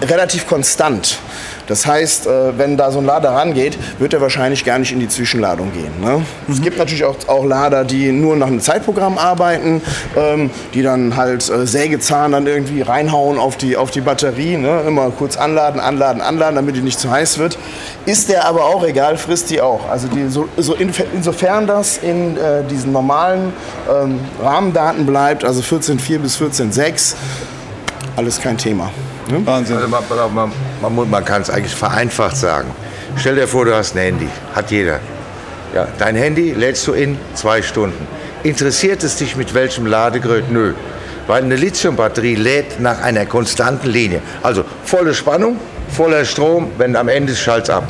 äh, 0.00 0.06
relativ 0.06 0.46
konstant. 0.46 1.18
Das 1.66 1.86
heißt, 1.86 2.26
äh, 2.26 2.58
wenn 2.58 2.76
da 2.76 2.90
so 2.90 2.98
ein 2.98 3.06
Lader 3.06 3.30
rangeht, 3.30 3.78
wird 3.98 4.12
er 4.12 4.20
wahrscheinlich 4.20 4.64
gar 4.64 4.78
nicht 4.78 4.92
in 4.92 5.00
die 5.00 5.08
Zwischenladung 5.08 5.72
gehen. 5.72 5.92
Ne? 6.00 6.24
Es 6.50 6.60
gibt 6.60 6.78
natürlich 6.78 7.04
auch, 7.04 7.16
auch 7.26 7.44
Lader, 7.44 7.84
die 7.84 8.12
nur 8.12 8.36
nach 8.36 8.48
einem 8.48 8.60
Zeitprogramm 8.60 9.18
arbeiten, 9.18 9.80
ähm, 10.16 10.50
die 10.74 10.82
dann 10.82 11.16
halt 11.16 11.48
äh, 11.48 11.66
Sägezahn 11.66 12.32
dann 12.32 12.46
irgendwie 12.46 12.82
reinhauen 12.82 13.38
auf 13.38 13.56
die, 13.56 13.76
auf 13.76 13.90
die 13.90 14.00
Batterie. 14.00 14.56
Ne? 14.56 14.82
Immer 14.86 15.10
kurz 15.10 15.36
anladen, 15.36 15.80
anladen, 15.80 16.20
anladen, 16.20 16.56
damit 16.56 16.76
die 16.76 16.82
nicht 16.82 17.00
zu 17.00 17.10
heiß 17.10 17.38
wird. 17.38 17.58
Ist 18.06 18.28
der 18.28 18.46
aber 18.46 18.64
auch 18.64 18.84
egal, 18.84 19.16
frisst 19.16 19.50
die 19.50 19.60
auch. 19.60 19.88
Also 19.88 20.08
die, 20.08 20.28
so, 20.28 20.48
so 20.56 20.74
in, 20.74 20.92
insofern 21.14 21.66
das 21.66 21.98
in 21.98 22.36
äh, 22.36 22.62
diesen 22.70 22.92
normalen 22.92 23.52
ähm, 23.90 24.20
Rahmendaten 24.42 25.06
bleibt, 25.06 25.44
also 25.44 25.60
14.4 25.60 26.18
bis 26.18 26.36
14.6, 26.38 27.14
alles 28.16 28.40
kein 28.40 28.58
Thema. 28.58 28.90
Ne? 29.30 29.44
Wahnsinn. 29.46 29.76
Also 29.76 29.90
man, 30.80 31.10
man, 31.10 31.24
kann 31.24 31.42
es 31.42 31.50
eigentlich 31.50 31.74
vereinfacht 31.74 32.36
sagen. 32.36 32.70
Stell 33.16 33.36
dir 33.36 33.48
vor, 33.48 33.64
du 33.64 33.74
hast 33.74 33.94
ein 33.94 34.02
Handy. 34.02 34.28
Hat 34.54 34.70
jeder. 34.70 35.00
Ja, 35.74 35.88
dein 35.98 36.16
Handy 36.16 36.52
lädst 36.52 36.86
du 36.86 36.92
in 36.92 37.18
zwei 37.34 37.62
Stunden. 37.62 38.06
Interessiert 38.42 39.02
es 39.02 39.16
dich 39.16 39.36
mit 39.36 39.54
welchem 39.54 39.86
Ladegerät? 39.86 40.50
Nö. 40.50 40.74
Weil 41.26 41.42
eine 41.42 41.56
Lithiumbatterie 41.56 42.34
lädt 42.34 42.80
nach 42.80 43.00
einer 43.02 43.26
konstanten 43.26 43.88
Linie. 43.88 44.20
Also 44.42 44.64
volle 44.84 45.14
Spannung, 45.14 45.58
voller 45.88 46.24
Strom, 46.24 46.70
wenn 46.76 46.94
am 46.96 47.08
Ende 47.08 47.32
ist, 47.32 47.40
schalt's 47.40 47.70
ab. 47.70 47.84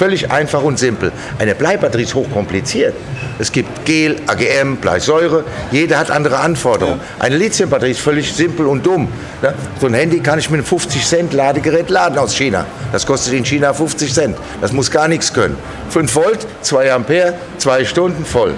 Völlig 0.00 0.30
einfach 0.30 0.62
und 0.62 0.78
simpel. 0.78 1.12
Eine 1.38 1.54
Bleibatterie 1.54 2.04
ist 2.04 2.14
hochkompliziert. 2.14 2.94
Es 3.38 3.52
gibt 3.52 3.84
Gel, 3.84 4.16
AGM, 4.28 4.76
Bleisäure. 4.76 5.44
Jeder 5.72 5.98
hat 5.98 6.10
andere 6.10 6.38
Anforderungen. 6.38 7.02
Eine 7.18 7.36
Lithiumbatterie 7.36 7.90
ist 7.90 8.00
völlig 8.00 8.32
simpel 8.32 8.66
und 8.66 8.86
dumm. 8.86 9.08
Ne? 9.42 9.52
So 9.78 9.88
ein 9.88 9.92
Handy 9.92 10.20
kann 10.20 10.38
ich 10.38 10.48
mit 10.48 10.60
einem 10.60 10.64
50 10.64 11.06
Cent 11.06 11.32
Ladegerät 11.34 11.90
laden 11.90 12.16
aus 12.16 12.34
China. 12.34 12.64
Das 12.92 13.04
kostet 13.04 13.34
in 13.34 13.44
China 13.44 13.74
50 13.74 14.14
Cent. 14.14 14.38
Das 14.62 14.72
muss 14.72 14.90
gar 14.90 15.06
nichts 15.06 15.34
können. 15.34 15.58
5 15.90 16.14
Volt, 16.14 16.46
2 16.62 16.94
Ampere, 16.94 17.34
2 17.58 17.84
Stunden 17.84 18.24
voll. 18.24 18.54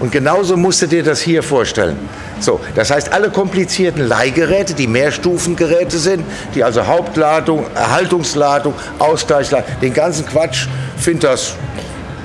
Und 0.00 0.12
genauso 0.12 0.56
musst 0.56 0.82
du 0.82 0.86
dir 0.86 1.02
das 1.02 1.20
hier 1.20 1.42
vorstellen. 1.42 1.96
So, 2.40 2.60
das 2.74 2.90
heißt, 2.90 3.12
alle 3.12 3.30
komplizierten 3.30 4.06
Leihgeräte, 4.06 4.74
die 4.74 4.86
Mehrstufengeräte 4.86 5.98
sind, 5.98 6.24
die 6.54 6.64
also 6.64 6.86
Hauptladung, 6.86 7.66
Erhaltungsladung, 7.74 8.74
Ausgleichsladung, 8.98 9.68
den 9.80 9.94
ganzen 9.94 10.26
Quatsch, 10.26 10.66
finde 10.96 11.28
das 11.28 11.54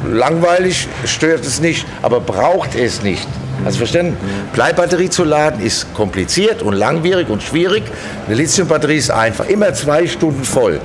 langweilig, 0.08 0.88
stört 1.06 1.46
es 1.46 1.60
nicht, 1.60 1.86
aber 2.02 2.20
braucht 2.20 2.76
es 2.76 3.02
nicht. 3.02 3.28
Also 3.66 3.80
verstanden? 3.80 4.18
Bleibatterie 4.54 5.10
zu 5.10 5.24
laden 5.24 5.62
ist 5.62 5.94
kompliziert 5.94 6.62
und 6.62 6.74
langwierig 6.74 7.30
und 7.30 7.44
schwierig. 7.44 7.84
Eine 8.26 8.36
Lithiumbatterie 8.36 8.98
ist 8.98 9.12
einfach, 9.12 9.48
immer 9.48 9.74
zwei 9.74 10.08
Stunden 10.08 10.44
voll. 10.44 10.80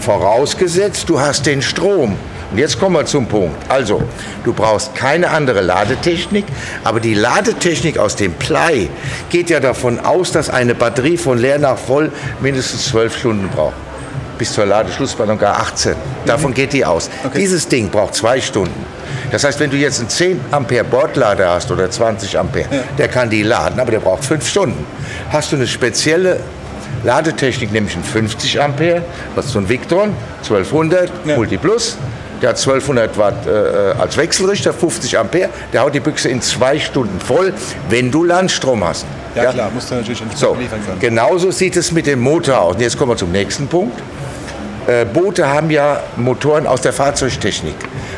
Vorausgesetzt, 0.00 1.08
du 1.08 1.18
hast 1.18 1.46
den 1.46 1.60
Strom. 1.60 2.16
Und 2.54 2.60
jetzt 2.60 2.78
kommen 2.78 2.94
wir 2.94 3.04
zum 3.04 3.26
Punkt. 3.26 3.56
Also, 3.68 4.00
du 4.44 4.52
brauchst 4.52 4.94
keine 4.94 5.28
andere 5.30 5.60
Ladetechnik, 5.60 6.44
aber 6.84 7.00
die 7.00 7.14
Ladetechnik 7.14 7.98
aus 7.98 8.14
dem 8.14 8.30
Blei 8.34 8.88
geht 9.28 9.50
ja 9.50 9.58
davon 9.58 9.98
aus, 9.98 10.30
dass 10.30 10.50
eine 10.50 10.76
Batterie 10.76 11.16
von 11.16 11.36
leer 11.36 11.58
nach 11.58 11.76
voll 11.76 12.12
mindestens 12.40 12.84
zwölf 12.86 13.18
Stunden 13.18 13.48
braucht. 13.48 13.74
Bis 14.38 14.52
zur 14.52 14.66
Ladeschlussspannung 14.66 15.36
gar 15.36 15.58
18. 15.58 15.96
Davon 16.26 16.54
geht 16.54 16.72
die 16.72 16.84
aus. 16.84 17.10
Dieses 17.36 17.66
Ding 17.66 17.88
braucht 17.88 18.14
zwei 18.14 18.40
Stunden. 18.40 18.86
Das 19.32 19.42
heißt, 19.42 19.58
wenn 19.58 19.70
du 19.70 19.76
jetzt 19.76 19.98
einen 19.98 20.08
10 20.08 20.40
Ampere 20.52 20.84
Bordlader 20.84 21.50
hast 21.50 21.72
oder 21.72 21.90
20 21.90 22.38
Ampere, 22.38 22.68
der 22.96 23.08
kann 23.08 23.30
die 23.30 23.42
laden, 23.42 23.80
aber 23.80 23.90
der 23.90 23.98
braucht 23.98 24.24
fünf 24.24 24.48
Stunden. 24.48 24.86
Hast 25.32 25.50
du 25.50 25.56
eine 25.56 25.66
spezielle 25.66 26.38
Ladetechnik, 27.02 27.72
nämlich 27.72 27.96
einen 27.96 28.04
50 28.04 28.62
Ampere, 28.62 29.02
was 29.34 29.50
so 29.50 29.58
ein 29.58 29.68
Victron, 29.68 30.14
1200 30.42 31.10
Ja. 31.24 31.34
Multiplus, 31.34 31.98
der 32.42 32.50
hat 32.50 32.56
1200 32.58 33.16
Watt 33.18 33.46
äh, 33.46 33.50
als 34.00 34.16
Wechselrichter, 34.16 34.72
50 34.72 35.18
Ampere, 35.18 35.48
der 35.72 35.82
haut 35.82 35.94
die 35.94 36.00
Büchse 36.00 36.28
in 36.28 36.40
zwei 36.42 36.78
Stunden 36.78 37.18
voll, 37.20 37.52
wenn 37.88 38.10
du 38.10 38.24
Landstrom 38.24 38.84
hast. 38.84 39.06
Ja, 39.34 39.50
klar, 39.52 39.70
musst 39.74 39.90
du 39.90 39.94
natürlich 39.96 40.20
entsprechend 40.20 40.48
So, 40.54 40.60
liefern 40.60 40.80
können. 40.84 41.00
genauso 41.00 41.50
sieht 41.50 41.76
es 41.76 41.90
mit 41.90 42.06
dem 42.06 42.20
Motor 42.20 42.60
aus. 42.60 42.74
Und 42.76 42.80
jetzt 42.82 42.96
kommen 42.98 43.12
wir 43.12 43.16
zum 43.16 43.32
nächsten 43.32 43.66
Punkt. 43.66 43.98
Äh, 44.86 45.04
Boote 45.06 45.48
haben 45.48 45.70
ja 45.70 46.00
Motoren 46.16 46.66
aus 46.66 46.82
der 46.82 46.92
Fahrzeugtechnik. 46.92 47.74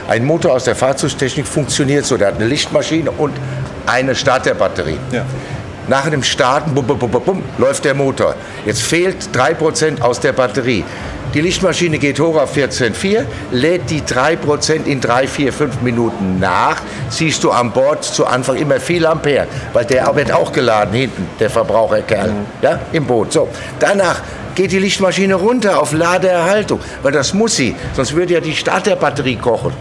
Ein 0.08 0.24
Motor 0.24 0.52
aus 0.52 0.64
der 0.64 0.74
Fahrzeugtechnik 0.74 1.46
funktioniert 1.46 2.04
so, 2.04 2.16
der 2.16 2.28
hat 2.28 2.36
eine 2.36 2.46
Lichtmaschine 2.46 3.10
und 3.12 3.32
eine 3.86 4.14
Starterbatterie. 4.14 4.98
Ja. 5.12 5.24
Nach 5.88 6.08
dem 6.10 6.22
Starten 6.22 6.74
bum, 6.74 6.84
bum, 6.84 6.98
bum, 6.98 7.42
läuft 7.58 7.84
der 7.84 7.94
Motor. 7.94 8.34
Jetzt 8.64 8.82
fehlt 8.82 9.28
3% 9.32 10.00
aus 10.00 10.18
der 10.18 10.32
Batterie. 10.32 10.84
Die 11.32 11.40
Lichtmaschine 11.40 11.98
geht 11.98 12.18
hoch 12.18 12.36
auf 12.36 12.56
14,4, 12.56 13.24
lädt 13.52 13.90
die 13.90 14.00
3% 14.00 14.84
in 14.84 15.00
3, 15.00 15.28
4, 15.28 15.52
5 15.52 15.82
Minuten 15.82 16.40
nach. 16.40 16.80
Siehst 17.10 17.44
du 17.44 17.50
an 17.50 17.72
Bord 17.72 18.02
zu 18.04 18.26
Anfang 18.26 18.56
immer 18.56 18.80
viel 18.80 19.04
Ampere, 19.06 19.46
weil 19.72 19.84
der 19.84 20.14
wird 20.16 20.32
auch 20.32 20.52
geladen 20.52 20.94
hinten, 20.94 21.28
der 21.38 21.50
Verbraucherkerl, 21.50 22.32
ja, 22.62 22.80
im 22.92 23.04
Boot. 23.04 23.32
So, 23.32 23.48
danach 23.78 24.22
geht 24.54 24.72
die 24.72 24.78
Lichtmaschine 24.78 25.34
runter 25.34 25.80
auf 25.80 25.92
Ladeerhaltung, 25.92 26.80
weil 27.02 27.12
das 27.12 27.34
muss 27.34 27.56
sie, 27.56 27.76
sonst 27.94 28.14
würde 28.14 28.34
ja 28.34 28.40
die 28.40 28.56
Starterbatterie 28.56 29.36
kochen. 29.36 29.72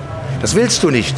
Das 0.42 0.54
willst 0.54 0.84
du 0.84 0.90
nicht. 0.92 1.16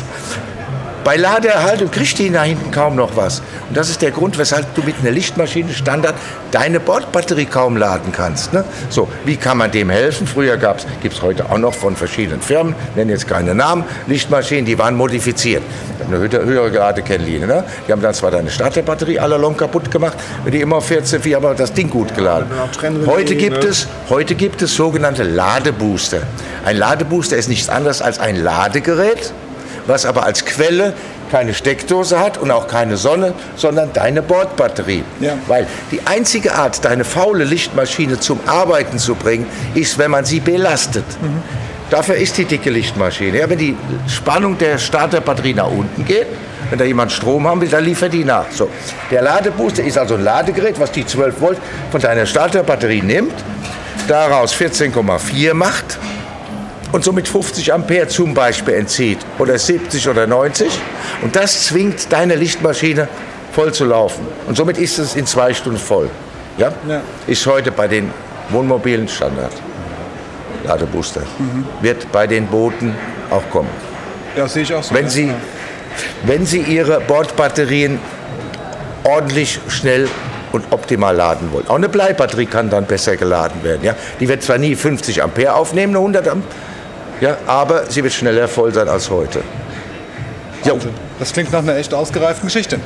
Bei 1.07 1.15
Ladeerhaltung 1.15 1.89
kriegt 1.89 2.19
die 2.19 2.29
da 2.29 2.43
hinten 2.43 2.69
kaum 2.69 2.97
noch 2.97 3.15
was. 3.15 3.39
Und 3.69 3.77
das 3.77 3.89
ist 3.89 4.01
der 4.01 4.11
Grund, 4.11 4.37
weshalb 4.37 4.75
du 4.75 4.81
mit 4.83 4.95
einer 4.99 5.11
Lichtmaschine 5.11 5.71
Standard 5.71 6.15
deine 6.51 6.81
Bordbatterie 6.81 7.45
kaum 7.45 7.77
laden 7.77 8.11
kannst. 8.11 8.51
Ne? 8.51 8.65
So, 8.89 9.07
wie 9.23 9.37
kann 9.37 9.57
man 9.57 9.71
dem 9.71 9.89
helfen? 9.89 10.27
Früher 10.27 10.57
gibt 10.57 11.13
es 11.15 11.21
heute 11.21 11.49
auch 11.49 11.59
noch 11.59 11.73
von 11.73 11.95
verschiedenen 11.95 12.41
Firmen, 12.41 12.75
nennen 12.97 13.09
jetzt 13.09 13.25
keine 13.25 13.55
Namen, 13.55 13.85
Lichtmaschinen, 14.07 14.65
die 14.65 14.77
waren 14.77 14.97
modifiziert. 14.97 15.63
Eine 16.05 16.17
höhere, 16.17 16.43
höhere 16.43 16.77
Ladekennlinie. 16.77 17.47
Ne? 17.47 17.63
Die 17.87 17.93
haben 17.93 18.01
dann 18.01 18.13
zwar 18.13 18.31
deine 18.31 18.49
Starterbatterie 18.49 19.17
à 19.17 19.27
la 19.27 19.37
long 19.37 19.55
kaputt 19.55 19.89
gemacht, 19.89 20.17
die 20.45 20.59
immer 20.59 20.75
auf 20.75 20.87
14, 20.87 21.21
4, 21.21 21.37
aber 21.37 21.55
das 21.55 21.71
Ding 21.71 21.89
gut 21.89 22.13
geladen. 22.15 22.47
Heute 23.05 23.37
gibt 23.37 23.63
ne? 23.63 23.69
es 23.69 23.87
Heute 24.09 24.35
gibt 24.35 24.61
es 24.61 24.75
sogenannte 24.75 25.23
Ladebooster. 25.23 26.23
Ein 26.65 26.75
Ladebooster 26.75 27.37
ist 27.37 27.47
nichts 27.47 27.69
anderes 27.69 28.01
als 28.01 28.19
ein 28.19 28.35
Ladegerät, 28.35 29.31
was 29.87 30.05
aber 30.05 30.25
als 30.25 30.45
Quelle 30.45 30.93
keine 31.31 31.53
Steckdose 31.53 32.19
hat 32.19 32.37
und 32.37 32.51
auch 32.51 32.67
keine 32.67 32.97
Sonne, 32.97 33.33
sondern 33.55 33.91
deine 33.93 34.21
Bordbatterie. 34.21 35.03
Ja. 35.19 35.33
Weil 35.47 35.67
die 35.91 36.01
einzige 36.05 36.55
Art, 36.55 36.83
deine 36.85 37.03
faule 37.03 37.43
Lichtmaschine 37.43 38.19
zum 38.19 38.39
Arbeiten 38.45 38.99
zu 38.99 39.15
bringen, 39.15 39.45
ist, 39.73 39.97
wenn 39.97 40.11
man 40.11 40.25
sie 40.25 40.39
belastet. 40.39 41.05
Dafür 41.89 42.15
ist 42.15 42.37
die 42.37 42.45
dicke 42.45 42.69
Lichtmaschine. 42.69 43.39
Ja, 43.39 43.49
wenn 43.49 43.57
die 43.57 43.75
Spannung 44.07 44.57
der 44.57 44.77
Starterbatterie 44.77 45.53
nach 45.53 45.69
unten 45.69 46.03
geht, 46.03 46.27
wenn 46.69 46.79
da 46.79 46.85
jemand 46.85 47.13
Strom 47.13 47.47
haben 47.47 47.61
will, 47.61 47.69
dann 47.69 47.85
liefert 47.85 48.11
die 48.11 48.25
nach. 48.25 48.45
So. 48.51 48.69
Der 49.09 49.21
Ladebooster 49.21 49.83
ist 49.83 49.97
also 49.97 50.15
ein 50.15 50.23
Ladegerät, 50.23 50.79
was 50.79 50.91
die 50.91 51.05
12 51.05 51.39
Volt 51.39 51.57
von 51.91 52.01
deiner 52.01 52.25
Starterbatterie 52.25 53.01
nimmt, 53.01 53.33
daraus 54.07 54.53
14,4 54.53 55.53
macht 55.53 55.97
und 56.91 57.03
somit 57.03 57.27
50 57.27 57.73
Ampere 57.73 58.07
zum 58.07 58.33
Beispiel 58.33 58.75
entzieht 58.75 59.19
oder 59.39 59.57
70 59.57 60.07
oder 60.09 60.27
90 60.27 60.67
und 61.21 61.35
das 61.35 61.65
zwingt 61.65 62.11
deine 62.11 62.35
Lichtmaschine 62.35 63.07
voll 63.51 63.73
zu 63.73 63.85
laufen 63.85 64.25
und 64.47 64.55
somit 64.55 64.77
ist 64.77 64.99
es 64.99 65.15
in 65.15 65.25
zwei 65.25 65.53
Stunden 65.53 65.79
voll. 65.79 66.09
Ja? 66.57 66.71
Ja. 66.87 67.01
Ist 67.27 67.45
heute 67.45 67.71
bei 67.71 67.87
den 67.87 68.11
Wohnmobilen 68.49 69.07
Standard. 69.07 69.51
Ladebooster. 70.63 71.21
Wird 71.81 72.11
bei 72.11 72.27
den 72.27 72.47
Booten 72.47 72.93
auch 73.29 73.47
kommen. 73.51 73.69
Ja, 74.35 74.47
sehe 74.47 74.63
ich 74.63 74.73
auch 74.73 74.83
so. 74.83 74.93
Wenn 74.93 75.09
Sie, 75.09 75.31
wenn 76.23 76.45
Sie 76.45 76.59
Ihre 76.59 76.99
Bordbatterien 77.01 77.99
ordentlich, 79.03 79.59
schnell 79.69 80.09
und 80.51 80.65
optimal 80.71 81.15
laden 81.15 81.51
wollen. 81.51 81.67
Auch 81.67 81.75
eine 81.75 81.89
Bleibatterie 81.89 82.45
kann 82.45 82.69
dann 82.69 82.85
besser 82.85 83.15
geladen 83.17 83.63
werden. 83.63 83.83
Ja? 83.83 83.95
Die 84.19 84.27
wird 84.27 84.43
zwar 84.43 84.57
nie 84.57 84.75
50 84.75 85.23
Ampere 85.23 85.53
aufnehmen, 85.53 85.93
eine 85.93 85.99
100 85.99 86.27
Ampere, 86.27 86.51
ja, 87.21 87.37
aber 87.47 87.85
sie 87.89 88.03
wird 88.03 88.13
schneller 88.13 88.47
voll 88.47 88.73
sein 88.73 88.87
als 88.87 89.09
heute. 89.09 89.41
Ja, 90.63 90.73
Das 91.19 91.33
klingt 91.33 91.51
nach 91.51 91.59
einer 91.59 91.75
echt 91.75 91.93
ausgereiften 91.93 92.47
Geschichte. 92.47 92.79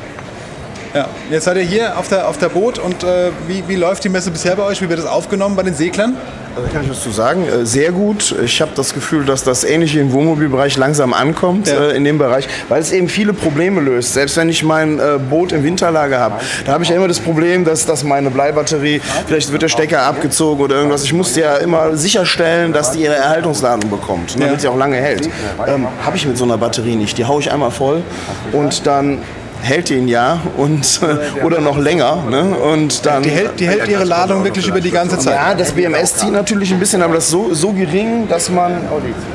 Ja, 0.93 1.07
jetzt 1.29 1.45
seid 1.45 1.55
ihr 1.57 1.63
hier 1.63 1.97
auf 1.97 2.09
der, 2.09 2.27
auf 2.27 2.37
der 2.37 2.49
Boot 2.49 2.77
und 2.77 3.03
äh, 3.03 3.29
wie, 3.47 3.63
wie 3.67 3.75
läuft 3.75 4.03
die 4.03 4.09
Messe 4.09 4.29
bisher 4.29 4.55
bei 4.57 4.63
euch? 4.63 4.81
Wie 4.81 4.89
wird 4.89 4.99
es 4.99 5.05
aufgenommen 5.05 5.55
bei 5.55 5.63
den 5.63 5.73
Seglern? 5.73 6.17
Also 6.53 6.67
kann 6.69 6.83
ich 6.83 6.89
was 6.89 7.01
zu 7.01 7.11
sagen? 7.11 7.45
Äh, 7.47 7.65
Sehr 7.65 7.93
gut. 7.93 8.35
Ich 8.43 8.59
habe 8.61 8.71
das 8.75 8.93
Gefühl, 8.93 9.23
dass 9.23 9.45
das 9.45 9.63
ähnliche 9.63 10.01
im 10.01 10.11
Wohnmobilbereich 10.11 10.75
langsam 10.75 11.13
ankommt 11.13 11.69
Ja. 11.69 11.91
äh, 11.91 11.95
in 11.95 12.03
dem 12.03 12.17
Bereich, 12.17 12.45
weil 12.67 12.81
es 12.81 12.91
eben 12.91 13.07
viele 13.07 13.31
Probleme 13.31 13.79
löst. 13.79 14.13
Selbst 14.13 14.35
wenn 14.35 14.49
ich 14.49 14.63
mein 14.63 14.99
äh, 14.99 15.17
Boot 15.29 15.53
im 15.53 15.63
Winterlager 15.63 16.19
habe, 16.19 16.41
da 16.65 16.73
habe 16.73 16.83
ich 16.83 16.89
ja 16.89 16.97
immer 16.97 17.07
das 17.07 17.21
Problem, 17.21 17.63
dass, 17.63 17.85
dass 17.85 18.03
meine 18.03 18.29
Bleibatterie, 18.29 18.99
vielleicht 19.27 19.49
wird 19.53 19.61
der 19.61 19.69
Stecker 19.69 20.01
abgezogen 20.01 20.61
oder 20.61 20.75
irgendwas. 20.75 21.05
Ich 21.05 21.13
muss 21.13 21.37
ja 21.37 21.55
immer 21.55 21.95
sicherstellen, 21.95 22.73
dass 22.73 22.91
die 22.91 23.03
ihre 23.03 23.15
Erhaltungsladung 23.15 23.89
bekommt, 23.89 24.37
ne, 24.37 24.43
damit 24.47 24.59
sie 24.59 24.67
auch 24.67 24.77
lange 24.77 24.97
hält. 24.97 25.29
Ähm, 25.67 25.87
habe 26.05 26.17
ich 26.17 26.25
mit 26.27 26.37
so 26.37 26.43
einer 26.43 26.57
Batterie 26.57 26.97
nicht. 26.97 27.17
Die 27.17 27.23
haue 27.23 27.39
ich 27.39 27.49
einmal 27.49 27.71
voll 27.71 28.03
und 28.51 28.85
dann 28.85 29.19
hält 29.61 29.89
die 29.89 29.97
ein 29.97 30.07
Jahr 30.07 30.39
und, 30.57 30.99
oder 31.43 31.61
noch 31.61 31.77
länger. 31.77 32.23
Ne? 32.29 32.55
Und 32.55 33.05
dann 33.05 33.23
Die 33.23 33.29
hält, 33.29 33.59
die 33.59 33.67
hält 33.67 33.87
ihre 33.87 34.03
Ladung 34.03 34.43
wirklich 34.43 34.67
über 34.67 34.81
die 34.81 34.91
ganze 34.91 35.17
Zeit. 35.17 35.35
ja, 35.35 35.53
das 35.53 35.71
BMS 35.71 36.15
zieht 36.15 36.31
natürlich 36.31 36.71
ein 36.73 36.79
bisschen, 36.79 37.01
aber 37.01 37.15
das 37.15 37.25
ist 37.25 37.31
so, 37.31 37.53
so 37.53 37.71
gering, 37.71 38.27
dass 38.27 38.49
man 38.49 38.73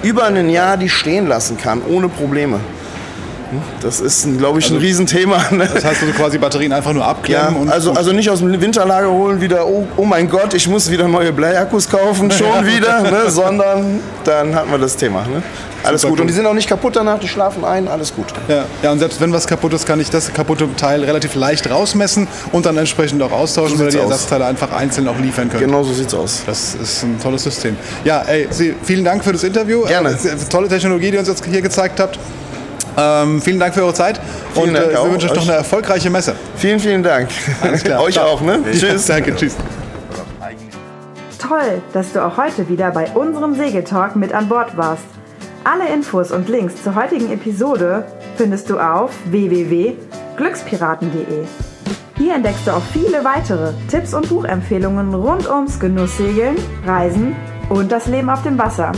über 0.03 0.25
ein 0.25 0.49
Jahr 0.51 0.77
die 0.77 0.89
stehen 0.89 1.27
lassen 1.27 1.57
kann, 1.57 1.83
ohne 1.89 2.09
Probleme. 2.09 2.61
Das 3.81 4.01
ist, 4.01 4.27
glaube 4.39 4.59
ich, 4.59 4.71
ein 4.71 4.77
Riesenthema. 4.77 5.39
Ne? 5.51 5.69
Das 5.73 5.85
heißt 5.85 6.03
also 6.03 6.13
quasi 6.13 6.39
Batterien 6.39 6.73
einfach 6.73 6.93
nur 6.93 7.03
Ja, 7.03 7.11
abklemmen 7.11 7.57
und 7.57 7.69
also, 7.71 7.93
also 7.93 8.13
nicht 8.13 8.29
aus 8.31 8.41
dem 8.41 8.61
Winterlager 8.61 9.11
holen, 9.11 9.41
wieder, 9.41 9.67
oh, 9.67 9.87
oh 9.97 10.05
mein 10.05 10.29
Gott, 10.29 10.55
ich 10.55 10.69
muss 10.69 10.91
wieder 10.91 11.09
neue 11.09 11.33
Bleiakkus 11.33 11.89
kaufen, 11.89 12.31
schon 12.33 12.67
wieder, 12.67 13.03
ne? 13.03 13.31
sondern 13.31 14.01
dann 14.25 14.55
hat 14.55 14.69
man 14.71 14.81
das 14.81 14.97
Thema. 14.97 15.21
Ne? 15.23 15.43
Alles 15.85 16.01
Super 16.01 16.11
gut. 16.13 16.21
Und 16.23 16.27
die 16.27 16.33
sind 16.33 16.47
auch 16.47 16.55
nicht 16.55 16.69
kaputt 16.69 16.97
danach, 16.97 17.21
die 17.21 17.29
schlafen 17.29 17.65
ein, 17.65 17.87
alles 17.87 18.13
gut. 18.15 18.27
Ja, 18.49 18.65
ja, 18.83 18.91
und 18.91 18.99
selbst 18.99 19.21
wenn 19.21 19.33
was 19.33 19.47
kaputt 19.47 19.73
ist, 19.73 19.87
kann 19.87 20.01
ich 20.01 20.11
das 20.11 20.33
kaputte 20.33 20.69
Teil 20.77 21.05
relativ 21.05 21.35
leicht 21.37 21.71
rausmessen 21.71 22.27
und 22.51 22.67
dann 22.67 22.77
entsprechend 22.77 23.23
auch 23.23 23.31
austauschen, 23.31 23.79
So 23.79 23.85
weil 23.85 23.93
die 23.93 23.99
aus. 23.99 24.11
Ersatzteile 24.11 24.47
einfach 24.47 24.73
einzeln 24.73 25.07
auch 25.07 25.19
liefern 25.19 25.49
könnt. 25.49 25.63
Genau 25.63 25.85
so 25.85 25.93
sieht's 25.93 26.15
aus. 26.15 26.43
Das 26.47 26.75
ist 26.75 27.05
ein 27.05 27.21
tolles 27.23 27.45
System. 27.45 27.77
Ja, 28.05 28.23
ey, 28.23 28.49
Sie, 28.51 28.75
vielen 28.83 29.05
Dank 29.05 29.23
für 29.23 29.33
das 29.33 29.45
Interview. 29.45 29.85
Gerne. 29.85 30.11
Äh, 30.11 30.37
tolle 30.51 30.69
Technologie, 30.69 31.09
die 31.11 31.15
ihr 31.15 31.21
uns 31.21 31.29
jetzt 31.29 31.45
hier 31.45 31.63
gezeigt 31.63 32.01
habt. 32.01 32.19
Ähm, 32.97 33.43
vielen 33.43 33.61
Dank 33.61 33.75
für 33.75 33.83
eure 33.83 33.95
Zeit 33.95 34.21
Vielen 34.55 34.69
und 34.69 34.75
Dank 34.75 34.87
äh, 34.87 34.91
wir 34.91 35.01
auch 35.01 35.11
wünschen 35.11 35.31
euch 35.31 35.37
noch 35.37 35.45
eine 35.45 35.57
erfolgreiche 35.57 36.11
Messe. 36.11 36.35
Vielen, 36.57 36.81
vielen 36.81 37.03
Dank. 37.03 37.29
Alles 37.61 37.85
klar. 37.85 38.03
Euch 38.03 38.15
Ciao. 38.15 38.29
auch, 38.29 38.41
ne? 38.41 38.61
Tschüss. 38.73 39.07
Danke, 39.07 39.35
tschüss. 39.35 39.57
Toll, 41.39 41.83
dass 41.93 42.13
du 42.13 42.25
auch 42.25 42.37
heute 42.37 42.69
wieder 42.69 42.91
bei 42.91 43.11
unserem 43.13 43.55
Segeltalk 43.55 44.17
mit 44.17 44.35
an 44.35 44.49
Bord 44.49 44.77
warst. 44.77 45.05
Alle 45.65 45.89
Infos 45.93 46.33
und 46.33 46.49
Links 46.49 46.83
zur 46.83 46.95
heutigen 46.95 47.31
Episode 47.33 48.05
findest 48.37 48.71
du 48.71 48.79
auf 48.79 49.11
www.glückspiraten.de. 49.27 51.45
Hier 52.17 52.35
entdeckst 52.35 52.67
du 52.67 52.71
auch 52.71 52.83
viele 52.93 53.25
weitere 53.25 53.73
Tipps 53.91 54.15
und 54.15 54.29
Buchempfehlungen 54.29 55.13
rund 55.13 55.49
ums 55.49 55.79
Genusssegeln, 55.79 56.57
Reisen 56.87 57.37
und 57.69 57.93
das 57.93 58.07
Leben 58.07 58.31
auf 58.31 58.43
dem 58.43 58.59
Wasser. 58.59 58.93